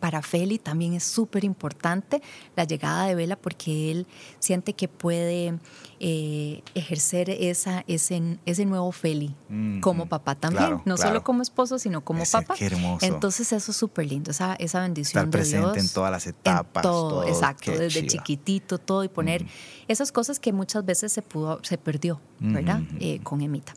Para 0.00 0.20
Feli 0.20 0.58
también 0.58 0.94
es 0.94 1.04
súper 1.04 1.44
importante 1.44 2.20
la 2.56 2.64
llegada 2.64 3.06
de 3.06 3.14
Vela 3.14 3.36
porque 3.36 3.90
él 3.92 4.06
siente 4.40 4.72
que 4.72 4.88
puede 4.88 5.58
eh, 6.00 6.62
ejercer 6.74 7.30
esa, 7.30 7.84
ese, 7.86 8.38
ese 8.46 8.64
nuevo 8.66 8.90
Feli 8.92 9.34
como 9.80 10.06
papá 10.06 10.34
también, 10.34 10.64
claro, 10.64 10.82
no 10.84 10.96
claro. 10.96 11.10
solo 11.10 11.24
como 11.24 11.42
esposo, 11.42 11.78
sino 11.78 12.00
como 12.02 12.22
Ese, 12.24 12.32
papá. 12.32 12.54
qué 12.58 12.66
hermoso. 12.66 13.06
Entonces 13.06 13.52
eso 13.52 13.70
es 13.70 13.76
súper 13.76 14.06
lindo, 14.06 14.32
esa, 14.32 14.54
esa 14.56 14.80
bendición 14.80 15.20
Estar 15.20 15.26
de 15.26 15.30
presente 15.30 15.72
Dios. 15.74 15.86
en 15.88 15.94
todas 15.94 16.10
las 16.10 16.26
etapas. 16.26 16.82
todo, 16.82 17.08
todo, 17.10 17.24
exacto, 17.28 17.72
qué 17.72 17.78
desde 17.78 18.00
chiva. 18.06 18.10
chiquitito, 18.24 18.78
todo 18.78 19.04
y 19.04 19.08
poner 19.08 19.46
esas 19.86 20.10
cosas 20.10 20.40
que 20.40 20.52
muchas 20.52 20.84
veces 20.84 21.12
se 21.12 21.22
pudo, 21.22 21.60
se 21.62 21.78
perdió, 21.78 22.20
¿verdad? 22.40 22.82
Eh, 22.98 23.20
con 23.22 23.40
Emita. 23.40 23.74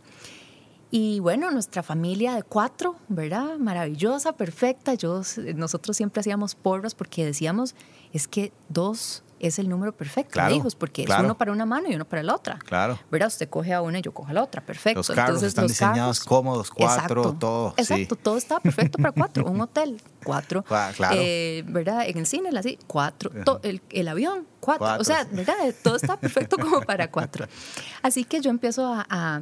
Y 0.89 1.19
bueno, 1.19 1.51
nuestra 1.51 1.83
familia 1.83 2.35
de 2.35 2.43
cuatro, 2.43 2.95
¿verdad? 3.09 3.57
Maravillosa, 3.57 4.33
perfecta. 4.33 4.93
Yo, 4.93 5.21
nosotros 5.55 5.97
siempre 5.97 6.21
hacíamos 6.21 6.55
porras 6.55 6.95
porque 6.95 7.25
decíamos, 7.25 7.75
es 8.13 8.27
que 8.27 8.53
dos 8.69 9.23
es 9.39 9.59
el 9.59 9.69
número 9.69 9.91
perfecto 9.95 10.31
Claro, 10.31 10.49
de 10.49 10.55
hijos, 10.55 10.73
porque 10.73 11.05
claro. 11.05 11.21
es 11.21 11.25
uno 11.25 11.37
para 11.37 11.51
una 11.51 11.65
mano 11.65 11.89
y 11.91 11.95
uno 11.95 12.05
para 12.05 12.23
la 12.23 12.33
otra. 12.33 12.57
Claro. 12.57 12.97
¿Verdad? 13.11 13.27
Usted 13.27 13.47
coge 13.49 13.71
a 13.73 13.81
una 13.83 13.99
y 13.99 14.01
yo 14.01 14.11
cojo 14.13 14.29
a 14.29 14.33
la 14.33 14.41
otra, 14.41 14.65
perfecto. 14.65 14.99
Los 14.99 15.07
carros 15.09 15.25
Entonces, 15.43 15.47
están 15.49 15.63
los 15.65 15.71
diseñados 15.73 16.19
carros- 16.21 16.27
cómodos, 16.27 16.71
cuatro, 16.71 17.21
Exacto, 17.21 17.37
todo, 17.39 17.69
sí. 17.77 17.81
Exacto, 17.81 18.15
todo 18.15 18.37
estaba 18.37 18.61
perfecto 18.61 18.97
para 18.97 19.11
cuatro. 19.11 19.45
Un 19.45 19.61
hotel, 19.61 20.01
cuatro. 20.23 20.63
Cua- 20.69 20.91
claro. 20.95 21.17
Eh, 21.19 21.63
¿Verdad? 21.67 22.07
En 22.07 22.17
el 22.17 22.25
cine, 22.25 22.49
así, 22.57 22.79
cuatro. 22.87 23.29
To- 23.43 23.59
el, 23.61 23.81
el 23.91 24.07
avión, 24.07 24.47
cuatro. 24.59 24.85
Cuatro. 24.87 25.01
O 25.01 25.03
sea, 25.03 25.25
¿verdad? 25.31 25.53
Todo 25.83 25.97
está 25.97 26.17
perfecto 26.19 26.57
como 26.57 26.81
para 26.81 27.11
cuatro. 27.11 27.45
Así 28.01 28.23
que 28.23 28.41
yo 28.41 28.49
empiezo 28.49 28.87
a, 28.91 29.05
a- 29.07 29.41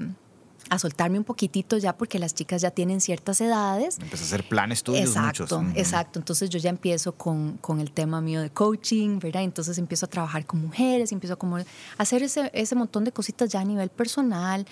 a 0.70 0.80
soltarme 0.80 1.18
un 1.18 1.24
poquitito 1.24 1.78
ya 1.78 1.96
porque 1.96 2.20
las 2.20 2.34
chicas 2.34 2.62
ya 2.62 2.72
tienen 2.72 3.02
ciertas 3.02 3.40
edades. 3.42 4.00
Empezó 4.02 4.24
a 4.24 4.28
hacer 4.28 4.48
planes 4.48 4.84
tuyos 4.84 5.02
Exacto, 5.10 5.44
muchos. 5.44 5.52
Ujú. 5.52 5.80
exacto. 5.80 6.20
Entonces 6.20 6.50
yo 6.50 6.60
ya 6.60 6.70
empiezo 6.70 7.14
con, 7.14 7.58
con 7.58 7.80
el 7.80 7.92
tema 7.92 8.22
mío 8.22 8.42
de 8.42 8.50
coaching, 8.50 9.20
¿verdad? 9.20 9.44
Entonces 9.44 9.78
empiezo 9.78 10.06
a 10.06 10.10
trabajar 10.10 10.46
con 10.46 10.62
mujeres, 10.62 11.12
empiezo 11.12 11.38
como 11.38 11.58
a 11.58 11.64
hacer 11.98 12.24
ese, 12.24 12.50
ese 12.54 12.76
montón 12.76 13.04
de 13.04 13.12
cositas 13.12 13.50
ya 13.50 13.60
a 13.60 13.64
nivel 13.66 13.90
personal, 13.90 14.66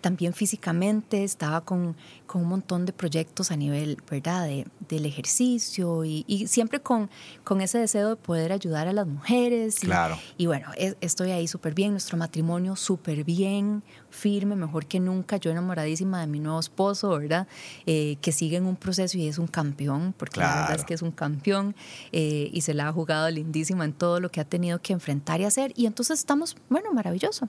también 0.00 0.32
físicamente, 0.32 1.24
estaba 1.24 1.60
con, 1.62 1.96
con 2.26 2.42
un 2.42 2.48
montón 2.48 2.86
de 2.86 2.92
proyectos 2.92 3.50
a 3.50 3.56
nivel, 3.56 3.96
¿verdad? 4.10 4.46
De, 4.46 4.66
del 4.88 5.06
ejercicio 5.06 6.04
y, 6.04 6.24
y 6.26 6.46
siempre 6.46 6.80
con, 6.80 7.10
con 7.44 7.60
ese 7.60 7.78
deseo 7.78 8.10
de 8.10 8.16
poder 8.16 8.52
ayudar 8.52 8.88
a 8.88 8.92
las 8.92 9.06
mujeres. 9.06 9.82
Y, 9.82 9.86
Claro. 9.86 10.18
y 10.36 10.46
bueno, 10.46 10.68
es- 10.76 10.96
estoy 11.00 11.30
ahí 11.32 11.46
súper 11.48 11.74
bien, 11.74 11.90
nuestro 11.92 12.16
matrimonio 12.16 12.76
súper 12.76 13.24
bien, 13.24 13.82
firme, 14.10 14.56
mejor 14.56 14.86
que 14.86 15.00
nunca. 15.00 15.36
Yo 15.36 15.50
enamoradísima 15.50 16.20
de 16.20 16.26
mi 16.26 16.40
nuevo 16.40 16.60
esposo, 16.60 17.10
¿verdad? 17.10 17.46
Eh, 17.86 18.16
que 18.20 18.32
sigue 18.32 18.56
en 18.56 18.66
un 18.66 18.76
proceso 18.76 19.18
y 19.18 19.26
es 19.28 19.38
un 19.38 19.46
campeón, 19.46 20.14
porque 20.16 20.40
la 20.40 20.46
verdad 20.46 20.66
Claro. 20.66 20.80
es 20.80 20.84
que 20.86 20.94
es 20.94 21.02
un 21.02 21.10
campeón 21.12 21.74
eh, 22.12 22.50
y 22.52 22.60
se 22.62 22.74
la 22.74 22.88
ha 22.88 22.92
jugado 22.92 23.28
lindísima 23.30 23.84
en 23.84 23.92
todo 23.92 24.20
lo 24.20 24.30
que 24.30 24.40
ha 24.40 24.44
tenido 24.44 24.80
que 24.80 24.92
enfrentar 24.92 25.40
y 25.40 25.44
hacer. 25.44 25.72
Y 25.76 25.86
entonces 25.86 26.18
estamos, 26.18 26.56
bueno, 26.68 26.92
maravilloso. 26.92 27.48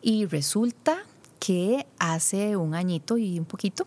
Y 0.00 0.26
resulta 0.26 0.98
que 1.44 1.86
hace 1.98 2.56
un 2.56 2.74
añito 2.74 3.18
y 3.18 3.38
un 3.38 3.44
poquito, 3.44 3.86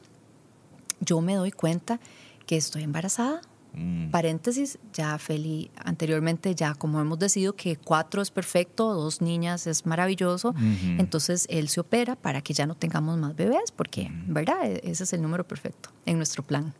yo 0.99 1.21
me 1.21 1.35
doy 1.35 1.51
cuenta 1.51 1.99
que 2.45 2.57
estoy 2.57 2.83
embarazada 2.83 3.41
Mm. 3.75 4.09
Paréntesis, 4.09 4.79
ya 4.93 5.17
Feli, 5.17 5.69
anteriormente 5.75 6.55
ya 6.55 6.75
como 6.75 7.01
hemos 7.01 7.19
decidido 7.19 7.55
que 7.55 7.75
cuatro 7.75 8.21
es 8.21 8.31
perfecto, 8.31 8.93
dos 8.93 9.21
niñas 9.21 9.67
es 9.67 9.85
maravilloso, 9.85 10.55
entonces 10.97 11.45
él 11.49 11.67
se 11.67 11.81
opera 11.81 12.15
para 12.15 12.41
que 12.41 12.53
ya 12.53 12.65
no 12.65 12.75
tengamos 12.75 13.17
más 13.17 13.35
bebés, 13.35 13.71
porque, 13.75 14.09
¿verdad? 14.27 14.65
E-, 14.65 14.81
ese 14.85 15.03
es 15.03 15.13
el 15.13 15.21
número 15.21 15.45
perfecto 15.45 15.89
en 16.05 16.17
nuestro 16.17 16.43
plan. 16.43 16.73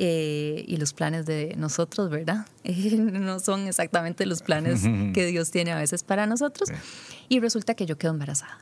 Eh, 0.00 0.64
y 0.68 0.76
los 0.76 0.92
planes 0.92 1.26
de 1.26 1.54
nosotros, 1.56 2.08
¿verdad? 2.10 2.46
no 2.64 3.40
son 3.40 3.66
exactamente 3.66 4.26
los 4.26 4.42
planes 4.42 4.82
que 5.14 5.26
Dios 5.26 5.50
tiene 5.50 5.72
a 5.72 5.76
veces 5.76 6.02
para 6.02 6.26
nosotros. 6.26 6.68
Y 7.28 7.40
resulta 7.40 7.74
que 7.74 7.86
yo 7.86 7.98
quedo 7.98 8.12
embarazada. 8.12 8.58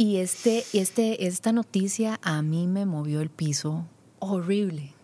Y 0.00 0.16
este, 0.16 0.64
este, 0.72 1.26
esta 1.26 1.52
noticia 1.52 2.18
a 2.22 2.40
mí 2.40 2.66
me 2.66 2.86
movió 2.86 3.20
el 3.20 3.28
piso 3.28 3.84
horrible 4.18 4.94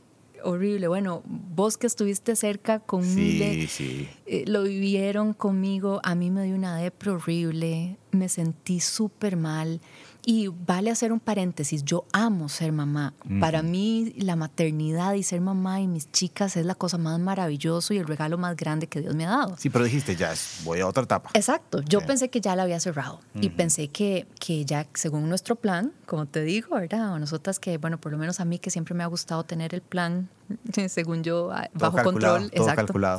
horrible. 0.43 0.89
Bueno, 0.89 1.23
vos 1.27 1.77
que 1.77 1.87
estuviste 1.87 2.37
cerca 2.37 2.79
conmigo, 2.79 3.45
sí, 3.69 4.09
eh, 4.27 4.45
lo 4.47 4.63
vivieron 4.63 5.35
conmigo, 5.35 6.01
a 6.05 6.15
mí 6.15 6.31
me 6.31 6.45
dio 6.45 6.55
una 6.55 6.77
depre 6.77 7.11
horrible, 7.11 7.97
me 8.13 8.29
sentí 8.29 8.81
súper 8.81 9.37
mal. 9.37 9.81
Y 10.29 10.49
vale 10.49 10.91
hacer 10.91 11.13
un 11.13 11.21
paréntesis, 11.21 11.85
yo 11.85 12.05
amo 12.13 12.49
ser 12.49 12.73
mamá. 12.73 13.15
Para 13.39 13.63
mí 13.63 14.13
la 14.19 14.35
maternidad 14.35 15.15
y 15.15 15.23
ser 15.23 15.41
mamá 15.41 15.81
y 15.81 15.87
mis 15.87 16.11
chicas 16.11 16.57
es 16.57 16.67
la 16.67 16.75
cosa 16.75 16.99
más 16.99 17.21
maravillosa 17.21 17.95
y 17.95 17.99
el 17.99 18.09
regalo 18.09 18.37
más 18.37 18.57
grande 18.57 18.89
que 18.89 19.01
Dios 19.01 19.15
me 19.15 19.25
ha 19.25 19.31
dado. 19.31 19.57
Sí, 19.57 19.71
pero 19.71 19.85
dijiste, 19.85 20.17
ya 20.17 20.35
voy 20.65 20.81
a 20.81 20.89
otra 20.89 21.05
etapa. 21.05 21.31
Exacto, 21.35 21.81
yo 21.81 22.01
pensé 22.01 22.29
que 22.29 22.41
ya 22.41 22.57
la 22.57 22.65
había 22.65 22.81
cerrado 22.81 23.21
y 23.41 23.51
pensé 23.51 23.87
que, 23.87 24.27
que 24.41 24.65
ya 24.65 24.89
según 24.95 25.29
nuestro 25.29 25.55
plan, 25.55 25.93
como 26.07 26.27
te 26.27 26.43
digo, 26.43 26.75
¿verdad? 26.75 27.13
O 27.13 27.21
nosotras 27.21 27.61
que, 27.61 27.79
bueno, 27.79 28.01
por 28.01 28.11
lo 28.11 28.19
menos 28.19 28.41
a 28.41 28.45
mí 28.45 28.59
que 28.59 28.73
siempre 28.73 28.97
me 28.97 29.05
ha 29.05 29.07
gustado 29.07 29.45
tener 29.45 29.77
el 29.77 29.81
plan, 29.81 30.29
según 30.89 31.23
yo, 31.23 31.53
bajo 31.75 32.03
control. 32.03 32.51
Todo 32.51 32.67
calculado. 32.67 33.19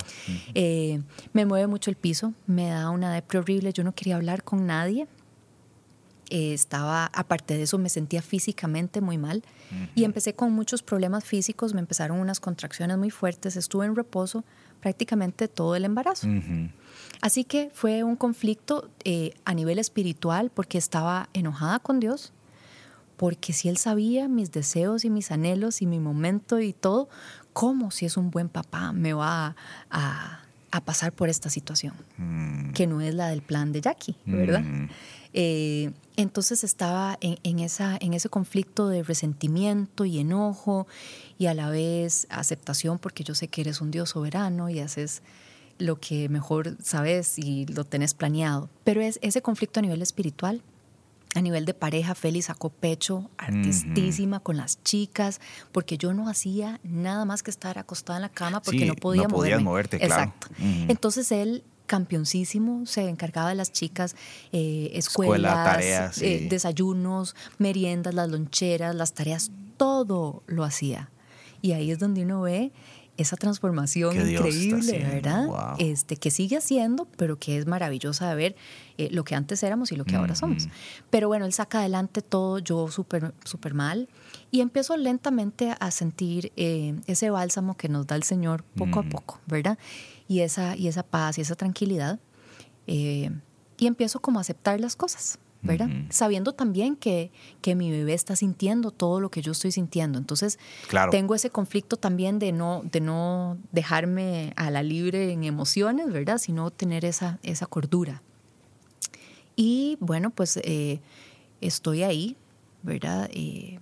Eh, 0.54 1.02
me 1.32 1.46
mueve 1.46 1.68
mucho 1.68 1.90
el 1.90 1.96
piso, 1.96 2.34
me 2.48 2.68
da 2.68 2.90
una 2.90 3.14
depre 3.14 3.40
horrible, 3.40 3.72
yo 3.72 3.86
no 3.86 3.96
quería 3.96 4.18
hablar 4.18 4.44
con 4.44 4.68
nadie 4.68 5.08
eh, 6.30 6.54
estaba, 6.54 7.06
aparte 7.14 7.58
de 7.58 7.64
eso, 7.64 7.78
me 7.78 7.90
sentía 7.90 8.22
físicamente 8.22 9.02
muy 9.02 9.18
mal 9.18 9.44
y 9.96 10.06
empecé 10.06 10.34
con 10.34 10.54
muchos 10.54 10.82
problemas 10.82 11.26
físicos, 11.26 11.74
me 11.74 11.80
empezaron 11.80 12.20
unas 12.20 12.40
contracciones 12.40 12.98
muy 12.98 13.10
fuertes, 13.10 13.56
estuve 13.56 13.86
en 13.86 13.96
reposo 13.96 14.44
prácticamente 14.82 15.48
todo 15.48 15.76
el 15.76 15.86
embarazo. 15.86 16.28
Así 17.22 17.44
que 17.44 17.70
fue 17.74 18.04
un 18.04 18.16
conflicto 18.16 18.90
eh, 19.04 19.32
a 19.46 19.54
nivel 19.54 19.80
espiritual 19.80 20.52
porque 20.54 20.78
estaba 20.78 21.30
enojada 21.34 21.80
con 21.80 22.00
Dios, 22.00 22.32
porque 23.18 23.54
si 23.54 23.70
Él 23.70 23.78
sabía 23.78 24.28
mis 24.28 24.52
deseos 24.52 25.04
y 25.04 25.10
mis 25.10 25.32
anhelos 25.32 25.82
y 25.82 25.88
mi 25.88 26.00
momento 26.00 26.60
y 26.60 26.74
todo, 26.74 27.10
¿cómo 27.54 27.92
si 27.92 28.06
es 28.06 28.18
un 28.18 28.30
buen 28.30 28.50
papá 28.50 28.94
me 28.94 29.14
va 29.14 29.56
a, 29.90 30.44
pasar 30.86 31.12
por 31.12 31.28
esta 31.28 31.50
situación? 31.50 31.94
Mm. 32.18 32.72
Que 32.74 32.86
no 32.86 33.02
es 33.02 33.16
la 33.16 33.30
del 33.30 33.42
plan 33.42 33.72
de 33.72 33.82
Jackie, 33.82 34.16
¿verdad? 34.26 34.64
Eh, 35.34 35.92
entonces 36.16 36.64
estaba 36.64 37.18
en, 37.22 37.60
esa, 37.60 37.98
en 38.00 38.14
ese 38.14 38.30
conflicto 38.30 38.88
de 38.90 39.04
resentimiento 39.04 40.06
y 40.06 40.20
enojo 40.20 40.88
y 41.38 41.46
a 41.46 41.54
la 41.54 41.70
vez 41.70 42.26
aceptación 42.30 42.98
porque 42.98 43.24
yo 43.24 43.36
sé 43.36 43.48
que 43.48 43.62
eres 43.62 43.82
un 43.82 43.92
Dios 43.92 44.10
soberano 44.10 44.70
y 44.70 44.80
haces 44.80 45.22
lo 45.78 46.00
que 46.00 46.28
mejor 46.30 46.76
sabes 46.82 47.38
y 47.38 47.66
lo 47.68 47.84
tenés 47.84 48.14
planeado. 48.16 48.70
Pero 48.84 49.02
es 49.02 49.20
ese 49.22 49.42
conflicto 49.44 49.80
a 49.80 49.84
nivel 49.84 50.02
espiritual, 50.02 50.64
a 51.36 51.42
nivel 51.42 51.66
de 51.66 51.76
pareja, 51.76 52.16
Félix 52.16 52.46
sacó 52.46 52.70
pecho, 52.70 53.30
artistísima 53.38 54.40
con 54.40 54.58
las 54.58 54.82
chicas, 54.84 55.40
porque 55.72 56.00
yo 56.00 56.14
no 56.14 56.30
hacía 56.30 56.80
nada 56.84 57.26
más 57.26 57.44
que 57.44 57.52
estar 57.52 57.78
acostada 57.78 58.18
en 58.18 58.24
la 58.24 58.30
cama 58.30 58.62
porque 58.62 58.86
no 58.86 58.96
podía 58.96 59.28
no 59.28 59.64
moverte, 59.64 60.00
claro. 60.00 60.24
Exacto. 60.24 60.48
Entonces 60.60 61.32
él 61.32 61.64
campeoncísimo, 61.88 62.86
se 62.86 63.10
encargaba 63.10 63.50
de 63.50 63.56
las 63.56 63.72
chicas, 63.72 64.16
eh, 64.52 64.92
escuelas, 64.94 65.54
tareas, 65.64 66.22
eh, 66.22 66.48
desayunos, 66.50 67.36
meriendas, 67.58 68.14
las 68.14 68.30
loncheras, 68.30 68.94
las 68.94 69.14
tareas, 69.14 69.50
todo 69.78 70.44
lo 70.46 70.64
hacía. 70.64 71.10
Y 71.62 71.72
ahí 71.72 71.90
es 71.90 71.98
donde 71.98 72.24
uno 72.24 72.42
ve 72.42 72.72
esa 73.16 73.36
transformación 73.36 74.16
increíble, 74.30 75.00
¿verdad? 75.00 75.48
Este, 75.80 76.18
que 76.18 76.30
sigue 76.30 76.58
haciendo, 76.58 77.08
pero 77.18 77.40
que 77.40 77.58
es 77.58 77.66
maravillosa 77.66 78.30
de 78.30 78.36
ver 78.36 78.56
eh, 79.00 79.10
lo 79.12 79.24
que 79.24 79.34
antes 79.34 79.64
éramos 79.64 79.92
y 79.92 79.96
lo 79.96 80.06
que 80.06 80.16
ahora 80.16 80.36
somos. 80.36 80.68
Pero 81.10 81.28
bueno, 81.28 81.46
él 81.46 81.54
saca 81.54 81.80
adelante 81.80 82.22
todo, 82.22 82.60
yo 82.60 82.92
súper 82.92 83.34
super 83.44 83.74
mal, 83.74 84.08
y 84.52 84.62
empiezo 84.62 84.96
lentamente 84.98 85.76
a 85.80 85.90
sentir 85.90 86.52
ese 86.56 87.32
bálsamo 87.32 87.76
que 87.76 87.90
nos 87.90 88.06
da 88.06 88.16
el 88.16 88.24
Señor 88.24 88.64
poco 88.76 89.00
a 89.00 89.04
poco, 89.04 89.40
¿verdad? 89.48 89.80
Y 90.28 90.42
esa, 90.42 90.76
y 90.76 90.88
esa 90.88 91.04
paz 91.04 91.38
y 91.38 91.42
esa 91.42 91.56
tranquilidad. 91.56 92.20
Eh, 92.88 93.32
y 93.78 93.88
empiezo 93.88 94.20
como 94.22 94.40
a 94.40 94.42
aceptar 94.42 94.80
las 94.80 94.96
cosas, 94.96 95.40
¿verdad? 95.62 95.90
Sabiendo 96.10 96.54
también 96.54 96.96
que, 96.96 97.32
que, 97.62 97.76
mi 97.76 97.92
bebé 97.92 98.14
está 98.14 98.36
sintiendo 98.36 98.92
todo 98.92 99.20
lo 99.20 99.30
que 99.30 99.42
yo 99.42 99.52
estoy 99.52 99.72
sintiendo. 99.72 100.18
Entonces, 100.18 100.58
tengo 101.12 101.36
ese 101.36 101.50
conflicto 101.50 101.98
también 101.98 102.40
de 102.40 102.52
no, 102.52 102.82
de 102.92 103.02
no 103.02 103.58
dejarme 103.72 104.54
a 104.56 104.72
la 104.72 104.82
libre 104.82 105.32
en 105.32 105.44
emociones, 105.44 106.12
¿verdad? 106.12 106.40
Sino 106.40 106.72
tener 106.72 107.06
esa, 107.06 107.40
esa 107.44 107.68
cordura. 107.68 108.24
Y 109.56 109.98
bueno, 110.00 110.30
pues 110.32 110.58
eh, 110.58 111.02
estoy 111.62 112.04
ahí, 112.04 112.38
¿verdad? 112.84 113.30
Eh, 113.32 113.80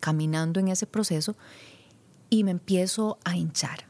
caminando 0.00 0.60
en 0.60 0.68
ese 0.68 0.86
proceso 0.86 1.34
y 2.30 2.44
me 2.44 2.50
empiezo 2.50 3.18
a 3.24 3.36
hinchar. 3.36 3.86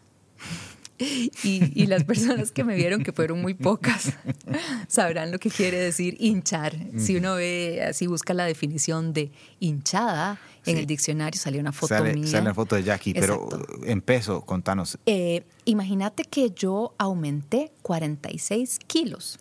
Y, 1.44 1.86
las 1.86 2.04
personas 2.04 2.52
que 2.52 2.64
me 2.64 2.74
vieron, 2.76 3.02
que 3.02 3.12
fueron 3.12 3.40
muy 3.40 3.54
pocas, 3.54 4.12
sabrán 4.88 5.32
lo 5.32 5.38
que 5.38 5.50
quiere 5.50 5.78
decir 5.78 6.16
hinchar. 6.18 6.76
Si 6.98 7.16
uno 7.16 7.34
ve, 7.34 7.84
así 7.88 8.06
busca 8.06 8.34
la 8.34 8.44
definición 8.44 9.12
de 9.12 9.30
hinchada, 9.60 10.38
en 10.66 10.78
el 10.78 10.86
diccionario 10.86 11.40
salió 11.40 11.60
una 11.60 11.72
foto 11.72 12.02
mía. 12.04 12.26
Sale 12.26 12.42
una 12.42 12.54
foto 12.54 12.76
de 12.76 12.84
Jackie, 12.84 13.12
pero 13.12 13.48
en 13.84 14.00
peso, 14.00 14.42
contanos. 14.42 14.98
Eh, 15.06 15.44
imagínate 15.64 16.24
que 16.24 16.50
yo 16.50 16.94
aumenté 16.98 17.72
46 17.82 18.78
kilos. 18.86 19.38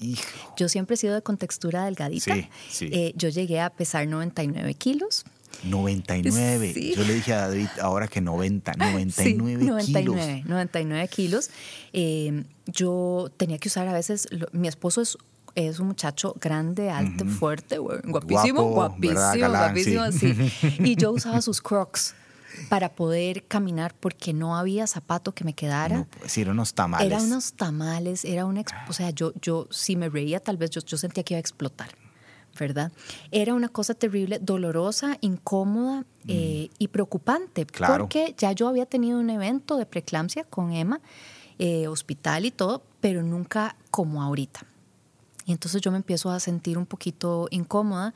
Hijo. 0.00 0.54
Yo 0.56 0.68
siempre 0.68 0.94
he 0.94 0.96
sido 0.96 1.14
de 1.14 1.22
contextura 1.22 1.84
delgadita. 1.84 2.36
Eh, 2.80 3.12
yo 3.16 3.28
llegué 3.28 3.60
a 3.60 3.70
pesar 3.70 4.06
99 4.06 4.74
kilos. 4.74 5.24
99. 5.64 6.94
Yo 6.96 7.04
le 7.04 7.14
dije 7.14 7.32
a 7.34 7.48
David 7.48 7.68
ahora 7.80 8.08
que 8.08 8.20
90, 8.20 8.74
99 8.74 9.12
sí, 9.12 9.34
99, 9.66 10.44
99 10.46 11.08
kilos. 11.08 11.50
Eh, 11.92 12.44
yo 12.66 13.30
tenía 13.36 13.58
que 13.58 13.68
usar 13.68 13.88
a 13.88 13.92
veces, 13.92 14.28
mi 14.52 14.68
esposo 14.68 15.00
es 15.00 15.18
es 15.54 15.80
un 15.80 15.88
muchacho 15.88 16.36
grande, 16.40 16.90
alto, 16.90 17.24
fuerte, 17.24 17.78
guapísimo, 17.78 18.70
guapísimo, 18.70 19.48
guapísimo, 19.48 20.04
Y 20.78 20.94
yo 20.94 21.10
usaba 21.10 21.40
sus 21.40 21.60
crocs 21.60 22.14
para 22.68 22.94
poder 22.94 23.44
caminar 23.46 23.94
porque 23.98 24.32
no 24.32 24.56
había 24.56 24.86
zapato 24.86 25.32
que 25.32 25.44
me 25.44 25.54
quedara. 25.54 25.98
No, 25.98 26.06
sí, 26.26 26.42
eran 26.42 26.54
unos 26.54 26.74
tamales. 26.74 27.06
Era 27.06 27.22
unos 27.22 27.52
tamales, 27.54 28.24
era 28.24 28.46
una... 28.46 28.62
O 28.88 28.92
sea, 28.92 29.10
yo, 29.10 29.32
yo 29.40 29.66
si 29.70 29.96
me 29.96 30.08
reía, 30.08 30.40
tal 30.40 30.56
vez 30.56 30.70
yo, 30.70 30.80
yo 30.80 30.96
sentía 30.96 31.24
que 31.24 31.34
iba 31.34 31.38
a 31.38 31.40
explotar. 31.40 31.88
¿Verdad? 32.58 32.92
Era 33.30 33.54
una 33.54 33.68
cosa 33.68 33.94
terrible, 33.94 34.38
dolorosa, 34.40 35.16
incómoda 35.20 36.04
eh, 36.26 36.68
y 36.78 36.88
preocupante, 36.88 37.66
porque 37.66 38.34
ya 38.36 38.52
yo 38.52 38.68
había 38.68 38.86
tenido 38.86 39.18
un 39.18 39.30
evento 39.30 39.76
de 39.76 39.86
preeclampsia 39.86 40.44
con 40.44 40.72
Emma, 40.72 41.00
eh, 41.58 41.88
hospital 41.88 42.44
y 42.44 42.50
todo, 42.50 42.82
pero 43.00 43.22
nunca 43.22 43.76
como 43.90 44.22
ahorita. 44.22 44.66
Y 45.46 45.52
entonces 45.52 45.80
yo 45.80 45.90
me 45.90 45.96
empiezo 45.96 46.30
a 46.30 46.40
sentir 46.40 46.76
un 46.76 46.86
poquito 46.86 47.48
incómoda 47.50 48.12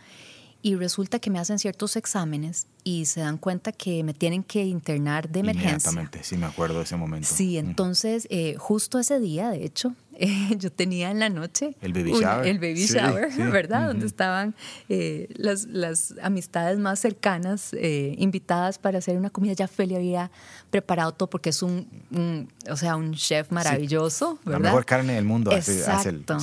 y 0.63 0.77
resulta 0.77 1.19
que 1.19 1.29
me 1.29 1.41
hacen 1.41 1.59
ciertos 1.59 1.97
exámenes 1.97 2.69
y 2.85 3.07
se 3.07 3.21
dan 3.21 3.37
cuenta 3.37 3.73
que 3.73 4.05
me 4.05 4.15
tienen 4.15 4.45
que 4.45 4.65
internar 4.65 5.29
de 5.29 5.41
emergencia. 5.41 5.91
Inmediatamente, 5.91 6.23
sí, 6.23 6.37
me 6.37 6.47
acuerdo 6.47 6.79
de 6.79 6.85
ese 6.85 6.97
momento. 6.97 7.29
Sí, 7.29 7.59
entonces 7.59 8.29
eh, 8.31 8.55
justo 8.59 8.99
ese 9.01 9.19
día, 9.19 9.51
de 9.51 9.65
hecho, 9.65 9.95
eh, 10.23 10.57
yo 10.57 10.71
tenía 10.71 11.11
en 11.11 11.19
la 11.19 11.29
noche 11.29 11.77
el 11.81 11.93
baby 11.93 12.13
shower, 12.13 12.47
el 12.47 12.59
baby 12.61 12.87
shower 12.87 13.29
¿verdad? 13.51 13.89
Donde 13.89 14.07
estaban 14.07 14.55
eh, 14.89 15.29
las, 15.35 15.65
las, 15.65 16.15
amistades 16.23 16.79
más 16.79 17.01
cercanas 17.01 17.73
invitadas 17.73 18.79
para 18.79 18.99
hacer 18.99 19.17
una 19.17 19.31
comida. 19.31 19.53
Ya 19.55 19.67
Feli 19.67 19.97
había 19.97 20.31
preparado 20.71 21.13
todo 21.13 21.29
porque 21.29 21.51
es 21.51 21.63
un, 21.63 22.49
o 22.71 22.77
sea, 22.77 22.97
un 22.97 23.15
chef 23.15 23.51
maravilloso, 23.51 24.39
¿verdad? 24.45 24.61
La 24.61 24.69
mejor 24.69 24.85
carne 24.85 25.15
del 25.15 25.25
mundo. 25.25 25.51
Exacto. 25.51 26.39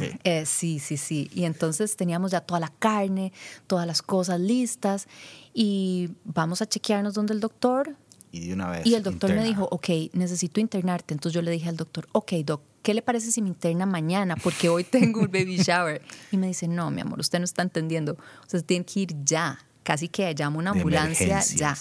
sí, 0.45 0.79
sí, 0.79 0.97
sí. 0.97 1.29
Y 1.33 1.45
entonces 1.45 1.95
teníamos 1.95 2.31
ya 2.31 2.41
toda 2.41 2.59
la 2.59 2.71
carne, 2.79 3.31
todas 3.67 3.87
las 3.87 4.01
cosas 4.01 4.39
listas 4.39 5.07
y 5.53 6.09
vamos 6.25 6.61
a 6.61 6.67
chequearnos 6.67 7.13
donde 7.13 7.33
el 7.33 7.39
doctor. 7.39 7.95
Y 8.31 8.47
de 8.47 8.53
una 8.53 8.69
vez. 8.69 8.85
Y 8.85 8.95
el 8.95 9.03
doctor 9.03 9.33
me 9.33 9.43
dijo, 9.43 9.67
ok, 9.71 9.89
necesito 10.13 10.59
internarte. 10.59 11.13
Entonces 11.13 11.33
yo 11.33 11.41
le 11.41 11.51
dije 11.51 11.69
al 11.69 11.77
doctor, 11.77 12.07
ok, 12.11 12.33
doc, 12.45 12.61
¿qué 12.81 12.93
le 12.93 13.01
parece 13.01 13.31
si 13.31 13.41
me 13.41 13.49
interna 13.49 13.85
mañana? 13.85 14.35
Porque 14.35 14.69
hoy 14.69 14.83
tengo 14.83 15.21
un 15.21 15.27
baby 15.27 15.57
shower. 15.63 16.01
Y 16.31 16.37
me 16.37 16.47
dice, 16.47 16.67
no, 16.67 16.91
mi 16.91 17.01
amor, 17.01 17.19
usted 17.19 17.39
no 17.39 17.45
está 17.45 17.61
entendiendo. 17.61 18.17
Usted 18.43 18.63
tiene 18.63 18.85
que 18.85 19.01
ir 19.01 19.15
ya. 19.23 19.59
Casi 19.83 20.07
que 20.07 20.33
llamo 20.33 20.59
una 20.59 20.71
ambulancia 20.71 21.41
ya. 21.55 21.75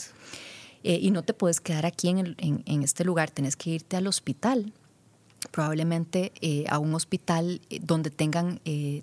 eh, 0.82 0.98
y 1.00 1.10
no 1.10 1.22
te 1.22 1.34
puedes 1.34 1.60
quedar 1.60 1.84
aquí 1.84 2.08
en, 2.08 2.36
en, 2.38 2.82
este 2.82 3.04
lugar, 3.04 3.30
tenés 3.30 3.56
que 3.56 3.70
irte 3.70 3.96
al 3.96 4.06
hospital 4.06 4.72
probablemente 5.52 6.32
eh, 6.40 6.64
a 6.68 6.78
un 6.78 6.94
hospital 6.94 7.60
eh, 7.70 7.78
donde 7.82 8.10
tengan 8.10 8.60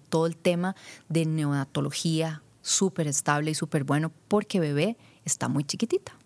todo 0.09 0.25
el 0.27 0.35
tema 0.35 0.75
de 1.07 1.25
neonatología 1.25 2.41
súper 2.61 3.07
estable 3.07 3.51
y 3.51 3.55
súper 3.55 3.83
bueno, 3.83 4.11
porque 4.27 4.59
bebé 4.59 4.97
está 5.23 5.47
muy 5.47 5.63
chiquitita. 5.63 6.17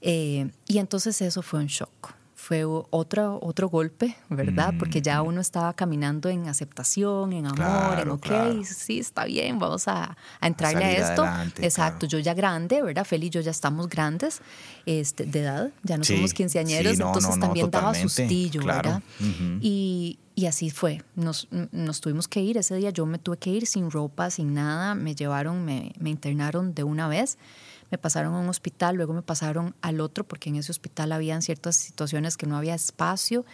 y 0.00 0.78
entonces 0.78 1.20
eso 1.20 1.42
fue 1.42 1.60
un 1.60 1.66
shock 1.66 2.21
fue 2.42 2.64
otro, 2.64 3.38
otro 3.40 3.68
golpe, 3.68 4.16
¿verdad? 4.28 4.74
Porque 4.76 5.00
ya 5.00 5.22
uno 5.22 5.40
estaba 5.40 5.72
caminando 5.74 6.28
en 6.28 6.48
aceptación, 6.48 7.32
en 7.32 7.46
amor, 7.46 8.00
en 8.00 8.10
ok, 8.10 8.64
sí, 8.64 8.98
está 8.98 9.26
bien, 9.26 9.60
vamos 9.60 9.86
a, 9.86 10.16
a 10.40 10.46
entrarle 10.48 10.84
a, 10.84 10.90
esto. 10.90 11.24
Exacto, 11.62 12.04
yo 12.06 12.18
ya 12.18 12.34
grande, 12.34 12.82
¿verdad? 12.82 13.04
Feli 13.04 13.28
y 13.28 13.30
yo 13.30 13.40
ya 13.42 13.52
estamos 13.52 13.88
grandes 13.88 14.40
este, 14.86 15.24
de 15.24 15.38
edad, 15.38 15.70
ya 15.84 15.96
no 15.96 16.02
somos 16.02 16.34
quinceañeros, 16.34 16.94
entonces 16.94 17.38
también 17.38 17.70
daba 17.70 17.94
sustillo, 17.94 18.64
¿verdad? 18.64 19.00
y, 19.60 20.18
y 20.34 20.46
así 20.46 20.70
fue, 20.70 21.00
nos, 21.14 21.46
nos, 21.70 22.00
tuvimos 22.00 22.26
que 22.26 22.40
ir, 22.40 22.56
ese 22.56 22.74
día 22.74 22.90
yo 22.90 23.06
me 23.06 23.20
tuve 23.20 23.36
que 23.36 23.50
ir 23.50 23.68
sin 23.68 23.88
ropa, 23.88 24.30
sin 24.30 24.52
nada, 24.52 24.96
me 24.96 25.14
llevaron, 25.14 25.64
me, 25.64 25.92
me 26.00 26.10
internaron 26.10 26.74
de 26.74 26.82
una 26.82 27.06
vez 27.06 27.38
me 27.92 27.98
pasaron 27.98 28.34
a 28.34 28.38
un 28.38 28.48
hospital, 28.48 28.96
luego 28.96 29.12
me 29.12 29.20
pasaron 29.20 29.76
al 29.82 30.00
otro 30.00 30.24
porque 30.24 30.48
en 30.48 30.56
ese 30.56 30.72
hospital 30.72 31.12
habían 31.12 31.42
ciertas 31.42 31.76
situaciones 31.76 32.38
que 32.38 32.46
no 32.46 32.56
había 32.56 32.74
espacio 32.74 33.44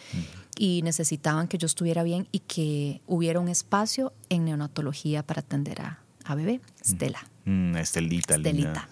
y 0.57 0.81
necesitaban 0.83 1.49
que 1.49 1.59
yo 1.59 1.67
estuviera 1.67 2.05
bien 2.05 2.29
y 2.31 2.39
que 2.39 3.03
hubiera 3.09 3.41
un 3.41 3.49
espacio 3.49 4.13
en 4.29 4.45
neonatología 4.45 5.25
para 5.25 5.41
atender 5.41 5.83
a, 5.83 5.99
a 6.25 6.37
bebé, 6.37 6.61
Estela. 6.81 7.19
Mm, 7.47 7.77
Estelita, 7.79 8.37
Estelita. 8.37 8.89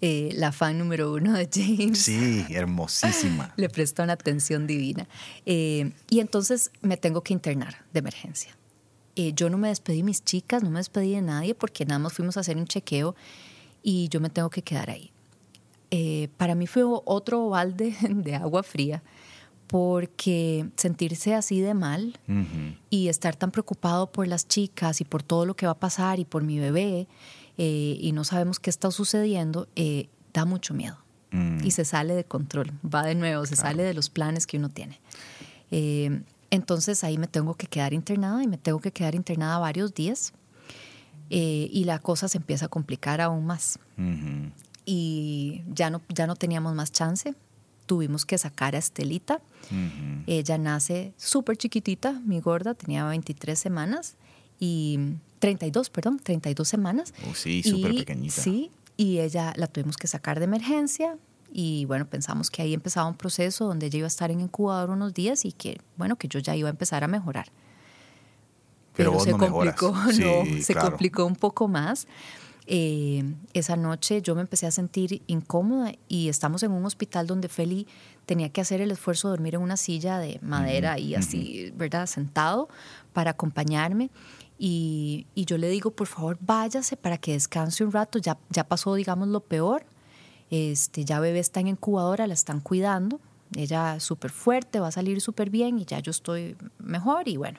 Eh, 0.00 0.30
la 0.34 0.50
fan 0.50 0.78
número 0.78 1.12
uno 1.12 1.32
de 1.34 1.48
James. 1.48 2.00
Sí, 2.00 2.44
hermosísima. 2.50 3.54
Le 3.56 3.68
presta 3.68 4.02
una 4.02 4.14
atención 4.14 4.66
divina. 4.66 5.06
Eh, 5.46 5.92
y 6.10 6.18
entonces 6.18 6.72
me 6.80 6.96
tengo 6.96 7.22
que 7.22 7.32
internar 7.34 7.84
de 7.92 8.00
emergencia. 8.00 8.58
Eh, 9.14 9.32
yo 9.32 9.48
no 9.48 9.58
me 9.58 9.68
despedí 9.68 9.98
de 9.98 10.02
mis 10.02 10.24
chicas, 10.24 10.64
no 10.64 10.70
me 10.70 10.80
despedí 10.80 11.12
de 11.12 11.22
nadie 11.22 11.54
porque 11.54 11.84
nada 11.84 12.00
más 12.00 12.14
fuimos 12.14 12.36
a 12.36 12.40
hacer 12.40 12.56
un 12.56 12.66
chequeo 12.66 13.14
y 13.82 14.08
yo 14.08 14.20
me 14.20 14.30
tengo 14.30 14.50
que 14.50 14.62
quedar 14.62 14.90
ahí. 14.90 15.12
Eh, 15.90 16.28
para 16.38 16.54
mí 16.54 16.66
fue 16.66 16.84
otro 16.86 17.50
balde 17.50 17.94
de 18.08 18.34
agua 18.34 18.62
fría 18.62 19.02
porque 19.66 20.66
sentirse 20.76 21.34
así 21.34 21.60
de 21.60 21.72
mal 21.72 22.18
y 22.90 23.08
estar 23.08 23.36
tan 23.36 23.50
preocupado 23.50 24.12
por 24.12 24.26
las 24.26 24.46
chicas 24.46 25.00
y 25.00 25.04
por 25.04 25.22
todo 25.22 25.46
lo 25.46 25.54
que 25.54 25.64
va 25.64 25.72
a 25.72 25.78
pasar 25.78 26.18
y 26.18 26.26
por 26.26 26.42
mi 26.42 26.58
bebé 26.58 27.08
eh, 27.56 27.96
y 27.98 28.12
no 28.12 28.24
sabemos 28.24 28.60
qué 28.60 28.68
está 28.68 28.90
sucediendo, 28.90 29.68
eh, 29.74 30.08
da 30.34 30.44
mucho 30.44 30.74
miedo 30.74 30.98
mm. 31.30 31.64
y 31.64 31.70
se 31.70 31.86
sale 31.86 32.14
de 32.14 32.24
control, 32.24 32.70
va 32.82 33.02
de 33.02 33.14
nuevo, 33.14 33.46
se 33.46 33.56
sale 33.56 33.82
de 33.82 33.94
los 33.94 34.10
planes 34.10 34.46
que 34.46 34.58
uno 34.58 34.68
tiene. 34.68 35.00
entonces 36.50 37.02
ahí 37.02 37.16
me 37.16 37.26
tengo 37.26 37.54
que 37.54 37.66
quedar 37.66 37.94
internada 37.94 38.42
y 38.42 38.46
me 38.46 38.58
tengo 38.58 38.80
que 38.80 38.92
quedar 38.92 39.14
internada 39.14 39.58
varios 39.58 39.94
días 39.94 40.34
eh, 41.30 41.68
y 41.70 41.84
la 41.84 41.98
cosa 41.98 42.28
se 42.28 42.38
empieza 42.38 42.66
a 42.66 42.68
complicar 42.68 43.20
aún 43.20 43.46
más. 43.46 43.78
Y 44.84 45.62
ya 45.68 45.90
no, 45.90 46.02
ya 46.08 46.26
no 46.26 46.36
teníamos 46.36 46.74
más 46.74 46.92
chance. 46.92 47.34
Tuvimos 47.86 48.26
que 48.26 48.38
sacar 48.38 48.74
a 48.74 48.78
Estelita. 48.78 49.40
Ella 50.26 50.58
nace 50.58 51.12
súper 51.16 51.56
chiquitita, 51.56 52.12
mi 52.12 52.40
gorda, 52.40 52.74
tenía 52.74 53.04
23 53.06 53.58
semanas 53.58 54.16
y 54.58 54.98
32, 55.38 55.90
perdón, 55.90 56.20
32 56.22 56.68
semanas. 56.68 57.14
Oh, 57.30 57.34
sí, 57.34 57.62
súper 57.62 57.94
pequeñita. 57.94 58.40
Sí, 58.40 58.70
y 58.96 59.18
ella 59.18 59.52
la 59.56 59.66
tuvimos 59.66 59.96
que 59.96 60.06
sacar 60.06 60.38
de 60.38 60.44
emergencia 60.44 61.16
y 61.52 61.84
bueno, 61.84 62.06
pensamos 62.06 62.50
que 62.50 62.62
ahí 62.62 62.72
empezaba 62.72 63.08
un 63.08 63.16
proceso 63.16 63.66
donde 63.66 63.86
ella 63.86 63.98
iba 63.98 64.06
a 64.06 64.08
estar 64.08 64.30
en 64.30 64.40
incubador 64.40 64.90
unos 64.90 65.12
días 65.12 65.44
y 65.44 65.52
que 65.52 65.80
bueno, 65.96 66.16
que 66.16 66.28
yo 66.28 66.38
ya 66.38 66.56
iba 66.56 66.68
a 66.68 66.70
empezar 66.70 67.04
a 67.04 67.08
mejorar 67.08 67.48
pero, 68.94 69.18
se 69.20 69.32
complicó, 69.32 69.92
no, 70.20 70.62
se 70.62 70.74
complicó 70.74 71.24
un 71.24 71.36
poco 71.36 71.68
más. 71.68 72.06
Eh, 72.66 73.34
esa 73.54 73.76
noche 73.76 74.22
yo 74.22 74.36
me 74.36 74.40
empecé 74.40 74.66
a 74.66 74.70
sentir 74.70 75.22
incómoda 75.26 75.92
y 76.06 76.28
estamos 76.28 76.62
en 76.62 76.70
un 76.70 76.84
hospital 76.84 77.26
donde 77.26 77.48
Feli 77.48 77.88
tenía 78.24 78.50
que 78.50 78.60
hacer 78.60 78.80
el 78.80 78.92
esfuerzo 78.92 79.28
de 79.28 79.32
dormir 79.32 79.56
en 79.56 79.62
una 79.62 79.76
silla 79.76 80.18
de 80.18 80.38
madera 80.42 80.98
y 80.98 81.16
así, 81.16 81.72
¿verdad? 81.76 82.06
Sentado 82.06 82.68
para 83.12 83.32
acompañarme. 83.32 84.10
Y, 84.58 85.26
y, 85.34 85.44
yo 85.44 85.58
le 85.58 85.68
digo, 85.68 85.90
por 85.90 86.06
favor, 86.06 86.38
váyase 86.40 86.96
para 86.96 87.18
que 87.18 87.32
descanse 87.32 87.82
un 87.82 87.90
rato. 87.90 88.20
Ya, 88.20 88.38
ya 88.48 88.62
pasó, 88.62 88.94
digamos, 88.94 89.26
lo 89.26 89.40
peor. 89.40 89.84
Este, 90.50 91.04
ya 91.04 91.18
bebé 91.18 91.40
está 91.40 91.58
en 91.60 91.68
incubadora, 91.68 92.28
la 92.28 92.34
están 92.34 92.60
cuidando. 92.60 93.18
Ella 93.56 93.98
súper 94.00 94.30
fuerte, 94.30 94.78
va 94.80 94.88
a 94.88 94.92
salir 94.92 95.20
súper 95.20 95.50
bien 95.50 95.78
y 95.78 95.84
ya 95.84 95.98
yo 95.98 96.10
estoy 96.10 96.56
mejor. 96.78 97.26
Y 97.26 97.38
bueno, 97.38 97.58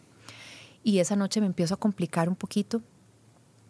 y 0.83 0.99
esa 0.99 1.15
noche 1.15 1.39
me 1.41 1.47
empiezo 1.47 1.73
a 1.73 1.77
complicar 1.77 2.29
un 2.29 2.35
poquito. 2.35 2.81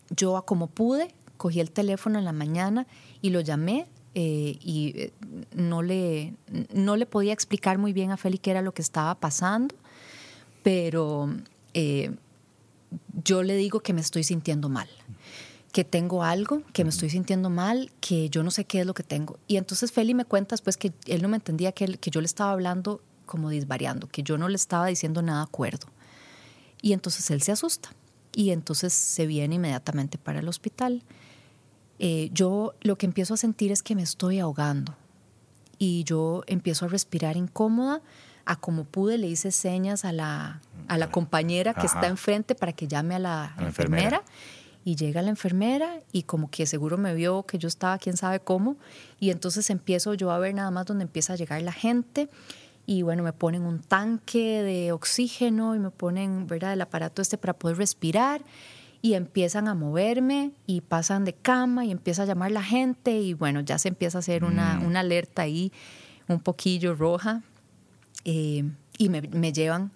Yo, 0.10 0.42
como 0.46 0.68
pude, 0.68 1.14
cogí 1.38 1.60
el 1.60 1.72
teléfono 1.72 2.20
en 2.20 2.26
la 2.26 2.32
mañana 2.34 2.88
y 3.22 3.30
lo 3.30 3.42
llamé 3.42 3.88
eh, 4.16 4.58
y 4.62 4.94
eh, 4.96 5.14
no 5.56 5.82
le, 5.82 6.36
no 6.74 6.96
le 6.96 7.06
podía 7.06 7.34
explicar 7.34 7.78
muy 7.78 7.94
bien 7.94 8.12
a 8.12 8.18
Feli 8.18 8.38
qué 8.38 8.52
era 8.52 8.62
lo 8.62 8.74
que 8.74 8.82
estaba 8.82 9.16
pasando, 9.16 9.76
pero 10.62 11.34
eh, 11.74 12.12
yo 13.24 13.42
le 13.42 13.56
digo 13.56 13.80
que 13.80 13.94
me 13.94 14.02
estoy 14.02 14.24
sintiendo 14.24 14.70
mal, 14.70 14.88
que 15.72 15.84
tengo 15.84 16.24
algo, 16.24 16.62
que 16.74 16.84
me 16.84 16.92
estoy 16.92 17.10
sintiendo 17.10 17.50
mal, 17.50 17.92
que 18.00 18.30
yo 18.30 18.44
no 18.44 18.52
sé 18.52 18.66
qué 18.66 18.82
es 18.82 18.86
lo 18.86 18.94
que 18.94 19.04
tengo. 19.04 19.40
Y 19.48 19.58
entonces 19.58 19.92
Feli 19.92 20.14
me 20.14 20.26
cuenta 20.26 20.54
después 20.54 20.78
que 20.78 20.94
él 21.08 21.24
no 21.24 21.28
me 21.30 21.38
entendía 21.38 21.72
que, 21.72 21.98
que 21.98 22.12
yo 22.12 22.22
le 22.22 22.26
estaba 22.28 22.52
hablando 22.52 23.02
como 23.26 23.50
disvariando, 23.50 24.08
que 24.08 24.22
yo 24.22 24.38
no 24.38 24.48
le 24.48 24.56
estaba 24.56 24.86
diciendo 24.88 25.22
nada 25.24 25.42
acuerdo. 25.42 25.88
Y 26.84 26.92
entonces 26.92 27.32
él 27.32 27.42
se 27.42 27.54
asusta 27.54 27.90
y 28.36 28.50
entonces 28.52 28.94
se 28.94 29.26
viene 29.26 29.56
inmediatamente 29.56 30.18
para 30.18 30.40
el 30.40 30.50
hospital. 30.50 31.02
Eh, 31.98 32.30
yo 32.34 32.74
lo 32.82 32.98
que 32.98 33.06
empiezo 33.06 33.36
a 33.36 33.38
sentir 33.38 33.72
es 33.72 33.82
que 33.82 33.96
me 33.96 34.04
estoy 34.04 34.40
ahogando 34.40 34.94
y 35.78 36.04
yo 36.04 36.44
empiezo 36.46 36.86
a 36.86 36.90
respirar 36.90 37.38
incómoda. 37.38 38.02
A 38.46 38.58
como 38.58 38.84
pude 38.84 39.18
le 39.18 39.28
hice 39.28 39.52
señas 39.52 40.04
a 40.04 40.12
la, 40.12 40.60
a 40.90 40.98
la 40.98 41.10
compañera 41.10 41.74
que 41.74 41.86
está 41.86 42.08
enfrente 42.08 42.54
para 42.54 42.74
que 42.74 42.90
llame 42.90 43.16
a 43.16 43.20
la, 43.20 43.56
enfermera. 43.60 44.22
Y 44.84 44.98
llega 44.98 45.22
la 45.22 45.30
enfermera 45.30 46.02
y 46.12 46.24
como 46.24 46.52
que 46.52 46.66
seguro 46.66 46.98
me 46.98 47.14
vio 47.14 47.44
que 47.44 47.58
yo 47.58 47.70
estaba 47.70 47.98
quién 47.98 48.18
sabe 48.18 48.42
cómo. 48.42 48.76
Y 49.22 49.30
entonces 49.30 49.70
empiezo 49.70 50.14
yo 50.16 50.32
a 50.32 50.40
ver 50.40 50.54
nada 50.54 50.70
más 50.72 50.86
donde 50.86 51.04
empieza 51.04 51.32
a 51.32 51.36
llegar 51.38 51.62
la 51.62 51.72
gente 51.72 52.28
y 52.86 53.02
bueno, 53.02 53.24
me 53.24 53.34
ponen 53.34 53.64
un 53.64 53.80
tanque 53.80 54.62
de 54.62 54.92
oxígeno 54.92 55.76
y 55.76 55.80
me 55.80 55.90
ponen, 55.90 56.48
¿verdad?, 56.48 56.74
el 56.74 56.82
aparato 56.82 57.22
este 57.22 57.38
para 57.38 57.54
poder 57.54 57.78
respirar 57.78 58.42
y 59.02 59.14
empiezan 59.14 59.68
a 59.68 59.76
moverme 59.76 60.52
y 60.66 60.82
pasan 60.82 61.24
de 61.26 61.34
cama 61.34 61.86
y 61.86 61.92
empieza 61.92 62.24
a 62.24 62.26
llamar 62.26 62.52
la 62.52 62.64
gente 62.64 63.20
y 63.20 63.34
bueno, 63.34 63.62
ya 63.62 63.78
se 63.78 63.90
empieza 63.90 64.18
a 64.18 64.20
hacer 64.20 64.44
una, 64.44 64.76
mm. 64.76 64.86
una 64.86 65.00
alerta 65.00 65.44
ahí 65.44 65.72
un 66.28 66.40
poquillo 66.40 66.96
roja 66.96 67.42
eh, 68.26 68.64
y 68.98 69.10
me, 69.10 69.22
me 69.22 69.54
llevan 69.54 69.92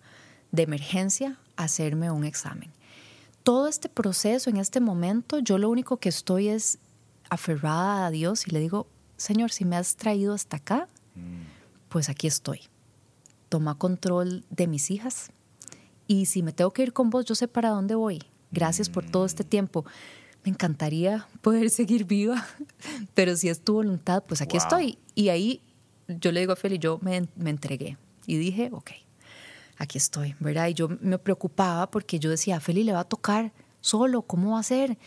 de 0.52 0.64
emergencia 0.64 1.38
a 1.58 1.66
hacerme 1.66 2.12
un 2.12 2.24
examen. 2.24 2.72
Todo 3.44 3.68
este 3.68 3.88
proceso 3.88 4.50
en 4.50 4.58
este 4.58 4.80
momento, 4.82 5.40
yo 5.40 5.58
lo 5.58 5.70
único 5.70 5.98
que 5.98 6.10
estoy 6.10 6.50
es 6.50 6.80
aferrada 7.30 8.06
a 8.06 8.12
Dios 8.12 8.48
y 8.48 8.52
le 8.52 8.60
digo, 8.60 8.88
Señor, 9.16 9.52
si 9.52 9.64
me 9.64 9.78
has 9.78 9.96
traído 9.96 10.34
hasta 10.34 10.58
acá, 10.58 10.88
mm. 11.16 11.90
pues 11.90 12.10
aquí 12.10 12.28
estoy 12.28 12.62
toma 13.50 13.78
control 13.78 14.46
de 14.50 14.68
mis 14.68 14.92
hijas. 14.92 15.32
Y 16.08 16.28
si 16.28 16.44
me 16.44 16.54
tengo 16.54 16.72
que 16.72 16.84
ir 16.84 16.94
con 16.94 17.10
vos, 17.10 17.26
yo 17.26 17.36
sé 17.36 17.48
para 17.48 17.70
dónde 17.70 17.96
voy. 17.96 18.22
Gracias 18.52 18.90
por 18.90 19.06
todo 19.06 19.26
este 19.26 19.44
tiempo. 19.44 19.86
Me 20.44 20.52
encantaría 20.52 21.28
poder 21.42 21.70
seguir 21.70 22.06
viva, 22.06 22.46
pero 23.14 23.36
si 23.36 23.50
es 23.50 23.62
tu 23.62 23.74
voluntad, 23.74 24.24
pues 24.26 24.42
aquí 24.42 24.58
estoy. 24.58 24.98
Y 25.16 25.30
ahí 25.30 25.62
yo 26.08 26.32
le 26.32 26.40
digo 26.40 26.54
a 26.54 26.56
Feli, 26.56 26.80
yo 26.80 27.00
me, 27.02 27.28
me 27.36 27.50
entregué 27.50 27.98
y 28.26 28.38
dije, 28.38 28.70
ok, 28.72 28.92
aquí 29.78 29.98
estoy, 29.98 30.36
¿verdad? 30.40 30.68
Y 30.68 30.74
yo 30.74 30.90
me 31.02 31.18
preocupaba 31.18 31.90
porque 31.92 32.20
yo 32.20 32.30
decía, 32.30 32.58
a 32.58 32.60
Feli 32.60 32.84
le 32.84 32.94
va 32.94 33.02
a 33.02 33.04
tocar 33.04 33.52
solo, 33.82 34.22
¿cómo 34.22 34.52
va 34.52 34.60
a 34.60 34.64
ser? 34.64 34.98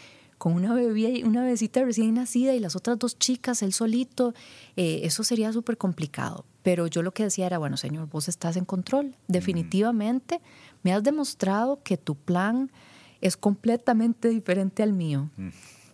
Con 0.40 0.54
una 0.54 0.72
bebé, 0.72 1.20
una 1.26 1.42
bebecita 1.42 1.84
recién 1.84 2.14
nacida 2.14 2.54
y 2.54 2.60
las 2.60 2.74
otras 2.74 2.98
dos 2.98 3.18
chicas, 3.18 3.62
él 3.62 3.74
solito, 3.74 4.32
eh, 4.74 5.02
eso 5.02 5.22
sería 5.22 5.52
súper 5.52 5.76
complicado. 5.76 6.46
Pero 6.62 6.86
yo 6.86 7.02
lo 7.02 7.12
que 7.12 7.24
decía 7.24 7.44
era, 7.44 7.58
bueno, 7.58 7.76
Señor, 7.76 8.08
vos 8.08 8.26
estás 8.26 8.56
en 8.56 8.64
control. 8.64 9.14
Definitivamente 9.28 10.40
me 10.82 10.94
has 10.94 11.02
demostrado 11.02 11.82
que 11.82 11.98
tu 11.98 12.14
plan 12.14 12.72
es 13.20 13.36
completamente 13.36 14.30
diferente 14.30 14.82
al 14.82 14.94
mío. 14.94 15.28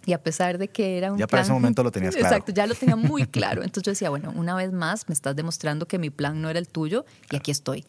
Y 0.04 0.12
a 0.12 0.22
pesar 0.22 0.58
de 0.58 0.68
que 0.68 0.96
era 0.96 1.10
un 1.10 1.18
Ya 1.18 1.26
para 1.26 1.42
ese 1.42 1.52
momento 1.52 1.82
lo 1.82 1.90
tenías 1.90 2.14
claro. 2.14 2.28
Exacto, 2.28 2.52
ya 2.52 2.68
lo 2.68 2.76
tenía 2.76 2.94
muy 2.94 3.26
claro. 3.26 3.64
Entonces 3.64 3.82
yo 3.82 3.90
decía, 3.90 4.10
bueno, 4.10 4.32
una 4.36 4.54
vez 4.54 4.70
más 4.72 5.08
me 5.08 5.12
estás 5.12 5.34
demostrando 5.34 5.86
que 5.86 5.98
mi 5.98 6.10
plan 6.10 6.40
no 6.40 6.48
era 6.48 6.60
el 6.60 6.68
tuyo 6.68 7.04
y 7.32 7.36
aquí 7.36 7.50
estoy. 7.50 7.84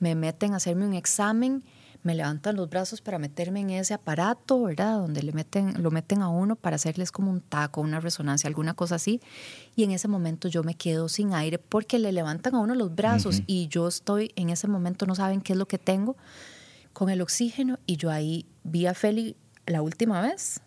Me 0.00 0.16
meten 0.16 0.54
a 0.54 0.56
hacerme 0.56 0.88
un 0.88 0.94
examen 0.94 1.62
me 2.04 2.14
levantan 2.14 2.54
los 2.56 2.70
brazos 2.70 3.00
para 3.00 3.18
meterme 3.18 3.60
en 3.60 3.70
ese 3.70 3.94
aparato, 3.94 4.62
¿verdad? 4.62 4.98
Donde 4.98 5.22
le 5.22 5.32
meten, 5.32 5.82
lo 5.82 5.90
meten 5.90 6.22
a 6.22 6.28
uno 6.28 6.54
para 6.54 6.76
hacerles 6.76 7.10
como 7.10 7.30
un 7.30 7.40
taco, 7.40 7.80
una 7.80 7.98
resonancia, 7.98 8.46
alguna 8.46 8.74
cosa 8.74 8.94
así. 8.96 9.20
Y 9.74 9.82
en 9.84 9.90
ese 9.90 10.06
momento 10.06 10.46
yo 10.48 10.62
me 10.62 10.74
quedo 10.76 11.08
sin 11.08 11.34
aire 11.34 11.58
porque 11.58 11.98
le 11.98 12.12
levantan 12.12 12.54
a 12.54 12.60
uno 12.60 12.74
los 12.74 12.94
brazos 12.94 13.42
y 13.46 13.66
yo 13.68 13.88
estoy 13.88 14.30
en 14.36 14.50
ese 14.50 14.68
momento, 14.68 15.06
no 15.06 15.14
saben 15.14 15.40
qué 15.40 15.54
es 15.54 15.58
lo 15.58 15.66
que 15.66 15.78
tengo, 15.78 16.16
con 16.92 17.10
el 17.10 17.20
oxígeno. 17.22 17.78
Y 17.86 17.96
yo 17.96 18.10
ahí 18.10 18.46
vi 18.62 18.86
a 18.86 18.94
Feli 18.94 19.34
la 19.66 19.80
última 19.82 20.20
vez 20.20 20.60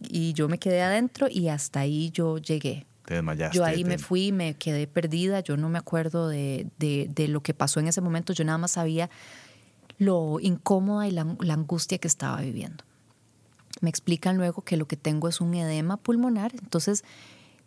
y 0.00 0.32
yo 0.32 0.48
me 0.48 0.58
quedé 0.58 0.82
adentro 0.82 1.28
y 1.30 1.48
hasta 1.48 1.80
ahí 1.80 2.10
yo 2.10 2.38
llegué. 2.38 2.86
Te 3.06 3.14
desmayaste. 3.14 3.56
Yo 3.56 3.64
ahí 3.64 3.84
me 3.84 3.96
te- 3.98 4.02
fui, 4.02 4.32
me 4.32 4.54
quedé 4.54 4.86
perdida, 4.86 5.40
yo 5.40 5.56
no 5.56 5.68
me 5.68 5.78
acuerdo 5.78 6.28
de, 6.28 6.66
de- 6.78 7.08
de 7.14 7.28
lo 7.28 7.40
que 7.40 7.54
pasó 7.54 7.78
en 7.80 7.88
ese 7.88 8.00
momento, 8.00 8.32
yo 8.32 8.44
nada 8.44 8.58
más 8.58 8.72
sabía 8.72 9.10
lo 9.98 10.38
incómoda 10.40 11.06
y 11.06 11.10
la, 11.10 11.36
la 11.40 11.54
angustia 11.54 11.98
que 11.98 12.08
estaba 12.08 12.40
viviendo. 12.40 12.84
Me 13.80 13.90
explican 13.90 14.36
luego 14.36 14.62
que 14.62 14.76
lo 14.76 14.86
que 14.86 14.96
tengo 14.96 15.28
es 15.28 15.40
un 15.40 15.54
edema 15.54 15.96
pulmonar, 15.96 16.52
entonces 16.54 17.04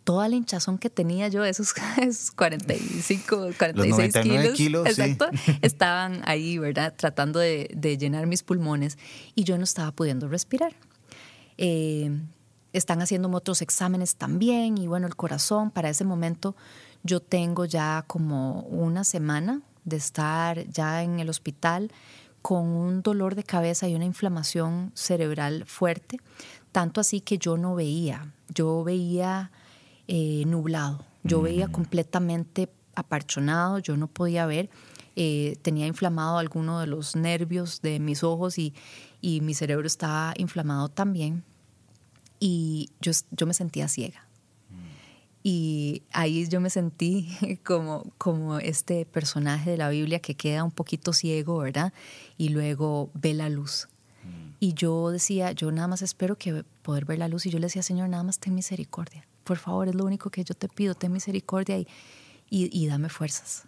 toda 0.06 0.30
la 0.30 0.36
hinchazón 0.36 0.78
que 0.78 0.90
tenía 0.90 1.28
yo, 1.28 1.44
esos, 1.44 1.74
esos 2.02 2.32
45, 2.32 3.50
46 3.58 4.14
99 4.14 4.54
kilos, 4.54 4.56
kilos, 4.56 4.96
sí. 4.96 5.02
exacto, 5.02 5.28
estaban 5.62 6.22
ahí, 6.26 6.58
¿verdad? 6.58 6.94
Tratando 6.96 7.40
de, 7.40 7.70
de 7.76 7.98
llenar 7.98 8.28
mis 8.28 8.44
pulmones 8.44 8.98
y 9.34 9.44
yo 9.44 9.58
no 9.58 9.66
estaba 9.66 9.92
pudiendo 9.92 10.30
respirar. 10.30 10.74
Eh, 11.58 12.12
están 12.72 13.02
haciéndome 13.02 13.38
otros 13.38 13.62
exámenes 13.62 14.16
también 14.16 14.78
y 14.78 14.88
bueno, 14.88 15.08
el 15.08 15.16
corazón, 15.16 15.72
para 15.72 15.90
ese 15.90 16.06
momento 16.06 16.56
yo 17.04 17.20
tengo 17.20 17.66
ya 17.66 18.04
como 18.08 18.62
una 18.62 19.04
semana 19.04 19.62
de 19.86 19.98
estar 19.98 20.68
ya 20.68 21.04
en 21.04 21.20
el 21.20 21.30
hospital 21.30 21.92
con 22.42 22.68
un 22.68 23.02
dolor 23.02 23.36
de 23.36 23.44
cabeza 23.44 23.88
y 23.88 23.96
una 23.96 24.06
inflamación 24.06 24.92
cerebral 24.94 25.66
fuerte, 25.66 26.20
tanto 26.72 27.02
así 27.02 27.22
que 27.22 27.38
yo 27.38 27.58
no 27.58 27.74
veía, 27.74 28.34
yo 28.50 28.84
veía 28.84 29.52
eh, 30.08 30.44
nublado, 30.46 31.06
yo 31.24 31.42
veía 31.42 31.70
completamente 31.70 32.70
aparchonado, 32.94 33.80
yo 33.80 33.98
no 33.98 34.08
podía 34.08 34.46
ver, 34.46 34.70
eh, 35.16 35.58
tenía 35.62 35.88
inflamado 35.88 36.38
alguno 36.38 36.80
de 36.80 36.88
los 36.88 37.16
nervios 37.16 37.82
de 37.82 38.00
mis 38.00 38.24
ojos 38.24 38.60
y, 38.60 38.74
y 39.22 39.42
mi 39.42 39.54
cerebro 39.54 39.88
estaba 39.88 40.34
inflamado 40.38 40.90
también 40.90 41.44
y 42.40 42.92
yo, 43.02 43.12
yo 43.32 43.48
me 43.48 43.54
sentía 43.54 43.88
ciega. 43.88 44.25
Y 45.48 46.02
ahí 46.12 46.48
yo 46.48 46.60
me 46.60 46.72
sentí 46.72 47.30
como, 47.64 48.12
como 48.18 48.58
este 48.58 49.06
personaje 49.06 49.70
de 49.70 49.78
la 49.78 49.90
Biblia 49.90 50.18
que 50.18 50.34
queda 50.34 50.64
un 50.64 50.72
poquito 50.72 51.14
ciego, 51.14 51.60
¿verdad? 51.60 51.94
Y 52.36 52.50
luego 52.50 53.12
ve 53.14 53.36
la 53.36 53.48
luz. 53.50 53.88
Y 54.60 54.74
yo 54.74 55.12
decía, 55.12 55.52
yo 55.52 55.72
nada 55.72 55.88
más 55.88 56.02
espero 56.02 56.36
que 56.36 56.64
poder 56.82 57.06
ver 57.06 57.20
la 57.20 57.28
luz. 57.28 57.46
Y 57.46 57.52
yo 57.52 57.60
le 57.60 57.68
decía, 57.68 57.84
Señor, 57.84 58.10
nada 58.10 58.24
más 58.24 58.40
ten 58.40 58.56
misericordia. 58.56 59.28
Por 59.44 59.58
favor, 59.58 59.88
es 59.88 59.94
lo 59.94 60.04
único 60.04 60.32
que 60.32 60.44
yo 60.44 60.56
te 60.56 60.68
pido, 60.68 60.96
ten 60.96 61.12
misericordia 61.12 61.78
y, 61.78 61.88
y, 62.50 62.76
y 62.76 62.88
dame 62.88 63.10
fuerzas. 63.10 63.66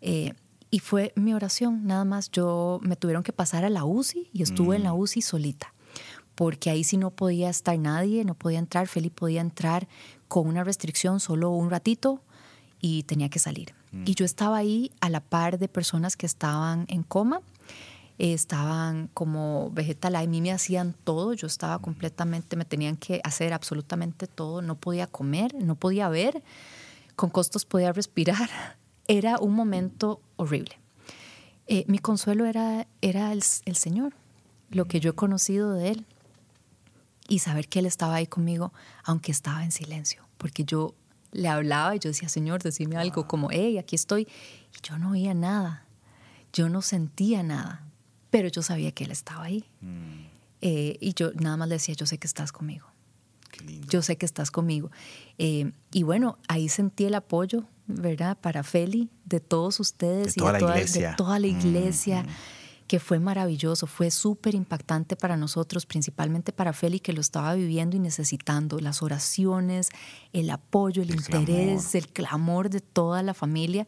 Eh, 0.00 0.32
y 0.68 0.80
fue 0.80 1.12
mi 1.14 1.32
oración, 1.32 1.86
nada 1.86 2.04
más. 2.04 2.28
Yo 2.32 2.80
me 2.82 2.96
tuvieron 2.96 3.22
que 3.22 3.32
pasar 3.32 3.64
a 3.64 3.70
la 3.70 3.84
UCI 3.84 4.30
y 4.32 4.42
estuve 4.42 4.74
en 4.74 4.82
la 4.82 4.94
UCI 4.94 5.22
solita, 5.22 5.72
porque 6.34 6.70
ahí 6.70 6.82
sí 6.82 6.96
no 6.96 7.12
podía 7.12 7.50
estar 7.50 7.78
nadie, 7.78 8.24
no 8.24 8.34
podía 8.34 8.58
entrar. 8.58 8.88
Feli 8.88 9.10
podía 9.10 9.40
entrar 9.42 9.86
con 10.28 10.46
una 10.46 10.62
restricción 10.62 11.20
solo 11.20 11.50
un 11.50 11.70
ratito 11.70 12.20
y 12.80 13.02
tenía 13.04 13.28
que 13.28 13.38
salir. 13.38 13.74
Y 14.04 14.14
yo 14.14 14.26
estaba 14.26 14.58
ahí 14.58 14.92
a 15.00 15.08
la 15.08 15.20
par 15.20 15.58
de 15.58 15.66
personas 15.66 16.16
que 16.16 16.26
estaban 16.26 16.84
en 16.88 17.02
coma, 17.02 17.40
eh, 18.18 18.34
estaban 18.34 19.08
como 19.14 19.70
vegetal, 19.70 20.14
a 20.16 20.26
mí 20.26 20.42
me 20.42 20.52
hacían 20.52 20.94
todo, 21.04 21.32
yo 21.32 21.46
estaba 21.46 21.78
completamente, 21.78 22.56
me 22.56 22.66
tenían 22.66 22.96
que 22.96 23.22
hacer 23.24 23.54
absolutamente 23.54 24.26
todo, 24.26 24.60
no 24.60 24.74
podía 24.74 25.06
comer, 25.06 25.54
no 25.54 25.74
podía 25.74 26.10
ver, 26.10 26.42
con 27.16 27.30
costos 27.30 27.64
podía 27.64 27.92
respirar. 27.92 28.50
Era 29.08 29.38
un 29.38 29.54
momento 29.54 30.20
horrible. 30.36 30.78
Eh, 31.66 31.84
mi 31.86 31.98
consuelo 31.98 32.44
era, 32.44 32.86
era 33.00 33.32
el, 33.32 33.42
el 33.64 33.76
Señor, 33.76 34.12
lo 34.70 34.84
que 34.84 35.00
yo 35.00 35.10
he 35.10 35.14
conocido 35.14 35.72
de 35.72 35.90
Él 35.90 36.06
y 37.28 37.38
saber 37.40 37.68
que 37.68 37.78
Él 37.78 37.86
estaba 37.86 38.16
ahí 38.16 38.26
conmigo, 38.26 38.72
aunque 39.04 39.30
estaba 39.30 39.62
en 39.62 39.70
silencio, 39.70 40.26
porque 40.38 40.64
yo 40.64 40.94
le 41.30 41.46
hablaba 41.48 41.94
y 41.94 41.98
yo 41.98 42.08
decía, 42.10 42.28
Señor, 42.28 42.62
decime 42.62 42.96
algo 42.96 43.28
como, 43.28 43.50
hey, 43.52 43.76
aquí 43.78 43.94
estoy. 43.94 44.22
Y 44.74 44.80
yo 44.82 44.98
no 44.98 45.10
oía 45.10 45.34
nada, 45.34 45.84
yo 46.54 46.68
no 46.70 46.80
sentía 46.82 47.42
nada, 47.42 47.84
pero 48.30 48.48
yo 48.48 48.62
sabía 48.62 48.92
que 48.92 49.04
Él 49.04 49.10
estaba 49.10 49.44
ahí. 49.44 49.64
Eh, 50.60 50.96
y 51.00 51.14
yo 51.14 51.30
nada 51.34 51.56
más 51.56 51.68
le 51.68 51.74
decía, 51.76 51.94
yo 51.94 52.06
sé 52.06 52.18
que 52.18 52.26
estás 52.26 52.50
conmigo. 52.50 52.86
Qué 53.50 53.64
lindo. 53.64 53.86
Yo 53.88 54.02
sé 54.02 54.16
que 54.16 54.26
estás 54.26 54.50
conmigo. 54.50 54.90
Eh, 55.38 55.70
y 55.92 56.02
bueno, 56.02 56.38
ahí 56.48 56.68
sentí 56.68 57.04
el 57.04 57.14
apoyo, 57.14 57.64
¿verdad? 57.86 58.36
Para 58.38 58.62
Feli, 58.62 59.08
de 59.24 59.40
todos 59.40 59.80
ustedes 59.80 60.34
De 60.34 60.40
toda 60.40 60.50
y 60.50 60.52
la 60.52 60.58
de 60.58 60.60
toda, 60.64 60.74
de 60.74 60.80
iglesia. 60.80 61.16
toda 61.16 61.38
la 61.38 61.46
Mm, 61.46 61.50
iglesia, 61.60 62.26
que 62.88 62.98
fue 62.98 63.20
maravilloso, 63.20 63.86
fue 63.86 64.10
súper 64.10 64.54
impactante 64.54 65.14
para 65.14 65.36
nosotros, 65.36 65.86
principalmente 65.86 66.52
para 66.52 66.72
Feli, 66.72 66.98
que 66.98 67.12
lo 67.12 67.20
estaba 67.20 67.54
viviendo 67.54 67.96
y 67.96 68.00
necesitando. 68.00 68.80
Las 68.80 69.02
oraciones, 69.02 69.90
el 70.32 70.50
apoyo, 70.50 71.02
el, 71.02 71.10
El 71.10 71.16
interés, 71.16 71.90
clamor. 71.90 71.96
el 71.96 72.08
clamor 72.08 72.70
de 72.70 72.80
toda 72.80 73.22
la 73.22 73.34
familia. 73.34 73.86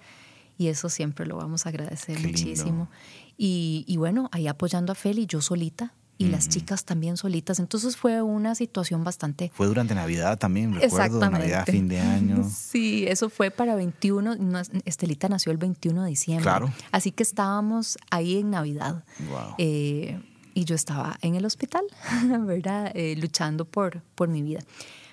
Y 0.59 0.68
eso 0.68 0.90
siempre 0.90 1.26
lo 1.26 1.36
vamos 1.36 1.64
a 1.64 1.70
agradecer 1.70 2.18
Qué 2.18 2.28
muchísimo. 2.28 2.90
Y, 3.38 3.84
y 3.88 3.96
bueno, 3.96 4.28
ahí 4.30 4.46
apoyando 4.46 4.92
a 4.92 4.94
Feli, 4.94 5.26
yo 5.26 5.40
solita 5.40 5.94
y 6.20 6.26
las 6.26 6.50
chicas 6.50 6.84
también 6.84 7.16
solitas. 7.16 7.60
Entonces 7.60 7.96
fue 7.96 8.20
una 8.20 8.54
situación 8.54 9.04
bastante... 9.04 9.50
Fue 9.54 9.66
durante 9.66 9.94
Navidad 9.94 10.38
también, 10.38 10.74
recuerdo. 10.74 11.18
Navidad, 11.30 11.64
fin 11.64 11.88
de 11.88 11.98
año. 11.98 12.46
Sí, 12.50 13.06
eso 13.08 13.30
fue 13.30 13.50
para 13.50 13.74
21. 13.74 14.36
no, 14.36 14.60
Estelita 14.84 15.30
nació 15.30 15.50
el 15.50 15.56
21 15.56 16.02
de 16.02 16.10
diciembre. 16.10 16.42
Claro. 16.42 16.70
Así 16.92 17.10
que 17.10 17.22
estábamos 17.22 17.96
ahí 18.10 18.36
en 18.36 18.50
Navidad. 18.50 19.02
Wow. 19.30 19.54
Eh, 19.56 20.20
y 20.52 20.64
yo 20.66 20.74
estaba 20.74 21.16
en 21.22 21.36
el 21.36 21.46
hospital, 21.46 21.84
¿verdad? 22.40 22.92
Eh, 22.94 23.16
luchando 23.16 23.64
por, 23.64 24.02
por 24.14 24.28
mi 24.28 24.42
vida. 24.42 24.60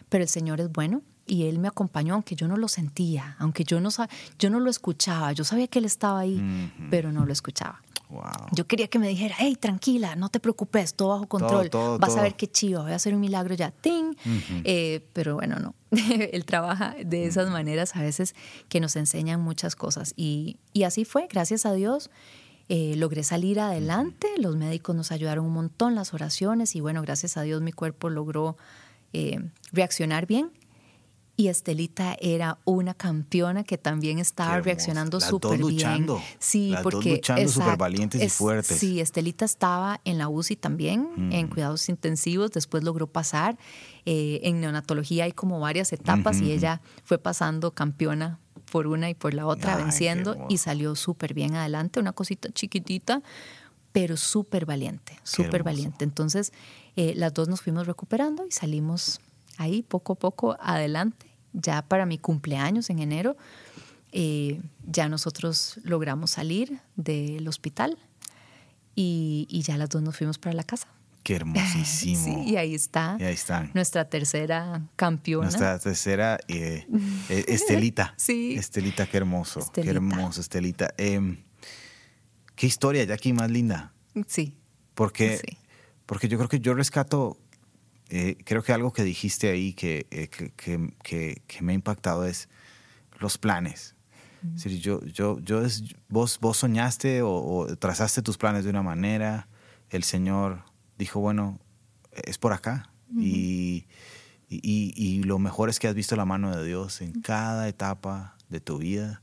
Pero 0.09 0.23
el 0.23 0.29
Señor 0.29 0.59
es 0.59 0.69
bueno 0.69 1.03
y 1.27 1.43
Él 1.45 1.59
me 1.59 1.67
acompañó, 1.67 2.13
aunque 2.15 2.35
yo 2.35 2.47
no 2.47 2.57
lo 2.57 2.67
sentía, 2.67 3.35
aunque 3.39 3.63
yo 3.63 3.79
no, 3.79 3.89
yo 4.39 4.49
no 4.49 4.59
lo 4.59 4.69
escuchaba. 4.69 5.31
Yo 5.33 5.43
sabía 5.43 5.67
que 5.67 5.79
Él 5.79 5.85
estaba 5.85 6.19
ahí, 6.19 6.71
pero 6.89 7.11
no 7.11 7.25
lo 7.25 7.33
escuchaba. 7.33 7.81
Wow. 8.09 8.21
Yo 8.53 8.65
quería 8.65 8.87
que 8.87 8.99
me 8.99 9.09
dijera, 9.09 9.35
hey, 9.37 9.57
tranquila, 9.59 10.15
no 10.15 10.29
te 10.29 10.39
preocupes, 10.39 10.93
todo 10.93 11.09
bajo 11.09 11.27
control. 11.27 11.69
todo, 11.69 11.99
Vas 11.99 12.11
todo. 12.11 12.19
a 12.19 12.23
ver 12.23 12.35
qué 12.35 12.47
chido, 12.49 12.83
voy 12.83 12.93
a 12.93 12.95
hacer 12.95 13.13
un 13.13 13.19
milagro 13.19 13.53
ya. 13.53 13.71
¡Ting! 13.71 14.13
Eh, 14.63 15.05
pero 15.11 15.35
bueno, 15.35 15.57
no. 15.59 15.75
Él 16.31 16.45
trabaja 16.45 16.95
de 17.05 17.25
esas 17.25 17.49
maneras 17.49 17.97
a 17.97 18.01
veces 18.01 18.33
que 18.69 18.79
nos 18.79 18.95
enseñan 18.95 19.41
muchas 19.41 19.75
cosas. 19.75 20.13
Y, 20.15 20.55
y 20.71 20.83
así 20.83 21.03
fue, 21.03 21.27
gracias 21.29 21.65
a 21.65 21.73
Dios. 21.73 22.09
eh, 22.69 22.95
logré 22.97 23.23
salir 23.23 23.59
adelante, 23.59 24.27
los 24.37 24.55
médicos 24.55 24.95
nos 24.95 25.11
ayudaron 25.11 25.45
un 25.45 25.53
montón, 25.53 25.93
las 25.95 26.13
oraciones 26.13 26.75
y 26.75 26.81
bueno, 26.81 27.01
gracias 27.01 27.35
a 27.37 27.41
Dios 27.41 27.61
mi 27.61 27.71
cuerpo 27.73 28.09
logró 28.09 28.57
eh, 29.13 29.39
reaccionar 29.73 30.25
bien. 30.27 30.51
Y 31.39 31.49
Estelita 31.49 32.17
era 32.19 32.57
una 32.65 32.95
campeona 32.95 33.63
que 33.63 33.77
también 33.77 34.17
estaba 34.17 34.59
reaccionando 34.59 35.19
dos 35.19 35.23
súper 35.29 35.51
bien. 35.59 35.61
luchando. 35.61 36.21
Sí, 36.39 36.71
Las 36.71 36.81
dos 36.83 36.93
porque 36.93 37.09
luchando 37.11 37.41
exacto, 37.43 37.63
supervalientes 37.71 38.21
y 38.21 38.25
es- 38.25 38.33
fuertes. 38.33 38.77
Sí, 38.79 38.99
Estelita 38.99 39.45
estaba 39.45 40.01
en 40.03 40.17
la 40.17 40.29
UCI 40.29 40.55
también, 40.55 41.29
en 41.31 41.47
cuidados 41.47 41.89
intensivos, 41.89 42.49
después 42.51 42.83
logró 42.83 43.05
pasar. 43.05 43.55
Eh, 44.05 44.39
en 44.43 44.59
neonatología 44.61 45.25
hay 45.25 45.31
como 45.31 45.59
varias 45.59 45.93
etapas 45.93 46.41
y 46.41 46.51
ella 46.51 46.81
fue 47.03 47.19
pasando 47.19 47.69
campeona 47.71 48.39
por 48.71 48.87
una 48.87 49.07
y 49.09 49.13
por 49.13 49.35
la 49.35 49.45
otra, 49.45 49.75
Ay, 49.75 49.83
venciendo 49.83 50.47
y 50.49 50.57
salió 50.57 50.95
súper 50.95 51.35
bien 51.35 51.53
adelante, 51.55 51.99
una 51.99 52.13
cosita 52.13 52.49
chiquitita, 52.51 53.21
pero 53.91 54.17
súper 54.17 54.65
valiente, 54.65 55.19
súper 55.21 55.61
valiente. 55.61 56.03
Entonces, 56.03 56.51
eh, 56.95 57.13
las 57.15 57.31
dos 57.33 57.47
nos 57.47 57.61
fuimos 57.61 57.85
recuperando 57.85 58.43
y 58.47 58.51
salimos 58.51 59.19
ahí 59.57 59.83
poco 59.83 60.13
a 60.13 60.15
poco 60.15 60.57
adelante. 60.59 61.26
Ya 61.59 61.81
para 61.81 62.05
mi 62.05 62.17
cumpleaños 62.19 62.89
en 62.89 62.99
enero, 62.99 63.35
eh, 64.11 64.61
ya 64.85 65.09
nosotros 65.09 65.79
logramos 65.83 66.31
salir 66.31 66.79
del 66.95 67.47
hospital 67.47 67.97
y, 68.95 69.47
y 69.49 69.61
ya 69.63 69.77
las 69.77 69.89
dos 69.89 70.01
nos 70.01 70.15
fuimos 70.17 70.37
para 70.37 70.53
la 70.55 70.63
casa. 70.63 70.87
Qué 71.23 71.35
hermosísimo. 71.35 72.43
Sí, 72.45 72.51
y 72.51 72.55
ahí 72.57 72.73
está 72.75 73.17
Y 73.19 73.23
ahí 73.23 73.33
están. 73.33 73.71
nuestra 73.73 74.05
tercera 74.09 74.81
campeona. 74.95 75.45
Nuestra 75.47 75.77
tercera, 75.79 76.39
eh, 76.47 76.85
eh, 77.29 77.45
Estelita. 77.47 78.13
Sí. 78.17 78.55
Estelita, 78.55 79.05
qué 79.07 79.17
hermoso. 79.17 79.59
Estelita. 79.59 79.81
Qué 79.91 79.95
hermoso, 79.97 80.39
Estelita. 80.41 80.93
Em, 80.97 81.37
qué 82.55 82.67
historia, 82.67 83.03
Jackie, 83.03 83.33
más 83.33 83.51
linda. 83.51 83.93
Sí, 84.27 84.55
Porque, 84.95 85.37
Sí. 85.37 85.57
porque 86.05 86.27
yo 86.27 86.37
creo 86.37 86.49
que 86.49 86.59
yo 86.59 86.73
rescato, 86.73 87.37
eh, 88.09 88.37
creo 88.45 88.63
que 88.63 88.73
algo 88.73 88.93
que 88.93 89.03
dijiste 89.03 89.49
ahí 89.49 89.73
que, 89.73 90.07
eh, 90.11 90.27
que, 90.29 90.51
que- 91.03 91.41
que- 91.47 91.61
me 91.61 91.73
ha 91.73 91.75
impactado 91.75 92.25
es 92.25 92.47
los 93.19 93.37
planes. 93.37 93.95
Es 94.55 94.63
decir, 94.63 94.79
yo, 94.79 95.03
yo, 95.05 95.39
yo 95.39 95.63
es- 95.65 95.83
vos, 96.09 96.39
vos 96.39 96.57
soñaste 96.57 97.21
o, 97.21 97.31
o 97.31 97.75
trazaste 97.77 98.21
tus 98.21 98.37
planes 98.37 98.63
de 98.63 98.69
una 98.69 98.83
manera 98.83 99.47
el 99.89 100.03
Señor 100.03 100.63
dijo, 100.97 101.19
bueno, 101.19 101.59
es 102.11 102.37
por 102.37 102.53
acá. 102.53 102.89
y, 103.17 103.85
y, 104.49 105.23
lo 105.23 105.39
mejor 105.39 105.69
es 105.69 105.79
que 105.79 105.87
has 105.87 105.95
visto 105.95 106.15
la 106.15 106.25
mano 106.25 106.55
de 106.55 106.65
Dios 106.65 107.01
en 107.01 107.21
cada 107.21 107.67
etapa 107.67 108.35
de 108.49 108.59
tu 108.61 108.77
vida, 108.77 109.21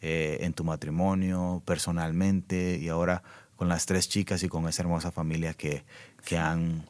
eh, 0.00 0.38
en 0.40 0.52
tu 0.52 0.64
matrimonio, 0.64 1.62
personalmente 1.64 2.78
y 2.80 2.88
ahora 2.88 3.22
con 3.56 3.68
las 3.68 3.86
tres 3.86 4.08
chicas 4.08 4.42
y 4.42 4.48
con 4.48 4.66
esa 4.68 4.82
hermosa 4.82 5.12
familia 5.12 5.54
que, 5.54 5.84
que, 6.24 6.38
han, 6.38 6.84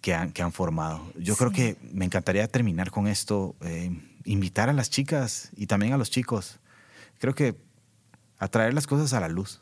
que, 0.00 0.14
han, 0.14 0.32
que 0.32 0.42
han 0.42 0.52
formado. 0.52 1.12
Yo 1.16 1.36
creo 1.36 1.50
que 1.50 1.76
me 1.92 2.04
encantaría 2.04 2.46
terminar 2.48 2.90
con 2.90 3.06
esto, 3.06 3.54
eh, 3.60 3.90
invitar 4.24 4.68
a 4.68 4.72
las 4.72 4.90
chicas 4.90 5.50
y 5.56 5.66
también 5.66 5.92
a 5.92 5.96
los 5.96 6.10
chicos. 6.10 6.58
Creo 7.18 7.34
que 7.34 7.56
atraer 8.38 8.74
las 8.74 8.86
cosas 8.86 9.12
a 9.12 9.20
la 9.20 9.28
luz, 9.28 9.60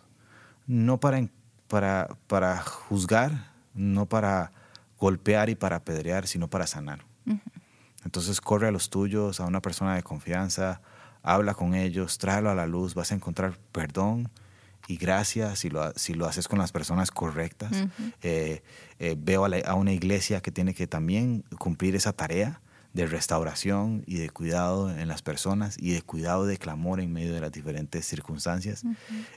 no 0.67 1.01
para, 1.01 1.29
para, 1.67 2.09
para 2.27 2.59
juzgar, 2.61 3.53
no 3.75 4.07
para 4.07 4.53
golpear 4.99 5.51
y 5.51 5.55
para 5.55 5.77
apedrear, 5.77 6.27
sino 6.27 6.49
para 6.49 6.67
sanar. 6.67 7.05
Entonces 8.05 8.41
corre 8.41 8.69
a 8.69 8.71
los 8.71 8.91
tuyos, 8.91 9.41
a 9.41 9.47
una 9.47 9.61
persona 9.61 9.95
de 9.95 10.03
confianza, 10.03 10.81
habla 11.23 11.55
con 11.55 11.75
ellos, 11.75 12.19
tráelo 12.19 12.51
a 12.51 12.55
la 12.55 12.67
luz, 12.67 12.95
vas 12.95 13.13
a 13.13 13.15
encontrar 13.15 13.59
perdón 13.73 14.31
y 14.89 14.97
gracia 14.97 15.55
si 15.55 15.69
lo, 15.69 15.93
si 15.95 16.15
lo 16.15 16.27
haces 16.27 16.49
con 16.49 16.59
las 16.59 16.73
personas 16.73 17.11
correctas. 17.11 17.71
Eh, 18.23 18.63
eh, 18.99 19.17
veo 19.19 19.45
a, 19.45 19.75
una 19.75 19.93
iglesia 19.93 20.41
que 20.41 20.51
tiene 20.51 20.75
que 20.75 20.87
también 20.87 21.45
cumplir 21.59 21.95
esa 21.95 22.15
tarea 22.15 22.63
de 22.95 23.07
restauración 23.07 24.03
y 24.07 24.17
de 24.17 24.31
cuidado 24.31 24.91
en 24.91 25.07
las 25.07 25.21
personas 25.21 25.77
y 25.79 25.93
de 25.93 26.01
cuidado 26.01 26.47
de 26.47 26.57
clamor 26.57 27.01
en 27.01 27.13
medio 27.13 27.35
de 27.35 27.41
las 27.41 27.53
diferentes 27.53 28.07
circunstancias. 28.07 28.83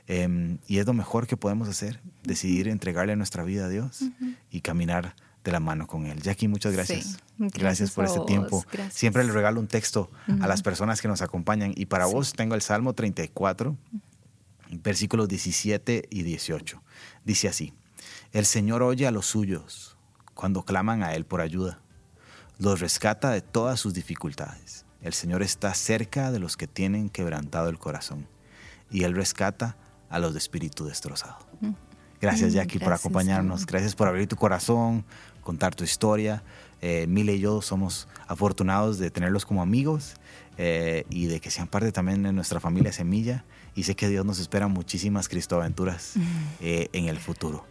Em, 0.06 0.56
y 0.66 0.78
es 0.78 0.86
lo 0.86 0.94
mejor 0.94 1.26
que 1.26 1.36
podemos 1.36 1.68
hacer, 1.68 2.00
decidir 2.22 2.66
entregarle 2.66 3.14
nuestra 3.14 3.44
vida 3.44 3.66
a 3.66 3.68
Dios 3.68 4.04
y 4.50 4.62
caminar 4.62 5.14
de 5.44 5.52
la 5.52 5.60
mano 5.60 5.86
con 5.86 6.06
Él. 6.06 6.22
Jackie, 6.22 6.48
muchas 6.48 6.72
gracias. 6.72 7.18
Gracias, 7.36 7.90
por 7.90 8.06
este 8.06 8.20
tiempo. 8.20 8.64
Siempre 8.90 9.22
le 9.22 9.32
regalo 9.32 9.60
un 9.60 9.66
texto 9.66 10.10
a 10.40 10.46
las 10.46 10.62
personas 10.62 11.02
que 11.02 11.08
nos 11.08 11.20
acompañan. 11.20 11.74
Y 11.76 11.86
para 11.86 12.06
vos 12.06 12.32
tengo 12.32 12.54
el 12.54 12.62
Salmo 12.62 12.94
34, 12.94 13.76
versículos 14.80 15.28
17 15.28 16.08
y 16.10 16.22
18. 16.22 16.82
Dice 17.24 17.48
así, 17.48 17.74
el 18.32 18.46
Señor 18.46 18.82
oye 18.82 19.06
a 19.06 19.10
los 19.10 19.26
suyos 19.26 19.96
cuando 20.34 20.64
claman 20.64 21.02
a 21.02 21.14
Él 21.14 21.24
por 21.24 21.40
ayuda. 21.40 21.80
Los 22.58 22.80
rescata 22.80 23.30
de 23.30 23.40
todas 23.40 23.80
sus 23.80 23.94
dificultades. 23.94 24.86
El 25.00 25.12
Señor 25.12 25.42
está 25.42 25.74
cerca 25.74 26.30
de 26.30 26.38
los 26.38 26.56
que 26.56 26.66
tienen 26.66 27.10
quebrantado 27.10 27.68
el 27.68 27.78
corazón. 27.78 28.28
Y 28.90 29.04
Él 29.04 29.14
rescata 29.14 29.76
a 30.08 30.18
los 30.18 30.32
de 30.32 30.38
espíritu 30.38 30.84
destrozado. 30.84 31.38
Gracias, 32.20 32.52
Jackie, 32.52 32.78
por 32.78 32.92
acompañarnos. 32.92 33.66
Gracias 33.66 33.94
por 33.94 34.06
abrir 34.06 34.28
tu 34.28 34.36
corazón, 34.36 35.04
contar 35.42 35.74
tu 35.74 35.82
historia. 35.82 36.42
Eh, 36.82 37.06
Mile 37.08 37.34
y 37.34 37.40
yo 37.40 37.62
somos 37.62 38.08
afortunados 38.26 38.98
de 38.98 39.10
tenerlos 39.10 39.46
como 39.46 39.62
amigos 39.62 40.16
eh, 40.58 41.04
y 41.08 41.26
de 41.26 41.40
que 41.40 41.50
sean 41.50 41.66
parte 41.66 41.92
también 41.92 42.22
de 42.22 42.32
nuestra 42.32 42.60
familia 42.60 42.92
Semilla. 42.92 43.44
Y 43.74 43.84
sé 43.84 43.94
que 43.94 44.08
Dios 44.08 44.26
nos 44.26 44.38
espera 44.38 44.68
muchísimas 44.68 45.28
cristoaventuras 45.28 46.14
eh, 46.60 46.88
en 46.92 47.06
el 47.06 47.18
futuro. 47.18 47.64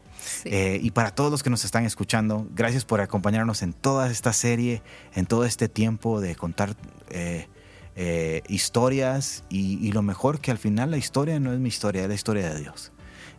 Eh, 0.46 0.80
y 0.82 0.92
para 0.92 1.14
todos 1.14 1.30
los 1.30 1.44
que 1.44 1.50
nos 1.50 1.64
están 1.64 1.86
escuchando, 1.86 2.48
gracias 2.56 2.86
por 2.86 3.02
acompañarnos 3.02 3.62
en 3.62 3.74
toda 3.74 4.10
esta 4.10 4.34
serie, 4.34 4.82
en 5.14 5.26
todo 5.26 5.46
este 5.46 5.70
tiempo 5.70 6.22
de 6.22 6.36
contar 6.36 6.76
historias 8.48 9.44
y, 9.50 9.86
y, 9.86 9.92
lo 9.92 10.02
mejor 10.02 10.40
que 10.40 10.50
al 10.50 10.58
final 10.58 10.90
la 10.90 10.98
historia 10.98 11.40
no 11.40 11.54
es 11.54 11.60
mi 11.60 11.70
historia, 11.70 12.04
es 12.04 12.08
la 12.08 12.16
historia 12.16 12.52
de 12.52 12.60
Dios. 12.60 12.92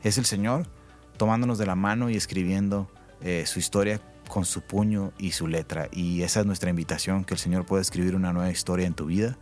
Es 0.04 0.18
el 0.18 0.24
Señor 0.24 0.68
tomándonos 1.16 1.58
de 1.58 1.66
la 1.66 1.74
mano 1.74 2.10
y 2.10 2.16
escribiendo 2.16 2.90
su 3.44 3.58
historia 3.58 4.00
con 4.28 4.44
su 4.44 4.62
puño 4.62 5.12
y 5.18 5.32
su 5.32 5.46
letra. 5.46 5.88
Y 5.92 6.22
esa 6.22 6.40
es 6.40 6.46
nuestra 6.46 6.70
invitación, 6.70 7.24
que 7.24 7.34
el 7.34 7.40
Señor 7.40 7.66
pueda 7.66 7.82
escribir 7.82 8.14
una 8.14 8.32
nueva 8.32 8.50
historia 8.50 8.86
en 8.86 8.94
tu 8.94 9.06
vida. 9.06 9.36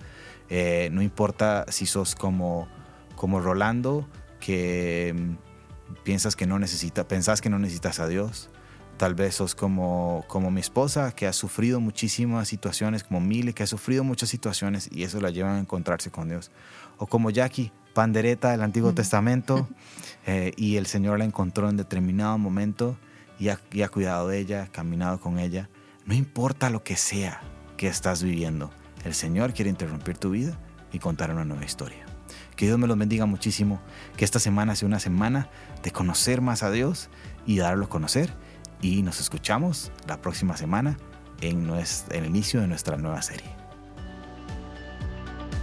Eh, 0.48 0.88
no 0.92 1.02
importa 1.02 1.64
si 1.68 1.86
sos 1.86 2.14
como, 2.14 2.68
como 3.16 3.40
Rolando, 3.40 4.08
que 4.40 5.14
mm, 5.16 6.02
piensas 6.02 6.34
que 6.34 6.46
no 6.46 6.58
necesita, 6.58 7.06
pensás 7.06 7.40
que 7.40 7.50
no 7.50 7.58
necesitas 7.58 8.00
a 8.00 8.08
Dios. 8.08 8.50
Tal 8.96 9.14
vez 9.14 9.36
sos 9.36 9.54
como, 9.54 10.24
como 10.28 10.50
mi 10.50 10.60
esposa, 10.60 11.12
que 11.12 11.26
ha 11.26 11.32
sufrido 11.32 11.80
muchísimas 11.80 12.48
situaciones, 12.48 13.04
como 13.04 13.20
Mile, 13.20 13.54
que 13.54 13.62
ha 13.62 13.66
sufrido 13.66 14.04
muchas 14.04 14.28
situaciones 14.28 14.90
y 14.92 15.04
eso 15.04 15.20
la 15.20 15.30
lleva 15.30 15.54
a 15.54 15.58
encontrarse 15.58 16.10
con 16.10 16.28
Dios. 16.28 16.50
O 16.98 17.06
como 17.06 17.30
Jackie, 17.30 17.72
pandereta 17.94 18.50
del 18.50 18.62
Antiguo 18.62 18.92
Testamento, 18.92 19.68
eh, 20.26 20.52
y 20.56 20.76
el 20.76 20.86
Señor 20.86 21.18
la 21.18 21.24
encontró 21.24 21.70
en 21.70 21.76
determinado 21.78 22.36
momento 22.36 22.98
y 23.40 23.48
ha, 23.48 23.88
cuidado 23.88 24.28
de 24.28 24.38
ella, 24.38 24.68
caminado 24.70 25.18
con 25.18 25.38
ella. 25.38 25.70
No 26.04 26.14
importa 26.14 26.68
lo 26.68 26.84
que 26.84 26.96
sea 26.96 27.40
que 27.78 27.88
estás 27.88 28.22
viviendo, 28.22 28.70
el 29.04 29.14
Señor 29.14 29.54
quiere 29.54 29.70
interrumpir 29.70 30.18
tu 30.18 30.30
vida 30.30 30.58
y 30.92 30.98
contar 30.98 31.30
una 31.30 31.46
nueva 31.46 31.64
historia. 31.64 32.04
Que 32.54 32.66
Dios 32.66 32.78
me 32.78 32.86
los 32.86 32.98
bendiga 32.98 33.24
muchísimo, 33.24 33.80
que 34.18 34.26
esta 34.26 34.38
semana 34.38 34.76
sea 34.76 34.86
una 34.86 35.00
semana 35.00 35.48
de 35.82 35.90
conocer 35.90 36.42
más 36.42 36.62
a 36.62 36.70
Dios 36.70 37.08
y 37.46 37.58
darlo 37.58 37.86
a 37.86 37.88
conocer. 37.88 38.30
Y 38.82 39.02
nos 39.02 39.20
escuchamos 39.20 39.90
la 40.06 40.20
próxima 40.20 40.58
semana 40.58 40.98
en, 41.40 41.66
nuestro, 41.66 42.14
en 42.14 42.24
el 42.24 42.30
inicio 42.30 42.60
de 42.60 42.66
nuestra 42.66 42.98
nueva 42.98 43.22
serie. 43.22 43.48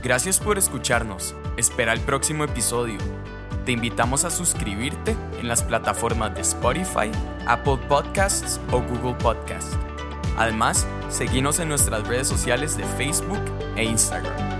Gracias 0.03 0.39
por 0.39 0.57
escucharnos. 0.57 1.35
Espera 1.57 1.93
el 1.93 1.99
próximo 1.99 2.43
episodio. 2.43 2.97
Te 3.67 3.73
invitamos 3.73 4.23
a 4.23 4.29
suscribirte 4.29 5.13
en 5.41 5.49
las 5.49 5.61
plataformas 5.61 6.33
de 6.33 6.39
Spotify, 6.39 7.11
Apple 7.47 7.75
Podcasts 7.89 8.61
o 8.71 8.81
Google 8.81 9.15
Podcasts. 9.15 9.77
Además, 10.37 10.87
seguimos 11.09 11.59
en 11.59 11.67
nuestras 11.67 12.07
redes 12.07 12.29
sociales 12.29 12.77
de 12.77 12.85
Facebook 12.85 13.41
e 13.75 13.83
Instagram. 13.83 14.56